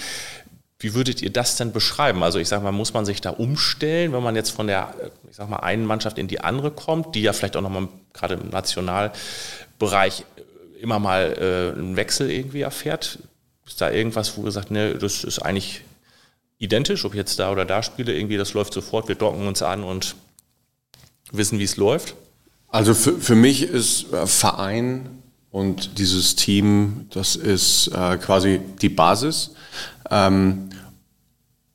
Wie 0.82 0.96
würdet 0.96 1.22
ihr 1.22 1.30
das 1.30 1.58
denn 1.58 1.72
beschreiben? 1.72 2.24
Also 2.24 2.40
ich 2.40 2.48
sage 2.48 2.64
mal, 2.64 2.72
muss 2.72 2.94
man 2.94 3.06
sich 3.06 3.22
da 3.22 3.30
umstellen, 3.30 4.14
wenn 4.14 4.24
man 4.24 4.36
jetzt 4.36 4.50
von 4.50 4.66
der, 4.66 4.94
ich 5.30 5.36
sag 5.36 5.48
mal, 5.48 5.58
einen 5.58 5.86
Mannschaft 5.86 6.18
in 6.18 6.28
die 6.28 6.42
andere 6.42 6.72
kommt, 6.72 7.14
die 7.14 7.22
ja 7.22 7.34
vielleicht 7.34 7.56
auch 7.56 7.62
nochmal 7.62 7.88
gerade 8.14 8.34
im 8.34 8.50
Nationalbereich 8.50 10.26
immer 10.82 10.98
mal 10.98 11.38
äh, 11.38 11.78
einen 11.78 11.96
Wechsel 11.96 12.32
irgendwie 12.32 12.62
erfährt? 12.62 13.20
Ist 13.68 13.80
da 13.80 13.92
irgendwas, 13.92 14.36
wo 14.38 14.46
ihr 14.46 14.52
sagt, 14.52 14.72
ne, 14.72 14.96
das 14.96 15.24
ist 15.24 15.40
eigentlich 15.40 15.82
identisch, 16.58 17.06
ob 17.06 17.14
ich 17.14 17.18
jetzt 17.18 17.38
da 17.38 17.52
oder 17.52 17.66
da 17.66 17.84
spiele, 17.84 18.14
irgendwie 18.16 18.38
das 18.38 18.54
läuft 18.54 18.74
sofort, 18.74 19.08
wir 19.08 19.16
docken 19.16 19.48
uns 19.48 19.62
an 19.62 19.84
und 19.84 20.16
wissen, 21.32 21.60
wie 21.60 21.64
es 21.64 21.78
läuft? 21.78 22.16
Also 22.70 22.94
für, 22.96 23.20
für 23.20 23.36
mich 23.36 23.64
ist 23.64 24.12
äh, 24.14 24.26
Verein 24.26 25.21
und 25.52 25.98
dieses 26.00 26.36
Team, 26.36 27.08
das 27.14 27.36
ist 27.36 27.88
äh, 27.90 28.18
quasi 28.18 28.62
die 28.82 28.90
Basis. 28.90 29.52
Ähm, 30.10 30.70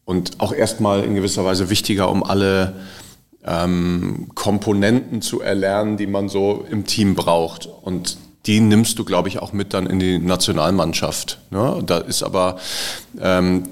und 0.05 0.41
auch 0.41 0.53
erstmal 0.53 1.05
in 1.05 1.15
gewisser 1.15 1.45
Weise 1.45 1.69
wichtiger, 1.69 2.11
um 2.11 2.23
alle 2.23 2.75
ähm, 3.45 4.29
Komponenten 4.35 5.21
zu 5.21 5.41
erlernen, 5.41 5.97
die 5.97 6.07
man 6.07 6.29
so 6.29 6.65
im 6.71 6.87
Team 6.87 7.15
braucht. 7.15 7.67
Und 7.67 8.17
die 8.47 8.61
nimmst 8.61 8.99
du, 8.99 9.05
glaube 9.05 9.29
ich, 9.29 9.41
auch 9.41 9.53
mit 9.53 9.75
dann 9.75 9.87
in 9.87 9.99
die 9.99 10.19
Nationalmannschaft. 10.19 11.41
Ne? 11.51 11.83
Da 11.85 11.99
ist 11.99 12.23
aber 12.23 12.59
ähm, 13.21 13.65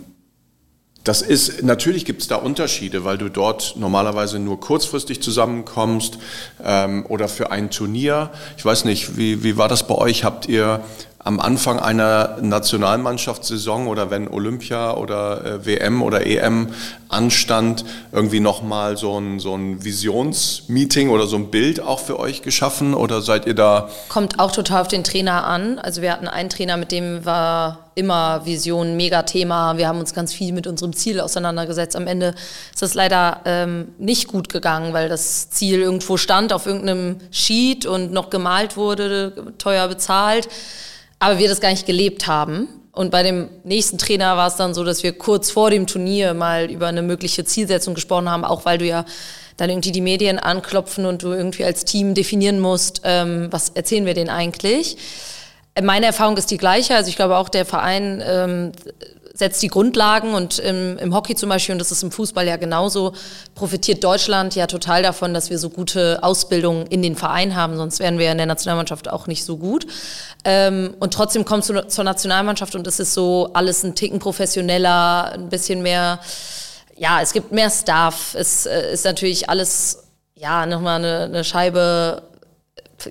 das 1.04 1.20
ist, 1.20 1.62
natürlich 1.62 2.06
gibt 2.06 2.22
es 2.22 2.28
da 2.28 2.36
Unterschiede, 2.36 3.04
weil 3.04 3.18
du 3.18 3.28
dort 3.28 3.74
normalerweise 3.76 4.38
nur 4.38 4.58
kurzfristig 4.58 5.22
zusammenkommst 5.22 6.18
ähm, 6.64 7.04
oder 7.06 7.28
für 7.28 7.50
ein 7.50 7.70
Turnier. 7.70 8.30
Ich 8.56 8.64
weiß 8.64 8.86
nicht, 8.86 9.18
wie, 9.18 9.44
wie 9.44 9.58
war 9.58 9.68
das 9.68 9.86
bei 9.86 9.94
euch? 9.94 10.24
Habt 10.24 10.48
ihr 10.48 10.82
am 11.24 11.40
Anfang 11.40 11.80
einer 11.80 12.36
Nationalmannschaftssaison 12.42 13.86
oder 13.86 14.10
wenn 14.10 14.28
Olympia 14.28 14.94
oder 14.94 15.44
äh, 15.44 15.66
WM 15.66 16.02
oder 16.02 16.26
EM 16.26 16.68
anstand, 17.08 17.86
irgendwie 18.12 18.40
nochmal 18.40 18.98
so 18.98 19.18
ein, 19.18 19.40
so 19.40 19.56
ein 19.56 19.82
Visionsmeeting 19.82 21.08
oder 21.08 21.26
so 21.26 21.36
ein 21.36 21.50
Bild 21.50 21.80
auch 21.80 22.00
für 22.00 22.20
euch 22.20 22.42
geschaffen 22.42 22.92
oder 22.92 23.22
seid 23.22 23.46
ihr 23.46 23.54
da? 23.54 23.88
Kommt 24.10 24.38
auch 24.38 24.52
total 24.52 24.82
auf 24.82 24.88
den 24.88 25.02
Trainer 25.02 25.44
an. 25.44 25.78
Also 25.78 26.02
wir 26.02 26.12
hatten 26.12 26.28
einen 26.28 26.50
Trainer, 26.50 26.76
mit 26.76 26.92
dem 26.92 27.24
war 27.24 27.90
immer 27.94 28.44
Vision 28.44 28.96
Megathema. 28.96 29.78
Wir 29.78 29.88
haben 29.88 30.00
uns 30.00 30.12
ganz 30.12 30.34
viel 30.34 30.52
mit 30.52 30.66
unserem 30.66 30.92
Ziel 30.92 31.20
auseinandergesetzt. 31.20 31.96
Am 31.96 32.06
Ende 32.06 32.34
ist 32.72 32.82
das 32.82 32.92
leider 32.92 33.40
ähm, 33.46 33.92
nicht 33.96 34.28
gut 34.28 34.50
gegangen, 34.50 34.92
weil 34.92 35.08
das 35.08 35.48
Ziel 35.48 35.80
irgendwo 35.80 36.18
stand 36.18 36.52
auf 36.52 36.66
irgendeinem 36.66 37.16
Sheet 37.30 37.86
und 37.86 38.12
noch 38.12 38.28
gemalt 38.28 38.76
wurde, 38.76 39.54
teuer 39.56 39.88
bezahlt 39.88 40.48
aber 41.24 41.38
wir 41.38 41.48
das 41.48 41.60
gar 41.60 41.70
nicht 41.70 41.86
gelebt 41.86 42.26
haben. 42.26 42.68
Und 42.92 43.10
bei 43.10 43.22
dem 43.22 43.48
nächsten 43.64 43.98
Trainer 43.98 44.36
war 44.36 44.46
es 44.46 44.56
dann 44.56 44.74
so, 44.74 44.84
dass 44.84 45.02
wir 45.02 45.12
kurz 45.12 45.50
vor 45.50 45.70
dem 45.70 45.86
Turnier 45.86 46.34
mal 46.34 46.70
über 46.70 46.86
eine 46.86 47.02
mögliche 47.02 47.44
Zielsetzung 47.44 47.94
gesprochen 47.94 48.30
haben, 48.30 48.44
auch 48.44 48.64
weil 48.66 48.78
du 48.78 48.84
ja 48.84 49.04
dann 49.56 49.70
irgendwie 49.70 49.90
die 49.90 50.00
Medien 50.00 50.38
anklopfen 50.38 51.06
und 51.06 51.22
du 51.22 51.32
irgendwie 51.32 51.64
als 51.64 51.84
Team 51.84 52.14
definieren 52.14 52.60
musst, 52.60 53.00
ähm, 53.04 53.48
was 53.50 53.70
erzählen 53.70 54.04
wir 54.04 54.14
denen 54.14 54.28
eigentlich. 54.28 54.96
Meine 55.82 56.06
Erfahrung 56.06 56.36
ist 56.36 56.50
die 56.50 56.56
gleiche. 56.56 56.94
Also 56.94 57.08
ich 57.08 57.16
glaube 57.16 57.36
auch, 57.36 57.48
der 57.48 57.64
Verein 57.64 58.22
ähm, 58.24 58.72
setzt 59.36 59.60
die 59.62 59.68
Grundlagen 59.68 60.32
und 60.32 60.60
im, 60.60 60.96
im 60.98 61.12
Hockey 61.12 61.34
zum 61.34 61.48
Beispiel, 61.48 61.72
und 61.72 61.80
das 61.80 61.90
ist 61.90 62.04
im 62.04 62.12
Fußball 62.12 62.46
ja 62.46 62.56
genauso, 62.56 63.12
profitiert 63.56 64.02
Deutschland 64.04 64.54
ja 64.54 64.68
total 64.68 65.02
davon, 65.02 65.34
dass 65.34 65.50
wir 65.50 65.58
so 65.58 65.70
gute 65.70 66.20
Ausbildung 66.22 66.86
in 66.86 67.02
den 67.02 67.16
Verein 67.16 67.56
haben, 67.56 67.76
sonst 67.76 67.98
wären 67.98 68.18
wir 68.18 68.30
in 68.30 68.38
der 68.38 68.46
Nationalmannschaft 68.46 69.10
auch 69.10 69.26
nicht 69.26 69.44
so 69.44 69.56
gut. 69.56 69.88
Ähm, 70.44 70.94
und 71.00 71.12
trotzdem 71.12 71.44
kommst 71.44 71.68
du 71.68 71.86
zur 71.88 72.04
Nationalmannschaft 72.04 72.76
und 72.76 72.86
es 72.86 73.00
ist 73.00 73.12
so 73.12 73.50
alles 73.54 73.82
ein 73.82 73.96
Ticken 73.96 74.20
professioneller, 74.20 75.32
ein 75.32 75.48
bisschen 75.48 75.82
mehr, 75.82 76.20
ja, 76.96 77.20
es 77.20 77.32
gibt 77.32 77.50
mehr 77.50 77.70
Staff, 77.70 78.36
es 78.38 78.66
äh, 78.66 78.92
ist 78.92 79.04
natürlich 79.04 79.50
alles, 79.50 80.04
ja, 80.36 80.64
nochmal 80.64 81.04
eine, 81.04 81.24
eine 81.24 81.42
Scheibe 81.42 82.22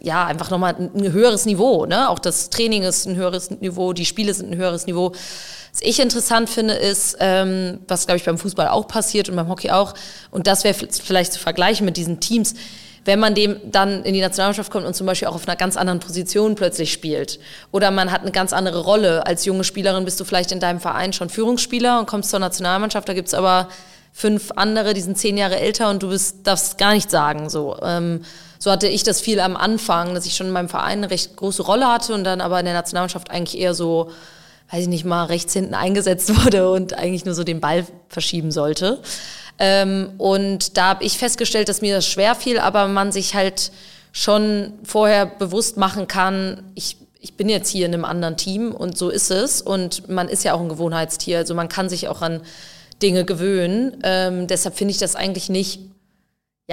ja, 0.01 0.25
einfach 0.25 0.49
nochmal 0.49 0.75
ein 0.75 1.11
höheres 1.11 1.45
Niveau. 1.45 1.85
Ne? 1.85 2.09
Auch 2.09 2.19
das 2.19 2.49
Training 2.49 2.83
ist 2.83 3.05
ein 3.05 3.15
höheres 3.15 3.51
Niveau, 3.51 3.93
die 3.93 4.05
Spiele 4.05 4.33
sind 4.33 4.51
ein 4.51 4.57
höheres 4.57 4.87
Niveau. 4.87 5.11
Was 5.73 5.81
ich 5.81 5.99
interessant 5.99 6.51
finde, 6.51 6.75
ist, 6.75 7.17
ähm, 7.19 7.79
was, 7.87 8.05
glaube 8.05 8.17
ich, 8.17 8.23
beim 8.23 8.37
Fußball 8.37 8.67
auch 8.67 8.87
passiert 8.87 9.27
und 9.27 9.35
beim 9.35 9.49
Hockey 9.49 9.71
auch, 9.71 9.95
und 10.29 10.45
das 10.45 10.63
wäre 10.63 10.75
vielleicht 10.75 11.33
zu 11.33 11.39
vergleichen 11.39 11.83
mit 11.83 11.97
diesen 11.97 12.19
Teams, 12.19 12.53
wenn 13.05 13.19
man 13.19 13.33
dem 13.33 13.57
dann 13.65 14.03
in 14.03 14.13
die 14.13 14.21
Nationalmannschaft 14.21 14.71
kommt 14.71 14.85
und 14.85 14.95
zum 14.95 15.07
Beispiel 15.07 15.27
auch 15.27 15.35
auf 15.35 15.47
einer 15.47 15.57
ganz 15.57 15.75
anderen 15.75 15.99
Position 15.99 16.53
plötzlich 16.53 16.93
spielt. 16.93 17.39
Oder 17.71 17.89
man 17.89 18.11
hat 18.11 18.21
eine 18.21 18.31
ganz 18.31 18.53
andere 18.53 18.81
Rolle. 18.81 19.25
Als 19.25 19.45
junge 19.45 19.63
Spielerin 19.63 20.05
bist 20.05 20.19
du 20.19 20.25
vielleicht 20.25 20.51
in 20.51 20.59
deinem 20.59 20.79
Verein 20.79 21.11
schon 21.11 21.29
Führungsspieler 21.29 21.99
und 21.99 22.05
kommst 22.05 22.29
zur 22.29 22.39
Nationalmannschaft, 22.39 23.09
da 23.09 23.13
gibt's 23.13 23.33
aber 23.33 23.67
fünf 24.13 24.51
andere, 24.55 24.93
die 24.93 25.01
sind 25.01 25.17
zehn 25.17 25.37
Jahre 25.37 25.59
älter 25.59 25.89
und 25.89 26.03
du 26.03 26.09
bist, 26.09 26.45
darfst 26.45 26.77
gar 26.77 26.93
nicht 26.93 27.09
sagen. 27.09 27.49
So. 27.49 27.77
Ähm, 27.81 28.21
so 28.59 28.71
hatte 28.71 28.87
ich 28.87 29.03
das 29.03 29.19
viel 29.19 29.39
am 29.39 29.57
Anfang, 29.57 30.13
dass 30.13 30.27
ich 30.27 30.35
schon 30.35 30.47
in 30.47 30.53
meinem 30.53 30.69
Verein 30.69 30.99
eine 30.99 31.09
recht 31.09 31.35
große 31.35 31.63
Rolle 31.63 31.87
hatte 31.87 32.13
und 32.13 32.23
dann 32.23 32.41
aber 32.41 32.59
in 32.59 32.65
der 32.65 32.75
Nationalmannschaft 32.75 33.31
eigentlich 33.31 33.59
eher 33.59 33.73
so 33.73 34.11
weiß 34.73 34.81
ich 34.81 34.87
nicht 34.87 35.05
mal, 35.05 35.25
rechts 35.25 35.53
hinten 35.53 35.75
eingesetzt 35.75 36.35
wurde 36.43 36.69
und 36.71 36.97
eigentlich 36.97 37.25
nur 37.25 37.35
so 37.35 37.43
den 37.43 37.59
Ball 37.59 37.85
verschieben 38.09 38.51
sollte. 38.51 38.99
Ähm, 39.59 40.09
und 40.17 40.77
da 40.77 40.89
habe 40.89 41.03
ich 41.03 41.19
festgestellt, 41.19 41.69
dass 41.69 41.81
mir 41.81 41.95
das 41.95 42.07
schwer 42.07 42.33
fiel, 42.33 42.57
aber 42.57 42.87
man 42.87 43.11
sich 43.11 43.35
halt 43.35 43.71
schon 44.11 44.73
vorher 44.83 45.27
bewusst 45.27 45.77
machen 45.77 46.07
kann, 46.07 46.63
ich, 46.73 46.97
ich 47.19 47.35
bin 47.35 47.49
jetzt 47.49 47.69
hier 47.69 47.85
in 47.85 47.93
einem 47.93 48.03
anderen 48.03 48.35
Team 48.35 48.71
und 48.71 48.97
so 48.97 49.09
ist 49.09 49.29
es. 49.29 49.61
Und 49.61 50.09
man 50.09 50.27
ist 50.27 50.43
ja 50.43 50.53
auch 50.53 50.61
ein 50.61 50.69
Gewohnheitstier, 50.69 51.37
also 51.37 51.53
man 51.53 51.69
kann 51.69 51.87
sich 51.87 52.07
auch 52.07 52.23
an 52.23 52.41
Dinge 53.03 53.25
gewöhnen. 53.25 53.97
Ähm, 54.03 54.47
deshalb 54.47 54.75
finde 54.75 54.91
ich 54.91 54.97
das 54.97 55.15
eigentlich 55.15 55.49
nicht 55.49 55.81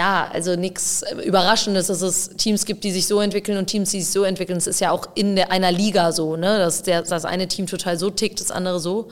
ja, 0.00 0.30
also 0.32 0.56
nichts 0.56 1.04
Überraschendes, 1.26 1.88
dass 1.88 2.00
es 2.00 2.30
Teams 2.38 2.64
gibt, 2.64 2.84
die 2.84 2.90
sich 2.90 3.06
so 3.06 3.20
entwickeln 3.20 3.58
und 3.58 3.66
Teams, 3.66 3.90
die 3.90 4.00
sich 4.00 4.10
so 4.10 4.24
entwickeln. 4.24 4.56
Es 4.56 4.66
ist 4.66 4.80
ja 4.80 4.92
auch 4.92 5.08
in 5.14 5.36
der, 5.36 5.52
einer 5.52 5.70
Liga 5.70 6.12
so, 6.12 6.36
ne? 6.36 6.56
dass 6.56 6.82
der, 6.82 7.02
das 7.02 7.26
eine 7.26 7.48
Team 7.48 7.66
total 7.66 7.98
so 7.98 8.08
tickt, 8.08 8.40
das 8.40 8.50
andere 8.50 8.80
so. 8.80 9.08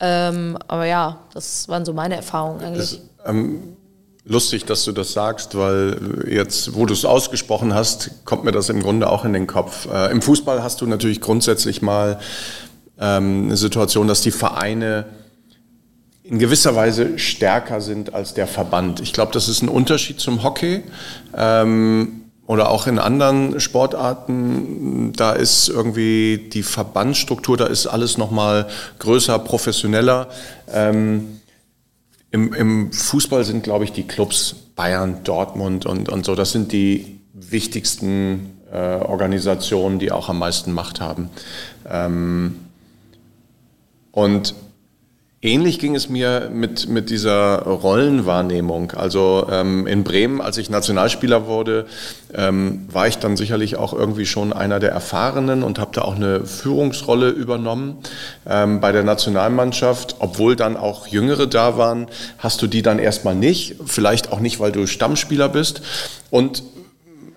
Ähm, 0.00 0.56
aber 0.68 0.86
ja, 0.86 1.20
das 1.34 1.68
waren 1.68 1.84
so 1.84 1.92
meine 1.92 2.16
Erfahrungen 2.16 2.64
eigentlich. 2.64 3.02
Das, 3.18 3.28
ähm, 3.28 3.76
lustig, 4.24 4.64
dass 4.64 4.84
du 4.84 4.92
das 4.92 5.12
sagst, 5.12 5.54
weil 5.54 6.24
jetzt, 6.26 6.74
wo 6.74 6.86
du 6.86 6.94
es 6.94 7.04
ausgesprochen 7.04 7.74
hast, 7.74 8.24
kommt 8.24 8.44
mir 8.44 8.52
das 8.52 8.70
im 8.70 8.82
Grunde 8.82 9.10
auch 9.10 9.26
in 9.26 9.34
den 9.34 9.46
Kopf. 9.46 9.86
Äh, 9.92 10.10
Im 10.12 10.22
Fußball 10.22 10.62
hast 10.62 10.80
du 10.80 10.86
natürlich 10.86 11.20
grundsätzlich 11.20 11.82
mal 11.82 12.18
ähm, 12.98 13.44
eine 13.44 13.56
Situation, 13.58 14.08
dass 14.08 14.22
die 14.22 14.30
Vereine 14.30 15.04
in 16.28 16.38
gewisser 16.38 16.74
Weise 16.74 17.18
stärker 17.18 17.80
sind 17.80 18.14
als 18.14 18.34
der 18.34 18.46
Verband. 18.46 19.00
Ich 19.00 19.12
glaube, 19.12 19.32
das 19.32 19.48
ist 19.48 19.62
ein 19.62 19.68
Unterschied 19.68 20.18
zum 20.20 20.42
Hockey 20.42 20.82
ähm, 21.36 22.22
oder 22.46 22.70
auch 22.70 22.86
in 22.86 22.98
anderen 22.98 23.60
Sportarten. 23.60 25.12
Da 25.12 25.32
ist 25.32 25.68
irgendwie 25.68 26.48
die 26.52 26.62
Verbandsstruktur, 26.62 27.56
da 27.56 27.66
ist 27.66 27.86
alles 27.86 28.18
nochmal 28.18 28.66
größer, 28.98 29.38
professioneller. 29.38 30.28
Ähm, 30.72 31.40
im, 32.32 32.52
Im 32.52 32.92
Fußball 32.92 33.44
sind, 33.44 33.62
glaube 33.62 33.84
ich, 33.84 33.92
die 33.92 34.06
Clubs 34.06 34.56
Bayern, 34.74 35.22
Dortmund 35.22 35.86
und, 35.86 36.08
und 36.08 36.26
so, 36.26 36.34
das 36.34 36.50
sind 36.52 36.72
die 36.72 37.20
wichtigsten 37.32 38.58
äh, 38.70 38.76
Organisationen, 38.76 39.98
die 39.98 40.10
auch 40.10 40.28
am 40.28 40.38
meisten 40.38 40.72
Macht 40.72 41.00
haben. 41.00 41.30
Ähm, 41.88 42.56
und 44.10 44.54
Ähnlich 45.42 45.78
ging 45.78 45.94
es 45.94 46.08
mir 46.08 46.50
mit, 46.50 46.88
mit 46.88 47.10
dieser 47.10 47.58
Rollenwahrnehmung. 47.58 48.92
Also 48.92 49.46
ähm, 49.50 49.86
in 49.86 50.02
Bremen, 50.02 50.40
als 50.40 50.56
ich 50.56 50.70
Nationalspieler 50.70 51.46
wurde, 51.46 51.84
ähm, 52.34 52.88
war 52.90 53.06
ich 53.06 53.18
dann 53.18 53.36
sicherlich 53.36 53.76
auch 53.76 53.92
irgendwie 53.92 54.24
schon 54.24 54.54
einer 54.54 54.80
der 54.80 54.92
Erfahrenen 54.92 55.62
und 55.62 55.78
habe 55.78 55.90
da 55.92 56.02
auch 56.02 56.16
eine 56.16 56.46
Führungsrolle 56.46 57.28
übernommen. 57.28 57.98
Ähm, 58.48 58.80
bei 58.80 58.92
der 58.92 59.04
Nationalmannschaft, 59.04 60.16
obwohl 60.20 60.56
dann 60.56 60.74
auch 60.74 61.06
Jüngere 61.06 61.46
da 61.46 61.76
waren, 61.76 62.06
hast 62.38 62.62
du 62.62 62.66
die 62.66 62.80
dann 62.80 62.98
erstmal 62.98 63.34
nicht. 63.34 63.76
Vielleicht 63.84 64.32
auch 64.32 64.40
nicht, 64.40 64.58
weil 64.58 64.72
du 64.72 64.86
Stammspieler 64.86 65.50
bist. 65.50 65.82
Und 66.30 66.62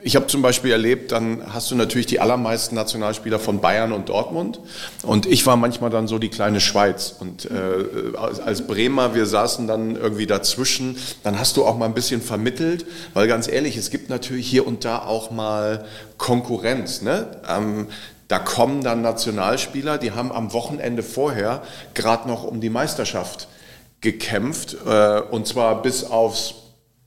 ich 0.02 0.16
habe 0.16 0.28
zum 0.28 0.41
Beispiel 0.41 0.72
erlebt, 0.72 1.12
dann 1.12 1.54
hast 1.54 1.72
du 1.72 1.76
natürlich 1.76 2.06
die 2.06 2.20
allermeisten 2.20 2.76
Nationalspieler 2.76 3.39
von 3.39 3.60
Bayern 3.60 3.91
und 3.91 4.10
Dortmund. 4.10 4.60
Und 5.04 5.26
ich 5.26 5.45
war 5.45 5.58
manchmal 5.58 5.89
dann 5.89 6.08
so 6.08 6.20
die 6.20 6.30
kleine 6.30 6.62
Schweiz. 6.62 7.16
Und 7.20 7.45
äh, 7.45 8.16
als 8.18 8.66
Bremer, 8.66 9.14
wir 9.14 9.26
saßen 9.26 9.68
dann 9.68 9.95
irgendwie 9.95 10.26
dazwischen. 10.26 10.97
Dann 11.24 11.38
hast 11.39 11.58
du 11.58 11.66
auch 11.66 11.78
mal 11.78 11.86
ein 11.86 11.93
bisschen 11.93 12.22
vermittelt, 12.22 12.86
weil 13.14 13.28
ganz 13.28 13.47
ehrlich, 13.47 13.76
es 13.76 13.89
gibt 13.89 14.10
natürlich 14.10 14.47
hier 14.47 14.66
und 14.66 14.86
da 14.86 15.00
auch 15.00 15.32
mal 15.32 15.86
Konkurrenz. 16.18 17.02
Ne? 17.02 17.28
Ähm, 17.47 17.88
da 18.30 18.39
kommen 18.39 18.84
dann 18.84 19.02
Nationalspieler, 19.02 19.97
die 19.97 20.12
haben 20.12 20.32
am 20.32 20.54
Wochenende 20.54 21.04
vorher 21.04 21.64
gerade 21.93 22.28
noch 22.28 22.43
um 22.43 22.62
die 22.62 22.70
Meisterschaft 22.70 23.47
gekämpft. 24.02 24.78
Äh, 24.86 25.22
und 25.32 25.45
zwar 25.47 25.82
bis 25.82 26.06
aufs 26.06 26.54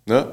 ne, 0.05 0.27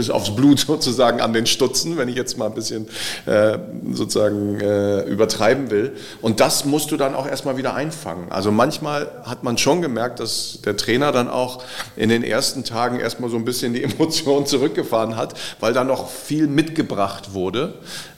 bis 0.00 0.08
aufs 0.08 0.34
Blut 0.34 0.60
sozusagen 0.66 1.20
an 1.20 1.34
den 1.34 1.44
Stutzen, 1.44 1.98
wenn 1.98 2.08
ich 2.08 2.16
jetzt 2.16 2.38
mal 2.38 2.46
ein 2.46 2.54
bisschen 2.54 2.88
äh, 3.26 3.58
sozusagen 3.92 4.58
äh, 4.58 5.02
übertreiben 5.02 5.70
will. 5.70 5.92
Und 6.22 6.40
das 6.40 6.64
musst 6.64 6.90
du 6.90 6.96
dann 6.96 7.14
auch 7.14 7.26
erstmal 7.26 7.58
wieder 7.58 7.74
einfangen. 7.74 8.32
Also 8.32 8.50
manchmal 8.50 9.08
hat 9.24 9.44
man 9.44 9.58
schon 9.58 9.82
gemerkt, 9.82 10.18
dass 10.18 10.60
der 10.64 10.78
Trainer 10.78 11.12
dann 11.12 11.28
auch 11.28 11.62
in 11.96 12.08
den 12.08 12.22
ersten 12.24 12.64
Tagen 12.64 12.98
erstmal 12.98 13.28
so 13.28 13.36
ein 13.36 13.44
bisschen 13.44 13.74
die 13.74 13.82
Emotionen 13.90 14.46
zurückgefahren 14.46 15.16
hat, 15.16 15.34
weil 15.60 15.74
da 15.74 15.84
noch 15.84 16.08
viel 16.08 16.46
mitgebracht 16.46 17.34
wurde. 17.34 17.74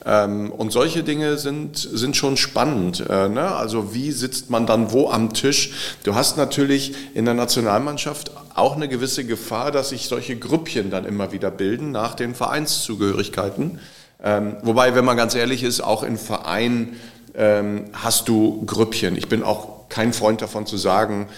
Ähm, 0.07 0.53
und 0.53 0.71
solche 0.71 1.03
Dinge 1.03 1.37
sind, 1.37 1.77
sind 1.77 2.17
schon 2.17 2.37
spannend. 2.37 3.05
Äh, 3.09 3.29
ne? 3.29 3.57
Also 3.57 3.93
wie 3.93 4.13
sitzt 4.13 4.51
man 4.51 4.67
dann 4.67 4.93
wo 4.93 5.11
am 5.11 5.33
Tisch? 5.35 5.73
Du 6.05 6.15
hast 6.15 6.37
natürlich 6.37 6.95
in 7.15 7.25
der 7.25 7.35
Nationalmannschaft 7.35 8.31
auch 8.55 8.77
eine 8.77 8.89
gewisse 8.89 9.25
Gefahr, 9.25 9.71
dass 9.71 9.91
sich 9.91 10.09
solche 10.09 10.37
Grüppchen 10.37 10.91
dann 10.91 11.05
immer 11.05 11.33
wieder 11.33 11.51
bilden 11.51 11.91
nach 11.91 12.15
den 12.15 12.35
Vereinszugehörigkeiten. 12.35 13.81
Ähm, 14.23 14.57
wobei, 14.63 14.95
wenn 14.95 15.05
man 15.05 15.17
ganz 15.17 15.35
ehrlich 15.35 15.63
ist, 15.63 15.81
auch 15.81 16.03
in 16.03 16.17
Vereinen 16.17 16.97
ähm, 17.35 17.87
hast 17.93 18.29
du 18.29 18.65
Grüppchen. 18.65 19.17
Ich 19.17 19.29
bin 19.29 19.43
auch 19.43 19.89
kein 19.89 20.13
Freund 20.13 20.43
davon 20.43 20.67
zu 20.67 20.77
sagen, 20.77 21.29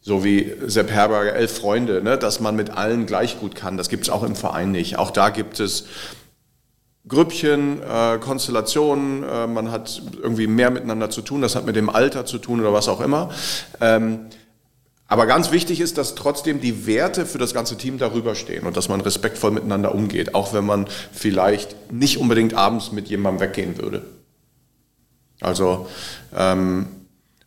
so 0.00 0.24
wie 0.24 0.52
Sepp 0.66 0.90
Herberger, 0.90 1.34
elf 1.34 1.56
Freunde, 1.56 2.02
ne, 2.02 2.18
dass 2.18 2.40
man 2.40 2.56
mit 2.56 2.70
allen 2.70 3.06
gleich 3.06 3.38
gut 3.38 3.54
kann. 3.54 3.76
Das 3.76 3.88
gibt 3.88 4.04
es 4.04 4.10
auch 4.10 4.24
im 4.24 4.34
Verein 4.34 4.72
nicht. 4.72 4.98
Auch 4.98 5.12
da 5.12 5.30
gibt 5.30 5.60
es 5.60 5.84
Grüppchen, 7.06 7.80
äh, 7.82 8.18
Konstellationen, 8.18 9.24
äh, 9.24 9.46
man 9.46 9.70
hat 9.70 10.02
irgendwie 10.20 10.46
mehr 10.46 10.70
miteinander 10.70 11.10
zu 11.10 11.22
tun, 11.22 11.42
das 11.42 11.56
hat 11.56 11.66
mit 11.66 11.74
dem 11.74 11.90
Alter 11.90 12.26
zu 12.26 12.38
tun 12.38 12.60
oder 12.60 12.72
was 12.72 12.88
auch 12.88 13.00
immer. 13.00 13.30
Ähm, 13.80 14.26
aber 15.12 15.26
ganz 15.26 15.52
wichtig 15.52 15.82
ist, 15.82 15.98
dass 15.98 16.14
trotzdem 16.14 16.62
die 16.62 16.86
Werte 16.86 17.26
für 17.26 17.36
das 17.36 17.52
ganze 17.52 17.76
Team 17.76 17.98
darüber 17.98 18.34
stehen 18.34 18.66
und 18.66 18.78
dass 18.78 18.88
man 18.88 19.02
respektvoll 19.02 19.50
miteinander 19.50 19.94
umgeht, 19.94 20.34
auch 20.34 20.54
wenn 20.54 20.64
man 20.64 20.86
vielleicht 21.12 21.92
nicht 21.92 22.16
unbedingt 22.16 22.54
abends 22.54 22.92
mit 22.92 23.08
jemandem 23.08 23.46
weggehen 23.46 23.76
würde. 23.76 24.06
Also, 25.42 25.86
ähm, 26.34 26.86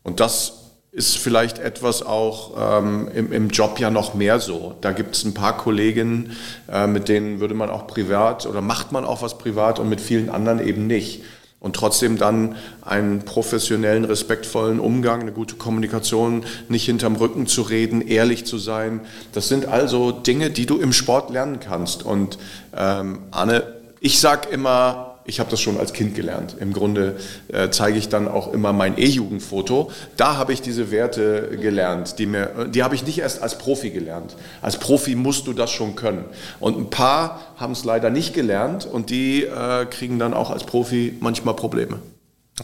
und 0.04 0.20
das 0.20 0.74
ist 0.92 1.18
vielleicht 1.18 1.58
etwas 1.58 2.04
auch 2.04 2.84
ähm, 2.84 3.10
im, 3.16 3.34
im, 3.34 3.50
Job 3.50 3.80
ja 3.80 3.90
noch 3.90 4.14
mehr 4.14 4.40
so. 4.40 4.76
Da 4.82 4.92
gibt 4.92 5.16
es 5.16 5.24
ein 5.24 5.34
paar 5.34 5.58
Kolleginnen, 5.58 6.34
äh, 6.72 6.86
mit 6.86 7.10
denen 7.10 7.40
würde 7.40 7.56
man 7.56 7.72
auch 7.72 7.88
privat 7.88 8.46
oder 8.46 8.62
macht 8.62 8.92
man 8.92 9.06
auch 9.06 9.24
was 9.24 9.40
privat 9.40 9.80
und 9.80 9.90
mit 9.90 10.02
vielen 10.02 10.30
anderen 10.30 10.60
eben 10.60 10.86
nicht. 10.86 11.24
Und 11.66 11.76
trotzdem 11.76 12.20
dann 12.20 12.58
einen 12.84 13.26
professionellen, 13.26 14.06
respektvollen 14.06 14.80
Umgang, 14.80 15.22
eine 15.22 15.32
gute 15.32 15.56
Kommunikation, 15.56 16.46
nicht 16.70 16.86
hinterm 16.86 17.16
Rücken 17.16 17.48
zu 17.48 17.64
reden, 17.64 18.08
ehrlich 18.08 18.46
zu 18.46 18.60
sein. 18.60 19.02
Das 19.32 19.48
sind 19.48 19.66
also 19.66 20.12
Dinge, 20.12 20.52
die 20.52 20.68
du 20.68 20.78
im 20.78 20.94
Sport 20.94 21.32
lernen 21.32 21.60
kannst. 21.60 22.04
Und 22.04 22.38
ähm, 22.78 23.18
Anne, 23.32 23.64
ich 24.00 24.20
sag 24.20 24.52
immer, 24.52 25.15
ich 25.26 25.40
habe 25.40 25.50
das 25.50 25.60
schon 25.60 25.80
als 25.80 25.94
Kind 25.94 26.16
gelernt. 26.16 26.56
Im 26.60 26.72
Grunde 26.72 27.18
äh, 27.48 27.70
zeige 27.70 27.98
ich 27.98 28.10
dann 28.10 28.28
auch 28.28 28.54
immer 28.54 28.74
mein 28.74 28.98
E-Jugendfoto. 28.98 29.92
Da 30.18 30.38
habe 30.38 30.54
ich 30.54 30.62
diese 30.62 30.92
Werte 30.92 31.58
gelernt, 31.60 32.20
die 32.20 32.28
mir, 32.28 32.68
die 32.70 32.84
habe 32.84 32.96
ich 32.96 33.06
nicht 33.06 33.20
erst 33.20 33.42
als 33.42 33.58
Profi 33.58 33.90
gelernt. 33.90 34.36
Als 34.62 34.78
Profi 34.78 35.16
musst 35.16 35.48
du 35.48 35.54
das 35.54 35.72
schon 35.72 35.96
können. 35.96 36.26
Und 36.60 36.78
ein 36.78 36.90
paar 36.90 37.42
haben 37.58 37.74
es 37.74 37.84
leider 37.84 38.10
nicht 38.10 38.34
gelernt 38.34 38.86
und 38.86 39.10
die 39.10 39.44
äh, 39.44 39.86
kriegen 39.86 40.20
dann 40.20 40.34
auch 40.34 40.52
als 40.52 40.64
Profi 40.64 41.18
manchmal 41.20 41.56
Probleme. 41.56 42.00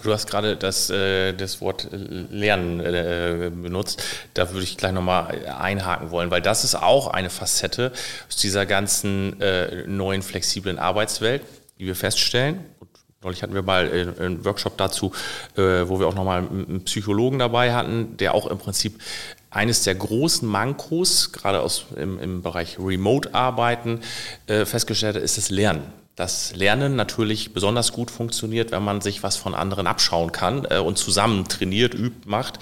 Du 0.04 0.14
hast 0.14 0.28
gerade 0.28 0.56
das, 0.56 0.90
äh, 0.90 1.34
das 1.34 1.60
Wort 1.60 1.90
Lernen 1.92 2.80
äh, 2.80 3.52
benutzt. 3.54 4.02
Da 4.34 4.52
würde 4.52 4.64
ich 4.64 4.78
gleich 4.78 4.94
nochmal 4.94 5.36
einhaken 5.60 6.12
wollen, 6.12 6.32
weil 6.32 6.42
das 6.42 6.64
ist 6.64 6.76
auch 6.76 7.08
eine 7.08 7.30
Facette 7.30 7.92
aus 8.30 8.38
dieser 8.38 8.66
ganzen 8.66 9.42
äh, 9.42 9.86
neuen 9.88 10.22
flexiblen 10.22 10.80
Arbeitswelt 10.80 11.42
die 11.82 11.88
wir 11.88 11.96
feststellen. 11.96 12.64
Und 12.80 12.90
neulich 13.24 13.42
hatten 13.42 13.56
wir 13.56 13.64
mal 13.64 13.92
einen 14.20 14.46
Workshop 14.46 14.78
dazu, 14.78 15.12
äh, 15.58 15.88
wo 15.88 16.00
wir 16.00 16.08
auch 16.08 16.14
nochmal 16.14 16.48
einen 16.48 16.84
Psychologen 16.86 17.40
dabei 17.40 17.74
hatten, 17.74 18.16
der 18.18 18.36
auch 18.36 18.46
im 18.46 18.60
Prinzip 18.60 19.02
eines 19.50 19.84
der 19.84 19.96
großen 19.96 20.48
Mankos, 20.48 21.32
gerade 21.34 21.60
aus, 21.60 21.88
im, 21.98 22.20
im 22.20 22.42
Bereich 22.44 22.78
Remote-Arbeiten, 22.80 24.02
äh, 24.46 24.66
festgestellt 24.66 25.16
hat, 25.16 25.24
ist 25.24 25.38
das 25.38 25.50
Lernen 25.50 26.01
dass 26.16 26.54
Lernen 26.56 26.96
natürlich 26.96 27.54
besonders 27.54 27.94
gut 27.94 28.12
funktioniert, 28.12 28.72
wenn 28.72 28.84
man 28.84 29.02
sich 29.02 29.24
was 29.24 29.38
von 29.38 29.56
anderen 29.56 29.88
abschauen 29.88 30.32
kann 30.32 30.68
äh, 30.70 30.78
und 30.78 30.98
zusammen 30.98 31.48
trainiert, 31.48 31.94
übt, 31.94 32.30
macht. 32.30 32.60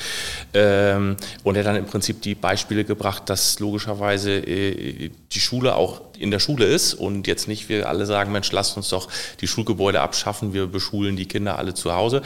Ähm, 0.53 1.17
und 1.43 1.55
er 1.55 1.63
dann 1.63 1.75
im 1.75 1.85
Prinzip 1.85 2.21
die 2.21 2.35
Beispiele 2.35 2.85
gebracht, 2.85 3.23
dass 3.27 3.59
logischerweise 3.59 4.37
äh, 4.37 5.09
die 5.31 5.39
Schule 5.39 5.75
auch 5.75 6.01
in 6.17 6.31
der 6.31 6.39
Schule 6.39 6.65
ist 6.65 6.93
und 6.93 7.27
jetzt 7.27 7.47
nicht 7.47 7.69
wir 7.69 7.89
alle 7.89 8.05
sagen, 8.05 8.31
Mensch, 8.31 8.51
lasst 8.51 8.77
uns 8.77 8.89
doch 8.89 9.07
die 9.41 9.47
Schulgebäude 9.47 10.01
abschaffen, 10.01 10.53
wir 10.53 10.67
beschulen 10.67 11.15
die 11.15 11.25
Kinder 11.25 11.57
alle 11.57 11.73
zu 11.73 11.93
Hause. 11.93 12.21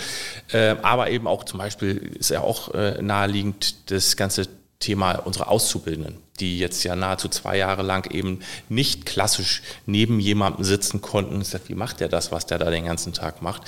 Äh, 0.51 0.75
aber 0.81 1.09
eben 1.09 1.27
auch 1.27 1.45
zum 1.45 1.59
Beispiel 1.59 2.11
ist 2.19 2.31
ja 2.31 2.41
auch 2.41 2.73
äh, 2.73 3.01
naheliegend 3.01 3.91
das 3.91 4.17
ganze 4.17 4.47
Thema 4.83 5.13
unserer 5.13 5.47
Auszubildenden, 5.47 6.17
die 6.39 6.59
jetzt 6.59 6.83
ja 6.83 6.95
nahezu 6.95 7.29
zwei 7.29 7.57
Jahre 7.57 7.83
lang 7.83 8.11
eben 8.11 8.39
nicht 8.67 9.05
klassisch 9.05 9.63
neben 9.85 10.19
jemandem 10.19 10.65
sitzen 10.65 11.01
konnten. 11.01 11.41
Wie 11.67 11.75
macht 11.75 12.01
der 12.01 12.09
das, 12.09 12.31
was 12.31 12.45
der 12.45 12.59
da 12.59 12.69
den 12.69 12.85
ganzen 12.85 13.13
Tag 13.13 13.41
macht? 13.41 13.63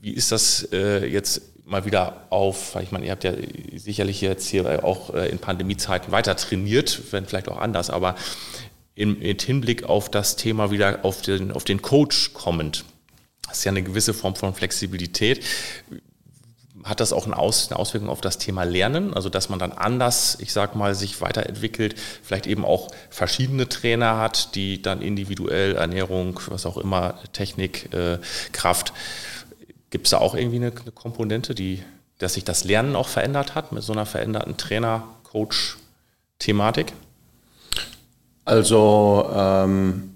Wie 0.00 0.12
ist 0.12 0.32
das 0.32 0.68
äh, 0.72 1.06
jetzt 1.06 1.42
mal 1.66 1.84
wieder 1.84 2.26
auf, 2.30 2.76
ich 2.80 2.90
meine, 2.90 3.04
ihr 3.04 3.12
habt 3.12 3.24
ja 3.24 3.34
sicherlich 3.74 4.20
jetzt 4.20 4.48
hier 4.48 4.84
auch 4.84 5.12
äh, 5.12 5.28
in 5.28 5.38
Pandemiezeiten 5.38 6.12
weiter 6.12 6.36
trainiert, 6.36 7.00
wenn 7.10 7.26
vielleicht 7.26 7.48
auch 7.48 7.58
anders, 7.58 7.90
aber 7.90 8.14
im, 8.94 9.20
im 9.20 9.38
Hinblick 9.38 9.84
auf 9.84 10.10
das 10.10 10.36
Thema 10.36 10.70
wieder 10.70 11.04
auf 11.04 11.20
den, 11.20 11.52
auf 11.52 11.64
den 11.64 11.82
Coach 11.82 12.32
kommend. 12.32 12.84
Das 13.46 13.58
ist 13.58 13.64
ja 13.64 13.72
eine 13.72 13.82
gewisse 13.82 14.14
Form 14.14 14.34
von 14.36 14.54
Flexibilität 14.54 15.44
hat 16.86 17.00
das 17.00 17.12
auch 17.12 17.26
eine, 17.26 17.36
Aus, 17.36 17.70
eine, 17.70 17.78
Auswirkung 17.78 18.08
auf 18.08 18.20
das 18.20 18.38
Thema 18.38 18.62
Lernen, 18.62 19.12
also 19.12 19.28
dass 19.28 19.48
man 19.48 19.58
dann 19.58 19.72
anders, 19.72 20.38
ich 20.40 20.52
sag 20.52 20.76
mal, 20.76 20.94
sich 20.94 21.20
weiterentwickelt, 21.20 21.96
vielleicht 22.22 22.46
eben 22.46 22.64
auch 22.64 22.92
verschiedene 23.10 23.68
Trainer 23.68 24.18
hat, 24.18 24.54
die 24.54 24.80
dann 24.80 25.02
individuell 25.02 25.74
Ernährung, 25.74 26.38
was 26.48 26.64
auch 26.64 26.76
immer, 26.76 27.18
Technik, 27.32 27.92
äh, 27.92 28.18
Kraft. 28.52 28.92
Gibt 29.90 30.06
es 30.06 30.12
da 30.12 30.18
auch 30.18 30.36
irgendwie 30.36 30.56
eine, 30.56 30.70
eine, 30.70 30.92
Komponente, 30.92 31.56
die, 31.56 31.82
dass 32.18 32.34
sich 32.34 32.44
das 32.44 32.62
Lernen 32.62 32.94
auch 32.94 33.08
verändert 33.08 33.56
hat 33.56 33.72
mit 33.72 33.82
so 33.82 33.92
einer 33.92 34.06
veränderten 34.06 34.56
Trainer-Coach-Thematik? 34.56 36.92
Also 38.44 39.28
ähm, 39.34 40.15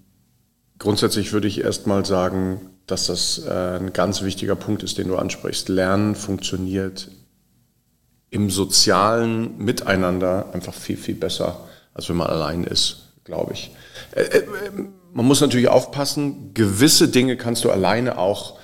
grundsätzlich 0.80 1.32
würde 1.32 1.46
ich 1.46 1.60
erstmal 1.60 2.04
sagen, 2.04 2.70
dass 2.88 3.06
das 3.06 3.40
äh, 3.46 3.78
ein 3.78 3.92
ganz 3.92 4.22
wichtiger 4.22 4.56
Punkt 4.56 4.82
ist, 4.82 4.98
den 4.98 5.06
du 5.06 5.16
ansprichst. 5.16 5.68
Lernen 5.68 6.16
funktioniert 6.16 7.08
im 8.30 8.50
sozialen 8.50 9.58
Miteinander 9.58 10.46
einfach 10.52 10.74
viel, 10.74 10.96
viel 10.96 11.14
besser, 11.14 11.68
als 11.94 12.08
wenn 12.08 12.16
man 12.16 12.26
allein 12.26 12.64
ist, 12.64 13.12
glaube 13.22 13.52
ich. 13.52 13.70
Äh, 14.12 14.22
äh, 14.22 14.46
man 15.12 15.26
muss 15.26 15.40
natürlich 15.40 15.68
aufpassen, 15.68 16.54
gewisse 16.54 17.08
Dinge 17.08 17.36
kannst 17.36 17.64
du 17.64 17.70
alleine 17.70 18.18
auch 18.18 18.58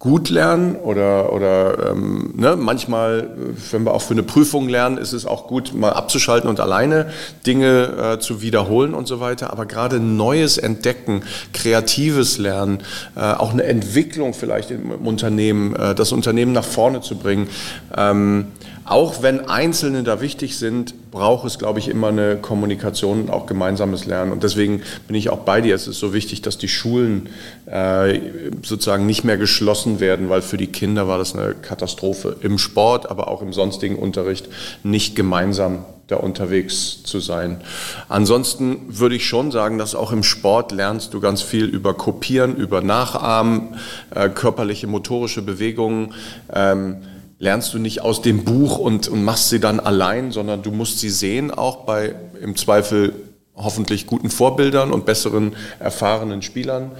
gut 0.00 0.30
lernen 0.30 0.76
oder, 0.76 1.30
oder 1.30 1.90
ähm, 1.90 2.32
ne, 2.34 2.56
manchmal, 2.56 3.28
wenn 3.70 3.84
wir 3.84 3.92
auch 3.92 4.00
für 4.00 4.14
eine 4.14 4.22
Prüfung 4.22 4.66
lernen, 4.66 4.96
ist 4.96 5.12
es 5.12 5.26
auch 5.26 5.46
gut, 5.46 5.74
mal 5.74 5.92
abzuschalten 5.92 6.48
und 6.48 6.58
alleine 6.58 7.10
Dinge 7.46 8.14
äh, 8.14 8.18
zu 8.18 8.40
wiederholen 8.40 8.94
und 8.94 9.06
so 9.06 9.20
weiter. 9.20 9.52
Aber 9.52 9.66
gerade 9.66 10.00
Neues 10.00 10.56
entdecken, 10.56 11.22
kreatives 11.52 12.38
Lernen, 12.38 12.78
äh, 13.14 13.20
auch 13.20 13.52
eine 13.52 13.64
Entwicklung 13.64 14.32
vielleicht 14.32 14.70
im, 14.70 14.90
im 14.90 15.06
Unternehmen, 15.06 15.76
äh, 15.76 15.94
das 15.94 16.12
Unternehmen 16.12 16.52
nach 16.52 16.64
vorne 16.64 17.02
zu 17.02 17.16
bringen, 17.16 17.48
ähm, 17.94 18.46
auch 18.84 19.22
wenn 19.22 19.48
Einzelne 19.48 20.02
da 20.02 20.20
wichtig 20.20 20.56
sind, 20.56 21.10
braucht 21.10 21.46
es, 21.46 21.58
glaube 21.58 21.78
ich, 21.78 21.88
immer 21.88 22.08
eine 22.08 22.36
Kommunikation 22.36 23.22
und 23.22 23.30
auch 23.30 23.46
gemeinsames 23.46 24.06
Lernen. 24.06 24.32
Und 24.32 24.42
deswegen 24.42 24.82
bin 25.06 25.16
ich 25.16 25.30
auch 25.30 25.40
bei 25.40 25.60
dir. 25.60 25.74
Es 25.74 25.86
ist 25.86 25.98
so 25.98 26.12
wichtig, 26.12 26.42
dass 26.42 26.58
die 26.58 26.68
Schulen 26.68 27.28
äh, 27.66 28.20
sozusagen 28.62 29.06
nicht 29.06 29.24
mehr 29.24 29.36
geschlossen 29.36 30.00
werden, 30.00 30.28
weil 30.28 30.42
für 30.42 30.56
die 30.56 30.68
Kinder 30.68 31.08
war 31.08 31.18
das 31.18 31.34
eine 31.34 31.54
Katastrophe. 31.54 32.36
Im 32.40 32.58
Sport, 32.58 33.10
aber 33.10 33.28
auch 33.28 33.42
im 33.42 33.52
sonstigen 33.52 33.96
Unterricht 33.96 34.48
nicht 34.82 35.16
gemeinsam 35.16 35.84
da 36.10 36.16
unterwegs 36.16 37.02
zu 37.04 37.20
sein. 37.20 37.60
Ansonsten 38.08 38.80
würde 38.88 39.14
ich 39.14 39.26
schon 39.26 39.50
sagen, 39.52 39.78
dass 39.78 39.94
auch 39.94 40.12
im 40.12 40.22
Sport 40.22 40.72
lernst 40.72 41.14
du 41.14 41.20
ganz 41.20 41.42
viel 41.42 41.66
über 41.66 41.94
Kopieren, 41.94 42.56
über 42.56 42.80
Nachahmen, 42.80 43.76
äh, 44.14 44.28
körperliche, 44.28 44.86
motorische 44.86 45.42
Bewegungen. 45.42 46.14
Ähm, 46.52 46.96
lernst 47.40 47.74
du 47.74 47.78
nicht 47.78 48.02
aus 48.02 48.22
dem 48.22 48.44
Buch 48.44 48.78
und, 48.78 49.08
und 49.08 49.24
machst 49.24 49.48
sie 49.48 49.58
dann 49.58 49.80
allein, 49.80 50.30
sondern 50.30 50.62
du 50.62 50.70
musst 50.70 51.00
sie 51.00 51.10
sehen, 51.10 51.50
auch 51.50 51.84
bei 51.84 52.14
im 52.40 52.54
Zweifel 52.54 53.14
hoffentlich 53.56 54.06
guten 54.06 54.30
Vorbildern 54.30 54.92
und 54.92 55.06
besseren, 55.06 55.56
erfahrenen 55.78 56.42
Spielern. 56.42 56.92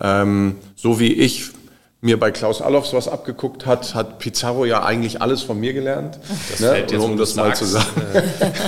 Ähm, 0.00 0.56
so 0.76 1.00
wie 1.00 1.12
ich 1.12 1.50
mir 2.00 2.18
bei 2.18 2.30
Klaus 2.30 2.62
Allofs 2.62 2.92
was 2.92 3.08
abgeguckt 3.08 3.66
hat, 3.66 3.96
hat 3.96 4.20
Pizarro 4.20 4.64
ja 4.64 4.84
eigentlich 4.84 5.20
alles 5.20 5.42
von 5.42 5.58
mir 5.58 5.72
gelernt. 5.72 6.18
Das 6.50 6.60
ne? 6.60 6.78
jetzt, 6.78 6.94
um 6.94 7.16
das 7.16 7.34
mal 7.34 7.56
zu 7.56 7.64
sagen. 7.64 8.02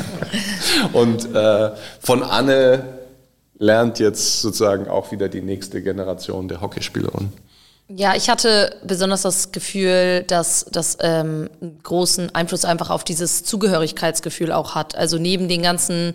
und 0.92 1.32
äh, 1.32 1.70
von 2.00 2.24
Anne 2.24 2.82
lernt 3.56 4.00
jetzt 4.00 4.40
sozusagen 4.40 4.88
auch 4.88 5.12
wieder 5.12 5.28
die 5.28 5.42
nächste 5.42 5.80
Generation 5.80 6.48
der 6.48 6.60
Hockeyspielerin. 6.60 7.32
Ja, 7.96 8.14
ich 8.14 8.30
hatte 8.30 8.76
besonders 8.84 9.22
das 9.22 9.50
Gefühl, 9.50 10.22
dass 10.28 10.64
das 10.70 10.96
ähm, 11.00 11.50
großen 11.82 12.32
Einfluss 12.32 12.64
einfach 12.64 12.88
auf 12.88 13.02
dieses 13.02 13.42
Zugehörigkeitsgefühl 13.42 14.52
auch 14.52 14.76
hat. 14.76 14.94
Also 14.94 15.18
neben 15.18 15.48
den 15.48 15.60
ganzen 15.60 16.12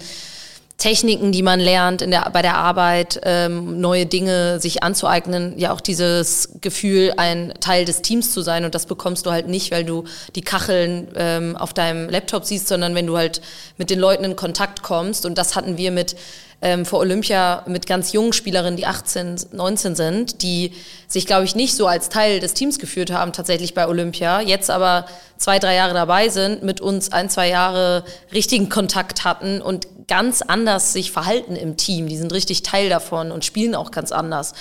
Techniken, 0.78 1.34
die 1.34 1.42
man 1.42 1.60
lernt 1.60 2.02
in 2.02 2.12
der, 2.12 2.30
bei 2.32 2.42
der 2.42 2.56
Arbeit, 2.56 3.20
ähm, 3.24 3.82
neue 3.82 4.06
Dinge 4.06 4.62
sich 4.62 4.84
anzueignen, 4.84 5.58
ja 5.58 5.74
auch 5.74 5.82
dieses 5.82 6.50
Gefühl, 6.62 7.14
ein 7.18 7.54
Teil 7.60 7.84
des 7.84 8.02
Teams 8.02 8.32
zu 8.32 8.42
sein. 8.42 8.64
Und 8.64 8.74
das 8.74 8.86
bekommst 8.86 9.26
du 9.26 9.32
halt 9.32 9.50
nicht, 9.50 9.72
weil 9.72 9.84
du 9.84 10.06
die 10.36 10.42
Kacheln 10.42 11.10
ähm, 11.16 11.58
auf 11.58 11.74
deinem 11.74 12.10
Laptop 12.10 12.46
siehst, 12.46 12.70
sondern 12.70 12.96
wenn 12.96 13.08
du 13.08 13.18
halt 13.18 13.42
mit 13.78 13.90
den 13.90 14.00
Leuten 14.00 14.24
in 14.24 14.38
Kontakt 14.38 14.82
kommst. 14.82 15.26
Und 15.26 15.38
das 15.38 15.58
hatten 15.58 15.78
wir 15.78 15.92
mit 15.92 16.16
ähm, 16.62 16.86
vor 16.86 17.00
Olympia 17.00 17.64
mit 17.68 17.88
ganz 17.88 18.14
jungen 18.14 18.34
Spielerinnen, 18.34 18.78
die 18.78 18.86
18, 18.86 19.36
19 19.52 19.96
sind, 19.96 20.42
die 20.42 20.72
sich, 21.08 21.26
glaube 21.26 21.46
ich, 21.46 21.56
nicht 21.56 21.76
so 21.76 21.88
als 21.88 22.10
Teil 22.10 22.40
des 22.40 22.54
Teams 22.54 22.80
geführt 22.80 23.12
haben, 23.12 23.34
tatsächlich 23.34 23.74
bei 23.74 23.88
Olympia, 23.88 24.42
jetzt 24.42 24.70
aber 24.70 25.06
zwei, 25.38 25.60
drei 25.60 25.76
Jahre 25.76 25.94
dabei 25.94 26.30
sind, 26.30 26.64
mit 26.64 26.82
uns 26.82 27.12
ein, 27.12 27.30
zwei 27.30 27.50
Jahre 27.50 28.04
richtigen 28.34 28.70
Kontakt 28.70 29.24
hatten 29.24 29.62
und 29.62 29.88
ganz 30.08 30.42
anders 30.42 30.94
sich 30.94 31.12
verhalten 31.12 31.56
im 31.56 31.78
Team. 31.78 32.08
Die 32.08 32.18
sind 32.18 32.32
richtig 32.34 32.64
Teil 32.64 32.90
davon 32.90 33.32
und 33.32 33.44
spielen 33.46 33.76
auch 33.76 33.92
ganz 33.92 34.12
anders. 34.12 34.54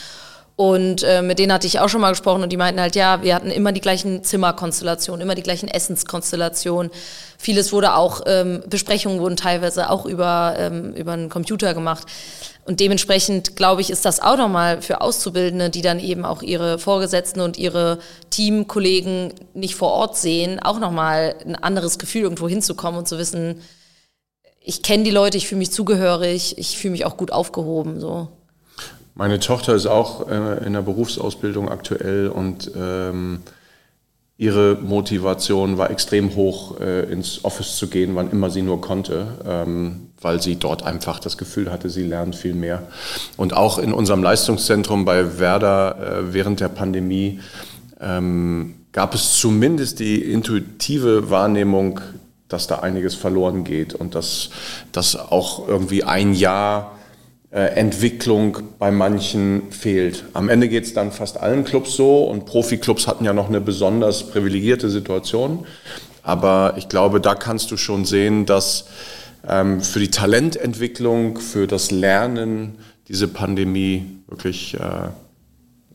Und 0.57 1.03
äh, 1.03 1.21
mit 1.21 1.41
denen 1.41 1.53
hatte 1.53 1.67
ich 1.67 1.81
auch 1.81 1.89
schon 1.89 2.01
mal 2.01 2.11
gesprochen 2.11 2.45
und 2.45 2.51
die 2.53 2.57
meinten 2.57 2.81
halt, 2.81 2.95
ja, 2.95 3.23
wir 3.23 3.35
hatten 3.35 3.51
immer 3.51 3.73
die 3.73 3.81
gleichen 3.81 4.23
Zimmerkonstellationen, 4.23 5.21
immer 5.21 5.35
die 5.35 5.43
gleichen 5.43 5.69
Essenskonstellationen. 5.69 6.93
Vieles 7.39 7.73
wurde 7.73 7.97
auch, 7.97 8.21
ähm, 8.27 8.63
Besprechungen 8.69 9.19
wurden 9.19 9.37
teilweise 9.37 9.91
auch 9.91 10.07
über, 10.07 10.55
ähm, 10.57 10.95
über 10.95 11.13
einen 11.13 11.29
Computer 11.29 11.75
gemacht. 11.75 12.07
Und 12.67 12.79
dementsprechend, 12.79 13.57
glaube 13.57 13.81
ich, 13.81 13.91
ist 13.91 14.05
das 14.05 14.21
auch 14.21 14.37
nochmal 14.37 14.81
für 14.81 15.01
Auszubildende, 15.01 15.71
die 15.71 15.83
dann 15.83 15.99
eben 15.99 16.25
auch 16.25 16.41
ihre 16.41 16.79
Vorgesetzten 16.79 17.41
und 17.41 17.59
ihre 17.59 17.99
Teamkollegen 18.31 19.35
nicht 19.55 19.75
vor 19.75 19.91
Ort 19.91 20.17
sehen, 20.17 20.61
auch 20.61 20.79
nochmal 20.79 21.35
ein 21.45 21.57
anderes 21.57 21.99
Gefühl, 21.99 22.23
irgendwo 22.23 22.49
hinzukommen 22.49 23.01
und 23.01 23.09
zu 23.09 23.19
wissen, 23.19 23.61
ich 24.61 24.83
kenne 24.83 25.03
die 25.03 25.11
Leute, 25.11 25.37
ich 25.37 25.49
fühle 25.49 25.59
mich 25.59 25.73
zugehörig, 25.73 26.57
ich 26.59 26.79
fühle 26.79 26.93
mich 26.93 27.05
auch 27.05 27.17
gut 27.17 27.33
aufgehoben. 27.33 28.01
So. 28.01 28.29
Meine 29.15 29.39
Tochter 29.39 29.75
ist 29.75 29.87
auch 29.87 30.29
äh, 30.29 30.67
in 30.67 30.73
der 30.73 30.83
Berufsausbildung 30.83 31.69
aktuell 31.69 32.29
und 32.29 32.71
ähm, 32.77 33.41
ihre 34.37 34.75
Motivation 34.75 35.79
war 35.79 35.91
extrem 35.91 36.35
hoch, 36.35 36.81
äh, 36.81 37.05
ins 37.13 37.45
Office 37.45 37.77
zu 37.77 37.87
gehen, 37.87 38.17
wann 38.17 38.33
immer 38.33 38.51
sie 38.51 38.63
nur 38.63 38.81
konnte, 38.81 39.39
ähm, 39.47 40.09
weil 40.21 40.43
sie 40.43 40.57
dort 40.57 40.83
einfach 40.83 41.21
das 41.21 41.39
Gefühl 41.39 41.71
hatte, 41.71 41.91
sie 41.91 42.03
lernt 42.03 42.35
viel 42.35 42.55
mehr. 42.55 42.89
Und 43.37 43.57
auch 43.57 43.79
in 43.79 43.93
unserem 43.93 44.25
Leistungszentrum 44.25 45.05
bei 45.05 45.39
Werder 45.39 45.97
äh, 45.99 46.35
während 46.35 46.59
der 46.59 46.69
Pandemie 46.69 47.39
ähm, 48.01 48.75
gab 48.91 49.15
es 49.15 49.39
zumindest 49.39 50.01
die 50.01 50.21
intuitive 50.23 51.31
Wahrnehmung, 51.31 52.01
dass 52.49 52.67
da 52.67 52.81
einiges 52.81 53.15
verloren 53.15 53.63
geht 53.63 53.95
und 53.95 54.17
dass, 54.17 54.51
dass 54.91 55.15
auch 55.15 55.69
irgendwie 55.69 56.03
ein 56.03 56.35
Jahr 56.35 56.95
Entwicklung 57.55 58.59
bei 58.81 58.91
manchen 58.91 59.71
fehlt. 59.71 60.25
Am 60.33 60.49
Ende 60.49 60.69
geht 60.69 60.85
es 60.85 60.95
dann 60.95 61.13
fast 61.13 61.39
allen 61.41 61.65
Clubs 61.65 61.95
so 61.95 62.25
und 62.25 62.47
Profiklubs 62.47 63.07
hatten 63.07 63.25
ja 63.25 63.33
noch 63.33 63.49
eine 63.49 63.61
besonders 63.61 64.29
privilegierte 64.29 64.91
Situation. 64.91 65.65
Aber 66.25 66.75
ich 66.77 66.89
glaube, 66.89 67.21
da 67.21 67.37
kannst 67.37 67.71
du 67.71 67.77
schon 67.77 68.05
sehen, 68.07 68.45
dass 68.45 68.87
ähm, 69.49 69.83
für 69.83 70.01
die 70.01 70.11
Talententwicklung, 70.11 71.39
für 71.39 71.67
das 71.67 71.91
Lernen 71.91 72.79
diese 73.09 73.29
Pandemie 73.29 74.07
wirklich 74.27 74.75
äh, 74.75 75.09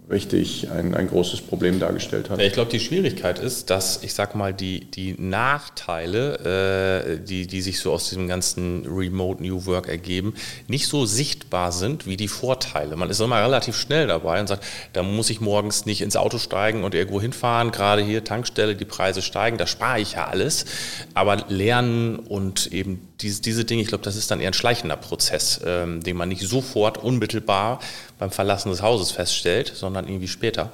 richtig 0.09 0.71
ein, 0.71 0.95
ein 0.95 1.07
großes 1.07 1.41
Problem 1.41 1.79
dargestellt 1.79 2.29
hat. 2.29 2.41
Ich 2.41 2.53
glaube, 2.53 2.71
die 2.71 2.79
Schwierigkeit 2.79 3.37
ist, 3.37 3.69
dass, 3.69 4.03
ich 4.03 4.13
sag 4.13 4.33
mal, 4.33 4.53
die, 4.53 4.89
die 4.89 5.15
Nachteile, 5.19 7.15
äh, 7.15 7.23
die, 7.23 7.45
die 7.45 7.61
sich 7.61 7.79
so 7.79 7.91
aus 7.91 8.09
diesem 8.09 8.27
ganzen 8.27 8.87
Remote 8.87 9.43
New 9.43 9.65
Work 9.67 9.87
ergeben, 9.87 10.33
nicht 10.67 10.87
so 10.87 11.05
sichtbar 11.05 11.71
sind 11.71 12.07
wie 12.07 12.17
die 12.17 12.27
Vorteile. 12.27 12.95
Man 12.95 13.09
ist 13.09 13.19
immer 13.19 13.41
relativ 13.41 13.75
schnell 13.75 14.07
dabei 14.07 14.39
und 14.39 14.47
sagt, 14.47 14.65
da 14.93 15.03
muss 15.03 15.29
ich 15.29 15.41
morgens 15.41 15.85
nicht 15.85 16.01
ins 16.01 16.15
Auto 16.15 16.39
steigen 16.39 16.83
und 16.83 16.95
irgendwo 16.95 17.21
hinfahren, 17.21 17.71
gerade 17.71 18.01
hier 18.01 18.23
Tankstelle, 18.23 18.75
die 18.75 18.85
Preise 18.85 19.21
steigen, 19.21 19.57
da 19.57 19.67
spare 19.67 19.99
ich 19.99 20.13
ja 20.13 20.27
alles. 20.27 20.65
Aber 21.13 21.45
Lernen 21.49 22.17
und 22.17 22.73
eben 22.73 23.08
diese, 23.21 23.41
diese 23.41 23.65
Dinge, 23.65 23.81
ich 23.81 23.89
glaube, 23.89 24.03
das 24.03 24.15
ist 24.15 24.31
dann 24.31 24.39
eher 24.39 24.49
ein 24.49 24.53
schleichender 24.53 24.95
Prozess, 24.95 25.59
ähm, 25.65 26.01
den 26.01 26.15
man 26.15 26.29
nicht 26.29 26.41
sofort 26.41 26.97
unmittelbar 26.97 27.79
beim 28.17 28.31
Verlassen 28.31 28.69
des 28.69 28.81
Hauses 28.81 29.11
feststellt, 29.11 29.71
sondern 29.75 30.07
irgendwie 30.07 30.27
später. 30.27 30.71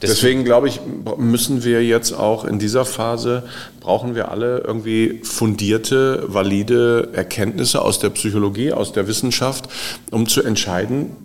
Deswegen, 0.00 0.14
Deswegen 0.14 0.44
glaube 0.44 0.68
ich, 0.68 0.80
müssen 1.16 1.64
wir 1.64 1.84
jetzt 1.84 2.12
auch 2.12 2.44
in 2.44 2.58
dieser 2.58 2.84
Phase, 2.84 3.44
brauchen 3.80 4.14
wir 4.14 4.30
alle 4.30 4.58
irgendwie 4.58 5.20
fundierte, 5.24 6.24
valide 6.26 7.10
Erkenntnisse 7.12 7.82
aus 7.82 7.98
der 7.98 8.10
Psychologie, 8.10 8.72
aus 8.72 8.92
der 8.92 9.08
Wissenschaft, 9.08 9.68
um 10.10 10.28
zu 10.28 10.42
entscheiden, 10.42 11.16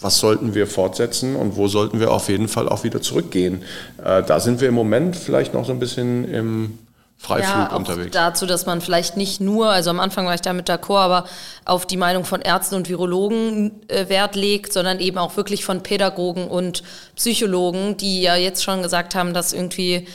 was 0.00 0.18
sollten 0.18 0.54
wir 0.54 0.66
fortsetzen 0.66 1.36
und 1.36 1.56
wo 1.56 1.68
sollten 1.68 2.00
wir 2.00 2.10
auf 2.10 2.28
jeden 2.28 2.48
Fall 2.48 2.68
auch 2.68 2.84
wieder 2.84 3.02
zurückgehen. 3.02 3.62
Äh, 4.02 4.22
da 4.22 4.40
sind 4.40 4.60
wir 4.60 4.68
im 4.68 4.74
Moment 4.74 5.16
vielleicht 5.16 5.54
noch 5.54 5.66
so 5.66 5.72
ein 5.72 5.78
bisschen 5.78 6.24
im 6.32 6.78
Freiflug 7.20 7.70
ja, 7.70 7.76
unterwegs. 7.76 8.10
Dazu, 8.12 8.46
dass 8.46 8.64
man 8.64 8.80
vielleicht 8.80 9.18
nicht 9.18 9.42
nur, 9.42 9.68
also 9.68 9.90
am 9.90 10.00
Anfang 10.00 10.24
war 10.24 10.34
ich 10.34 10.40
da 10.40 10.54
mit 10.54 10.70
d'accord, 10.70 11.00
aber 11.00 11.24
auf 11.66 11.84
die 11.84 11.98
Meinung 11.98 12.24
von 12.24 12.40
Ärzten 12.40 12.76
und 12.76 12.88
Virologen 12.88 13.82
äh, 13.88 14.08
Wert 14.08 14.36
legt, 14.36 14.72
sondern 14.72 15.00
eben 15.00 15.18
auch 15.18 15.36
wirklich 15.36 15.62
von 15.62 15.82
Pädagogen 15.82 16.48
und 16.48 16.82
Psychologen, 17.16 17.98
die 17.98 18.22
ja 18.22 18.36
jetzt 18.36 18.64
schon 18.64 18.82
gesagt 18.82 19.14
haben, 19.14 19.34
dass 19.34 19.52
irgendwie 19.52 20.06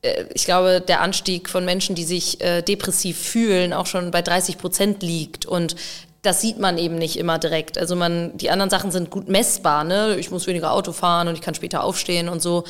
äh, 0.00 0.24
ich 0.32 0.46
glaube, 0.46 0.80
der 0.80 1.02
Anstieg 1.02 1.50
von 1.50 1.66
Menschen, 1.66 1.94
die 1.94 2.04
sich 2.04 2.40
äh, 2.40 2.62
depressiv 2.62 3.18
fühlen, 3.18 3.74
auch 3.74 3.86
schon 3.86 4.10
bei 4.10 4.22
30 4.22 4.56
Prozent 4.56 5.02
liegt. 5.02 5.44
Und 5.44 5.76
das 6.22 6.40
sieht 6.40 6.58
man 6.58 6.78
eben 6.78 6.96
nicht 6.96 7.18
immer 7.18 7.38
direkt. 7.38 7.76
Also 7.76 7.94
man, 7.94 8.34
die 8.38 8.48
anderen 8.48 8.70
Sachen 8.70 8.90
sind 8.90 9.10
gut 9.10 9.28
messbar, 9.28 9.84
ne? 9.84 10.16
Ich 10.18 10.30
muss 10.30 10.46
weniger 10.46 10.72
Auto 10.72 10.92
fahren 10.92 11.28
und 11.28 11.34
ich 11.34 11.42
kann 11.42 11.54
später 11.54 11.84
aufstehen 11.84 12.30
und 12.30 12.40
so. 12.40 12.64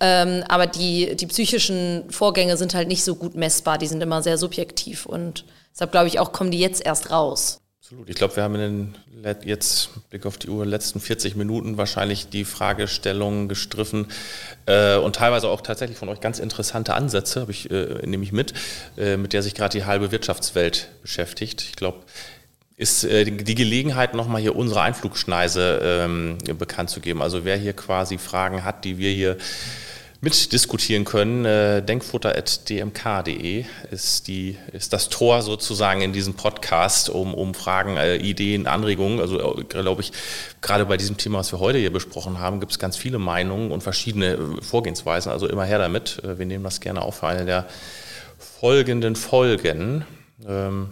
Ähm, 0.00 0.44
aber 0.48 0.66
die, 0.66 1.16
die 1.16 1.26
psychischen 1.26 2.10
Vorgänge 2.10 2.56
sind 2.56 2.74
halt 2.74 2.88
nicht 2.88 3.04
so 3.04 3.14
gut 3.14 3.34
messbar, 3.34 3.78
die 3.78 3.86
sind 3.86 4.02
immer 4.02 4.22
sehr 4.22 4.38
subjektiv 4.38 5.06
und 5.06 5.44
deshalb 5.72 5.92
glaube 5.92 6.08
ich 6.08 6.18
auch, 6.18 6.32
kommen 6.32 6.50
die 6.50 6.58
jetzt 6.58 6.84
erst 6.84 7.10
raus. 7.10 7.60
Absolut. 7.84 8.08
Ich 8.08 8.16
glaube, 8.16 8.34
wir 8.36 8.42
haben 8.42 8.54
in 8.54 8.94
den 9.22 9.36
jetzt, 9.44 9.90
Blick 10.08 10.24
auf 10.24 10.38
die 10.38 10.48
Uhr, 10.48 10.64
letzten 10.64 11.00
40 11.00 11.36
Minuten 11.36 11.76
wahrscheinlich 11.76 12.30
die 12.30 12.46
Fragestellungen 12.46 13.46
gestriffen 13.46 14.06
äh, 14.64 14.96
und 14.96 15.16
teilweise 15.16 15.48
auch 15.48 15.60
tatsächlich 15.60 15.98
von 15.98 16.08
euch 16.08 16.20
ganz 16.20 16.38
interessante 16.38 16.94
Ansätze, 16.94 17.46
ich, 17.50 17.70
äh, 17.70 18.06
nehme 18.06 18.24
ich 18.24 18.32
mit, 18.32 18.54
äh, 18.96 19.18
mit 19.18 19.34
der 19.34 19.42
sich 19.42 19.54
gerade 19.54 19.76
die 19.76 19.84
halbe 19.84 20.10
Wirtschaftswelt 20.12 20.88
beschäftigt. 21.02 21.60
Ich 21.60 21.76
glaube, 21.76 21.98
ist 22.76 23.04
äh, 23.04 23.24
die 23.24 23.54
Gelegenheit, 23.54 24.14
nochmal 24.14 24.40
hier 24.40 24.56
unsere 24.56 24.80
Einflugschneise 24.80 25.80
ähm, 25.82 26.38
bekannt 26.58 26.90
zu 26.90 27.00
geben. 27.00 27.22
Also 27.22 27.44
wer 27.44 27.56
hier 27.56 27.74
quasi 27.74 28.18
Fragen 28.18 28.64
hat, 28.64 28.84
die 28.84 28.98
wir 28.98 29.10
hier 29.12 29.36
mitdiskutieren 30.24 31.04
können, 31.04 31.44
äh, 31.44 31.82
denkfutter.dmk.de 31.82 33.64
ist, 33.90 34.26
die, 34.26 34.56
ist 34.72 34.92
das 34.92 35.10
Tor 35.10 35.42
sozusagen 35.42 36.00
in 36.00 36.12
diesem 36.12 36.34
Podcast, 36.34 37.10
um, 37.10 37.34
um 37.34 37.54
Fragen, 37.54 37.96
äh, 37.96 38.16
Ideen, 38.16 38.66
Anregungen, 38.66 39.20
also 39.20 39.58
äh, 39.58 39.64
glaube 39.64 40.00
ich, 40.00 40.12
gerade 40.62 40.86
bei 40.86 40.96
diesem 40.96 41.18
Thema, 41.18 41.38
was 41.38 41.52
wir 41.52 41.60
heute 41.60 41.78
hier 41.78 41.92
besprochen 41.92 42.40
haben, 42.40 42.58
gibt 42.58 42.72
es 42.72 42.78
ganz 42.78 42.96
viele 42.96 43.18
Meinungen 43.18 43.70
und 43.70 43.82
verschiedene 43.82 44.38
Vorgehensweisen, 44.62 45.30
also 45.30 45.46
immer 45.46 45.64
her 45.64 45.78
damit. 45.78 46.20
Wir 46.24 46.46
nehmen 46.46 46.64
das 46.64 46.80
gerne 46.80 47.02
auf 47.02 47.18
für 47.18 47.28
eine 47.28 47.44
der 47.44 47.66
folgenden 48.38 49.14
Folgen. 49.14 50.04
Ähm, 50.48 50.88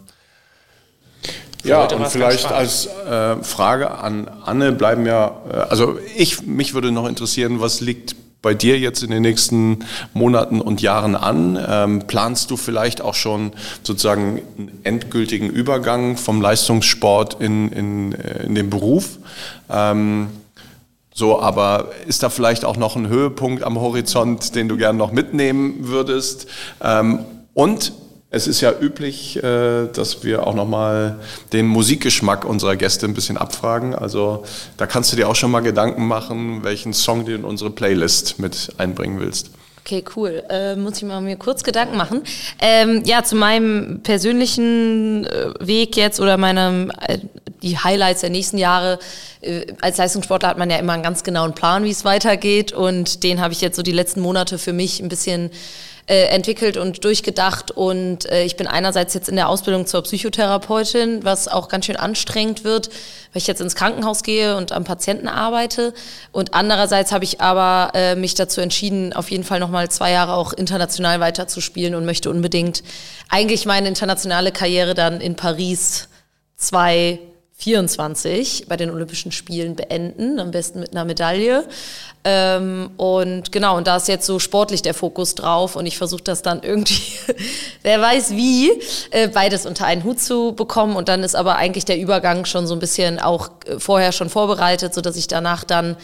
ja, 1.65 1.85
und 1.85 2.09
vielleicht 2.09 2.51
als 2.51 2.87
äh, 2.87 3.37
Frage 3.43 3.93
an 3.93 4.29
Anne 4.45 4.73
bleiben 4.73 5.07
ja, 5.07 5.41
äh, 5.49 5.57
also 5.57 5.99
ich, 6.17 6.43
mich 6.43 6.75
würde 6.75 6.91
noch 6.91 7.09
interessieren, 7.09 7.61
was 7.61 7.81
liegt 7.81 8.17
bei 8.43 8.55
dir 8.55 8.79
jetzt 8.79 9.03
in 9.03 9.11
den 9.11 9.23
nächsten 9.23 9.85
Monaten 10.13 10.61
und 10.61 10.83
Jahren 10.83 11.15
an? 11.15 11.59
Ähm, 11.67 12.03
planst 12.07 12.51
du 12.51 12.57
vielleicht 12.57 13.01
auch 13.01 13.15
schon 13.15 13.53
sozusagen 13.83 14.43
einen 14.59 14.81
endgültigen 14.83 15.49
Übergang 15.49 16.17
vom 16.17 16.43
Leistungssport 16.43 17.41
in, 17.41 17.71
in, 17.73 18.13
äh, 18.13 18.45
in 18.45 18.55
den 18.55 18.69
Beruf? 18.69 19.19
Ähm, 19.71 20.29
so, 21.15 21.41
aber 21.41 21.91
ist 22.07 22.23
da 22.23 22.31
vielleicht 22.31 22.65
auch 22.65 22.77
noch 22.77 22.97
ein 22.97 23.09
Höhepunkt 23.09 23.63
am 23.63 23.79
Horizont, 23.79 24.55
den 24.55 24.69
du 24.69 24.77
gerne 24.77 24.99
noch 24.99 25.13
mitnehmen 25.13 25.77
würdest? 25.81 26.47
Ähm, 26.83 27.21
und 27.55 27.93
es 28.33 28.47
ist 28.47 28.63
ja 28.63 28.73
üblich, 28.81 29.37
äh, 29.37 29.87
dass 29.93 30.25
wir 30.25 30.47
auch 30.47 30.55
nochmal 30.55 31.21
den 31.53 31.67
Musikgeschmack 31.67 32.47
unserer 32.47 32.77
Gäste 32.77 33.07
ein 33.07 33.13
bisschen 33.13 33.37
abfragen. 33.37 33.95
Also 33.95 34.45
da 34.79 34.87
kannst 34.87 35.13
du 35.13 35.17
dir 35.17 35.29
auch 35.29 35.37
schon 35.37 35.51
mal 35.51 35.61
Gedanken 35.61 36.07
machen, 36.07 36.65
welchen 36.65 36.95
Song 36.95 37.27
du 37.27 37.35
in 37.35 37.45
unsere 37.45 37.71
Playlist 37.71 38.39
mit 38.39 38.73
einbringen 38.79 39.21
willst. 39.21 39.51
Okay, 39.85 40.03
cool. 40.17 40.43
Äh, 40.49 40.77
muss 40.77 40.97
ich 40.97 41.03
mal 41.03 41.21
mir 41.21 41.37
kurz 41.37 41.63
Gedanken 41.63 41.97
machen. 41.97 42.23
Ähm, 42.61 43.03
ja, 43.05 43.23
zu 43.23 43.37
meinem 43.37 44.01
persönlichen 44.03 45.27
äh, 45.27 45.53
Weg 45.61 45.97
jetzt 45.97 46.19
oder 46.19 46.39
meinem 46.39 46.91
äh, 47.07 47.19
die 47.63 47.77
Highlights 47.77 48.23
der 48.23 48.31
nächsten 48.31 48.57
Jahre. 48.59 48.99
Äh, 49.43 49.67
als 49.83 49.99
Leistungssportler 49.99 50.49
hat 50.49 50.59
man 50.59 50.71
ja 50.71 50.79
immer 50.79 50.95
einen 50.95 51.03
ganz 51.03 51.23
genauen 51.23 51.55
Plan, 51.55 51.85
wie 51.85 51.91
es 51.91 52.05
weitergeht 52.05 52.73
und 52.73 53.25
den 53.25 53.41
habe 53.41 53.53
ich 53.53 53.61
jetzt 53.61 53.77
so 53.77 53.83
die 53.83 53.93
letzten 53.93 54.21
Monate 54.21 54.57
für 54.57 54.73
mich 54.73 55.01
ein 55.01 55.09
bisschen 55.09 55.51
äh, 56.13 56.27
entwickelt 56.27 56.77
und 56.77 57.05
durchgedacht. 57.05 57.71
Und 57.71 58.27
äh, 58.27 58.45
ich 58.45 58.57
bin 58.57 58.67
einerseits 58.67 59.15
jetzt 59.15 59.31
in 59.31 59.37
der 59.37 59.49
Ausbildung 59.49 59.87
zur 59.87 60.03
Psychotherapeutin, 60.03 61.25
was 61.25 61.49
auch 61.49 61.69
ganz 61.69 61.87
schön 61.87 61.97
anstrengend 61.97 62.65
wird, 62.65 62.89
weil 62.89 63.41
ich 63.41 63.47
jetzt 63.47 63.63
ins 63.63 63.75
Krankenhaus 63.75 64.23
gehe 64.23 64.59
und 64.59 64.73
am 64.73 64.85
Patienten 64.85 65.27
arbeite. 65.27 65.95
Und 66.31 66.53
andererseits 66.53 67.13
habe 67.13 67.25
ich 67.25 67.41
aber 67.41 67.93
äh, 67.95 68.15
mich 68.15 68.35
dazu 68.35 68.61
entschieden, 68.61 69.15
auf 69.15 69.31
jeden 69.31 69.43
Fall 69.43 69.59
nochmal 69.59 69.91
zwei 69.91 70.11
Jahre 70.11 70.35
auch 70.35 70.53
international 70.53 71.19
weiterzuspielen 71.21 71.95
und 71.95 72.05
möchte 72.05 72.29
unbedingt 72.29 72.83
eigentlich 73.31 73.65
meine 73.65 73.89
internationale 73.89 74.53
Karriere 74.53 74.93
dann 74.93 75.19
in 75.19 75.35
Paris 75.35 76.09
zwei 76.59 77.21
24 77.63 78.67
bei 78.69 78.77
den 78.77 78.91
Olympischen 78.91 79.31
Spielen 79.31 79.77
beenden, 79.77 80.41
am 80.41 80.51
besten 80.51 80.81
mit 80.81 80.93
einer 80.93 81.05
Medaille. 81.05 81.65
Ähm, 82.25 82.91
und 82.97 83.53
genau, 83.53 83.77
und 83.77 83.87
da 83.87 83.97
ist 83.97 84.09
jetzt 84.09 84.27
so 84.27 84.41
sportlich 84.41 84.83
der 84.83 84.95
Fokus 84.95 85.37
drauf 85.37 85.77
und 85.77 85.87
ich 85.87 85.97
versuche 85.97 86.25
das 86.25 86.43
dann 86.43 86.63
irgendwie, 86.63 87.03
wer 87.83 88.01
weiß 88.01 88.33
wie, 88.33 88.73
äh, 89.11 89.29
beides 89.29 89.65
unter 89.65 89.87
einen 89.87 90.03
Hut 90.03 90.21
zu 90.21 90.55
bekommen 90.55 90.97
und 90.97 91.09
dann 91.09 91.23
ist 91.23 91.37
aber 91.37 91.57
eigentlich 91.57 91.85
der 91.85 91.99
Übergang 91.99 92.47
schon 92.47 92.67
so 92.67 92.75
ein 92.75 92.81
bisschen 92.81 93.21
auch 93.21 93.51
äh, 93.67 93.79
vorher 93.79 94.11
schon 94.11 94.29
vorbereitet, 94.29 94.93
sodass 94.93 95.17
ich 95.17 95.29
danach 95.29 95.63
dann 95.63 95.97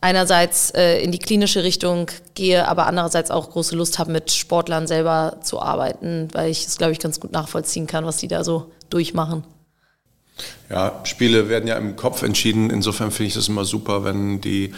einerseits 0.00 0.70
äh, 0.70 1.00
in 1.00 1.10
die 1.10 1.18
klinische 1.18 1.64
Richtung 1.64 2.10
gehe, 2.34 2.68
aber 2.68 2.86
andererseits 2.86 3.32
auch 3.32 3.50
große 3.50 3.74
Lust 3.74 3.98
habe, 3.98 4.12
mit 4.12 4.30
Sportlern 4.30 4.86
selber 4.86 5.38
zu 5.42 5.60
arbeiten, 5.60 6.28
weil 6.32 6.50
ich 6.50 6.66
es, 6.66 6.78
glaube 6.78 6.92
ich, 6.92 7.00
ganz 7.00 7.18
gut 7.18 7.32
nachvollziehen 7.32 7.88
kann, 7.88 8.04
was 8.04 8.18
die 8.18 8.28
da 8.28 8.44
so 8.44 8.70
durchmachen. 8.90 9.44
Ja, 10.70 11.00
Spiele 11.04 11.48
werden 11.48 11.68
ja 11.68 11.76
im 11.76 11.96
Kopf 11.96 12.22
entschieden. 12.22 12.70
Insofern 12.70 13.10
finde 13.10 13.28
ich 13.28 13.34
das 13.34 13.48
immer 13.48 13.64
super, 13.64 14.04
wenn 14.04 14.40
die 14.40 14.72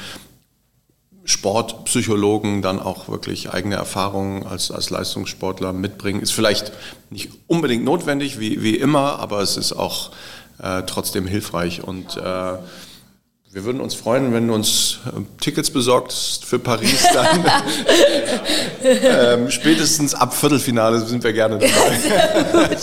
Sportpsychologen 1.25 2.61
dann 2.61 2.81
auch 2.81 3.09
wirklich 3.09 3.51
eigene 3.51 3.77
Erfahrungen 3.77 4.47
als, 4.47 4.71
als 4.71 4.91
Leistungssportler 4.91 5.73
mitbringen. 5.73 6.21
Ist 6.21 6.33
vielleicht 6.33 6.73
nicht 7.11 7.31
unbedingt 7.47 7.85
notwendig, 7.85 8.39
wie, 8.39 8.63
wie 8.63 8.77
immer, 8.77 9.19
aber 9.21 9.41
es 9.41 9.57
ist 9.57 9.73
auch 9.73 10.11
äh, 10.59 10.83
trotzdem 10.83 11.27
hilfreich 11.27 11.83
und 11.83 12.17
äh, 12.17 12.59
wir 13.55 13.65
würden 13.65 13.81
uns 13.81 13.95
freuen, 13.95 14.35
wenn 14.35 14.49
du 14.49 14.55
uns 14.55 14.99
äh, 15.07 15.21
Tickets 15.41 15.71
besorgst 15.71 16.45
für 16.45 16.59
Paris 16.59 17.07
dann. 17.13 17.45
ähm, 19.45 19.51
spätestens 19.51 20.13
ab 20.13 20.35
Viertelfinale 20.35 20.99
sind 21.01 21.23
wir 21.23 21.33
gerne 21.33 21.61
dabei. 21.61 22.77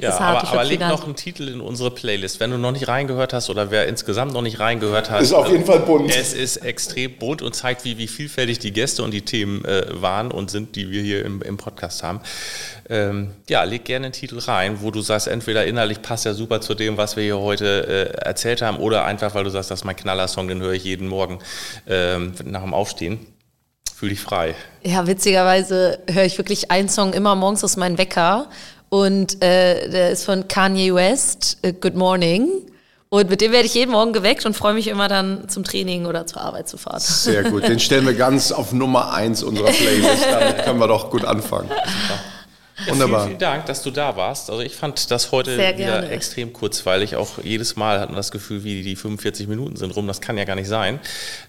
ja, 0.00 0.18
aber, 0.18 0.48
aber 0.48 0.64
leg 0.64 0.80
noch 0.80 1.04
einen 1.04 1.14
Titel 1.14 1.46
in 1.46 1.60
unsere 1.60 1.92
Playlist. 1.92 2.40
Wenn 2.40 2.50
du 2.50 2.58
noch 2.58 2.72
nicht 2.72 2.88
reingehört 2.88 3.32
hast 3.32 3.48
oder 3.48 3.70
wer 3.70 3.86
insgesamt 3.86 4.32
noch 4.32 4.42
nicht 4.42 4.58
reingehört 4.58 5.08
hat. 5.08 5.22
Ist 5.22 5.32
auf 5.32 5.48
jeden 5.48 5.64
Fall 5.64 5.80
bunt. 5.80 6.12
Es 6.12 6.34
ist 6.34 6.56
extrem 6.56 7.16
bunt 7.16 7.40
und 7.40 7.54
zeigt, 7.54 7.84
wie, 7.84 7.96
wie 7.96 8.08
vielfältig 8.08 8.58
die 8.58 8.72
Gäste 8.72 9.04
und 9.04 9.12
die 9.12 9.22
Themen 9.22 9.64
äh, 9.64 9.86
waren 10.02 10.32
und 10.32 10.50
sind, 10.50 10.74
die 10.74 10.90
wir 10.90 11.02
hier 11.02 11.24
im, 11.24 11.42
im 11.42 11.58
Podcast 11.58 12.02
haben. 12.02 12.20
Ähm, 12.90 13.32
ja, 13.48 13.64
leg 13.64 13.84
gerne 13.84 14.06
einen 14.06 14.12
Titel 14.12 14.38
rein, 14.38 14.78
wo 14.80 14.90
du 14.90 15.02
sagst, 15.02 15.28
entweder 15.28 15.66
innerlich 15.66 16.00
passt 16.00 16.24
ja 16.24 16.32
super 16.32 16.60
zu 16.60 16.74
dem, 16.74 16.96
was 16.96 17.16
wir 17.16 17.22
hier 17.24 17.38
heute 17.38 18.14
äh, 18.16 18.26
erzählt 18.26 18.62
haben, 18.62 18.78
oder 18.78 19.04
einfach, 19.04 19.34
weil 19.34 19.44
du 19.44 19.50
sagst, 19.50 19.70
das 19.70 19.80
ist 19.80 19.84
mein 19.84 19.96
Knallersong, 19.96 20.48
den 20.48 20.60
höre 20.60 20.72
ich 20.72 20.84
jeden 20.84 21.08
Morgen 21.08 21.38
ähm, 21.86 22.32
nach 22.44 22.62
dem 22.62 22.72
Aufstehen. 22.72 23.26
Fühl 23.94 24.10
dich 24.10 24.20
frei. 24.20 24.54
Ja, 24.82 25.06
witzigerweise 25.06 25.98
höre 26.08 26.24
ich 26.24 26.38
wirklich 26.38 26.70
einen 26.70 26.88
Song 26.88 27.12
immer 27.12 27.34
morgens 27.34 27.62
aus 27.64 27.76
meinem 27.76 27.98
Wecker 27.98 28.48
und 28.88 29.42
äh, 29.42 29.90
der 29.90 30.10
ist 30.10 30.24
von 30.24 30.48
Kanye 30.48 30.94
West, 30.94 31.58
äh, 31.62 31.72
Good 31.72 31.94
Morning. 31.94 32.48
Und 33.10 33.30
mit 33.30 33.40
dem 33.40 33.52
werde 33.52 33.64
ich 33.66 33.74
jeden 33.74 33.90
Morgen 33.90 34.12
geweckt 34.12 34.44
und 34.44 34.54
freue 34.54 34.74
mich 34.74 34.86
immer 34.86 35.08
dann 35.08 35.48
zum 35.48 35.64
Training 35.64 36.04
oder 36.04 36.26
zur 36.26 36.42
Arbeit 36.42 36.68
zu 36.68 36.76
fahren. 36.76 37.00
Sehr 37.00 37.42
gut. 37.42 37.66
Den 37.66 37.80
stellen 37.80 38.04
wir 38.04 38.12
ganz 38.12 38.52
auf 38.52 38.72
Nummer 38.72 39.12
eins 39.14 39.42
unserer 39.42 39.70
Playlist. 39.72 40.24
Dann 40.30 40.56
können 40.58 40.78
wir 40.78 40.88
doch 40.88 41.10
gut 41.10 41.24
anfangen. 41.24 41.70
Wunderbar. 42.86 43.20
Vielen, 43.20 43.28
vielen 43.30 43.38
Dank, 43.38 43.66
dass 43.66 43.82
du 43.82 43.90
da 43.90 44.16
warst. 44.16 44.50
Also 44.50 44.62
ich 44.62 44.76
fand 44.76 45.10
das 45.10 45.32
heute 45.32 45.58
wieder 45.76 46.10
extrem 46.10 46.52
kurzweilig. 46.52 47.16
Auch 47.16 47.38
jedes 47.42 47.76
Mal 47.76 47.98
hat 47.98 48.08
man 48.10 48.16
das 48.16 48.30
Gefühl, 48.30 48.62
wie 48.64 48.82
die 48.82 48.94
45 48.94 49.48
Minuten 49.48 49.76
sind 49.76 49.90
rum. 49.96 50.06
Das 50.06 50.20
kann 50.20 50.38
ja 50.38 50.44
gar 50.44 50.54
nicht 50.54 50.68
sein. 50.68 51.00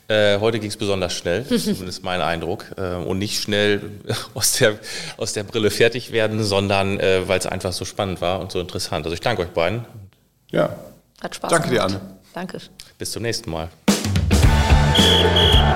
Äh, 0.07 0.39
heute 0.39 0.59
ging 0.59 0.69
es 0.69 0.77
besonders 0.77 1.13
schnell, 1.13 1.45
zumindest 1.47 2.03
mein 2.03 2.21
Eindruck. 2.21 2.65
Äh, 2.77 2.95
und 2.95 3.19
nicht 3.19 3.41
schnell 3.41 3.81
aus 4.33 4.53
der, 4.53 4.79
aus 5.17 5.33
der 5.33 5.43
Brille 5.43 5.69
fertig 5.69 6.11
werden, 6.11 6.43
sondern 6.43 6.99
äh, 6.99 7.27
weil 7.27 7.39
es 7.39 7.45
einfach 7.45 7.73
so 7.73 7.85
spannend 7.85 8.21
war 8.21 8.39
und 8.39 8.51
so 8.51 8.59
interessant. 8.59 9.05
Also 9.05 9.13
ich 9.13 9.21
danke 9.21 9.43
euch 9.43 9.49
beiden. 9.49 9.85
Ja. 10.51 10.75
Hat 11.21 11.35
Spaß 11.35 11.51
Danke 11.51 11.69
gemacht. 11.69 11.91
dir, 11.91 11.97
Anne. 11.97 12.01
Danke. 12.33 12.57
Bis 12.97 13.11
zum 13.11 13.21
nächsten 13.23 13.51
Mal. 13.51 13.69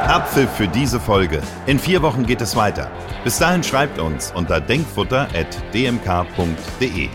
Abpfiff 0.07 0.49
für 0.51 0.67
diese 0.67 0.99
Folge. 0.99 1.41
In 1.65 1.79
vier 1.79 2.01
Wochen 2.01 2.25
geht 2.25 2.41
es 2.41 2.55
weiter. 2.55 2.91
Bis 3.23 3.39
dahin 3.39 3.63
schreibt 3.63 3.99
uns 3.99 4.31
unter 4.35 4.61
denkfutter.dmk.de. 4.61 7.09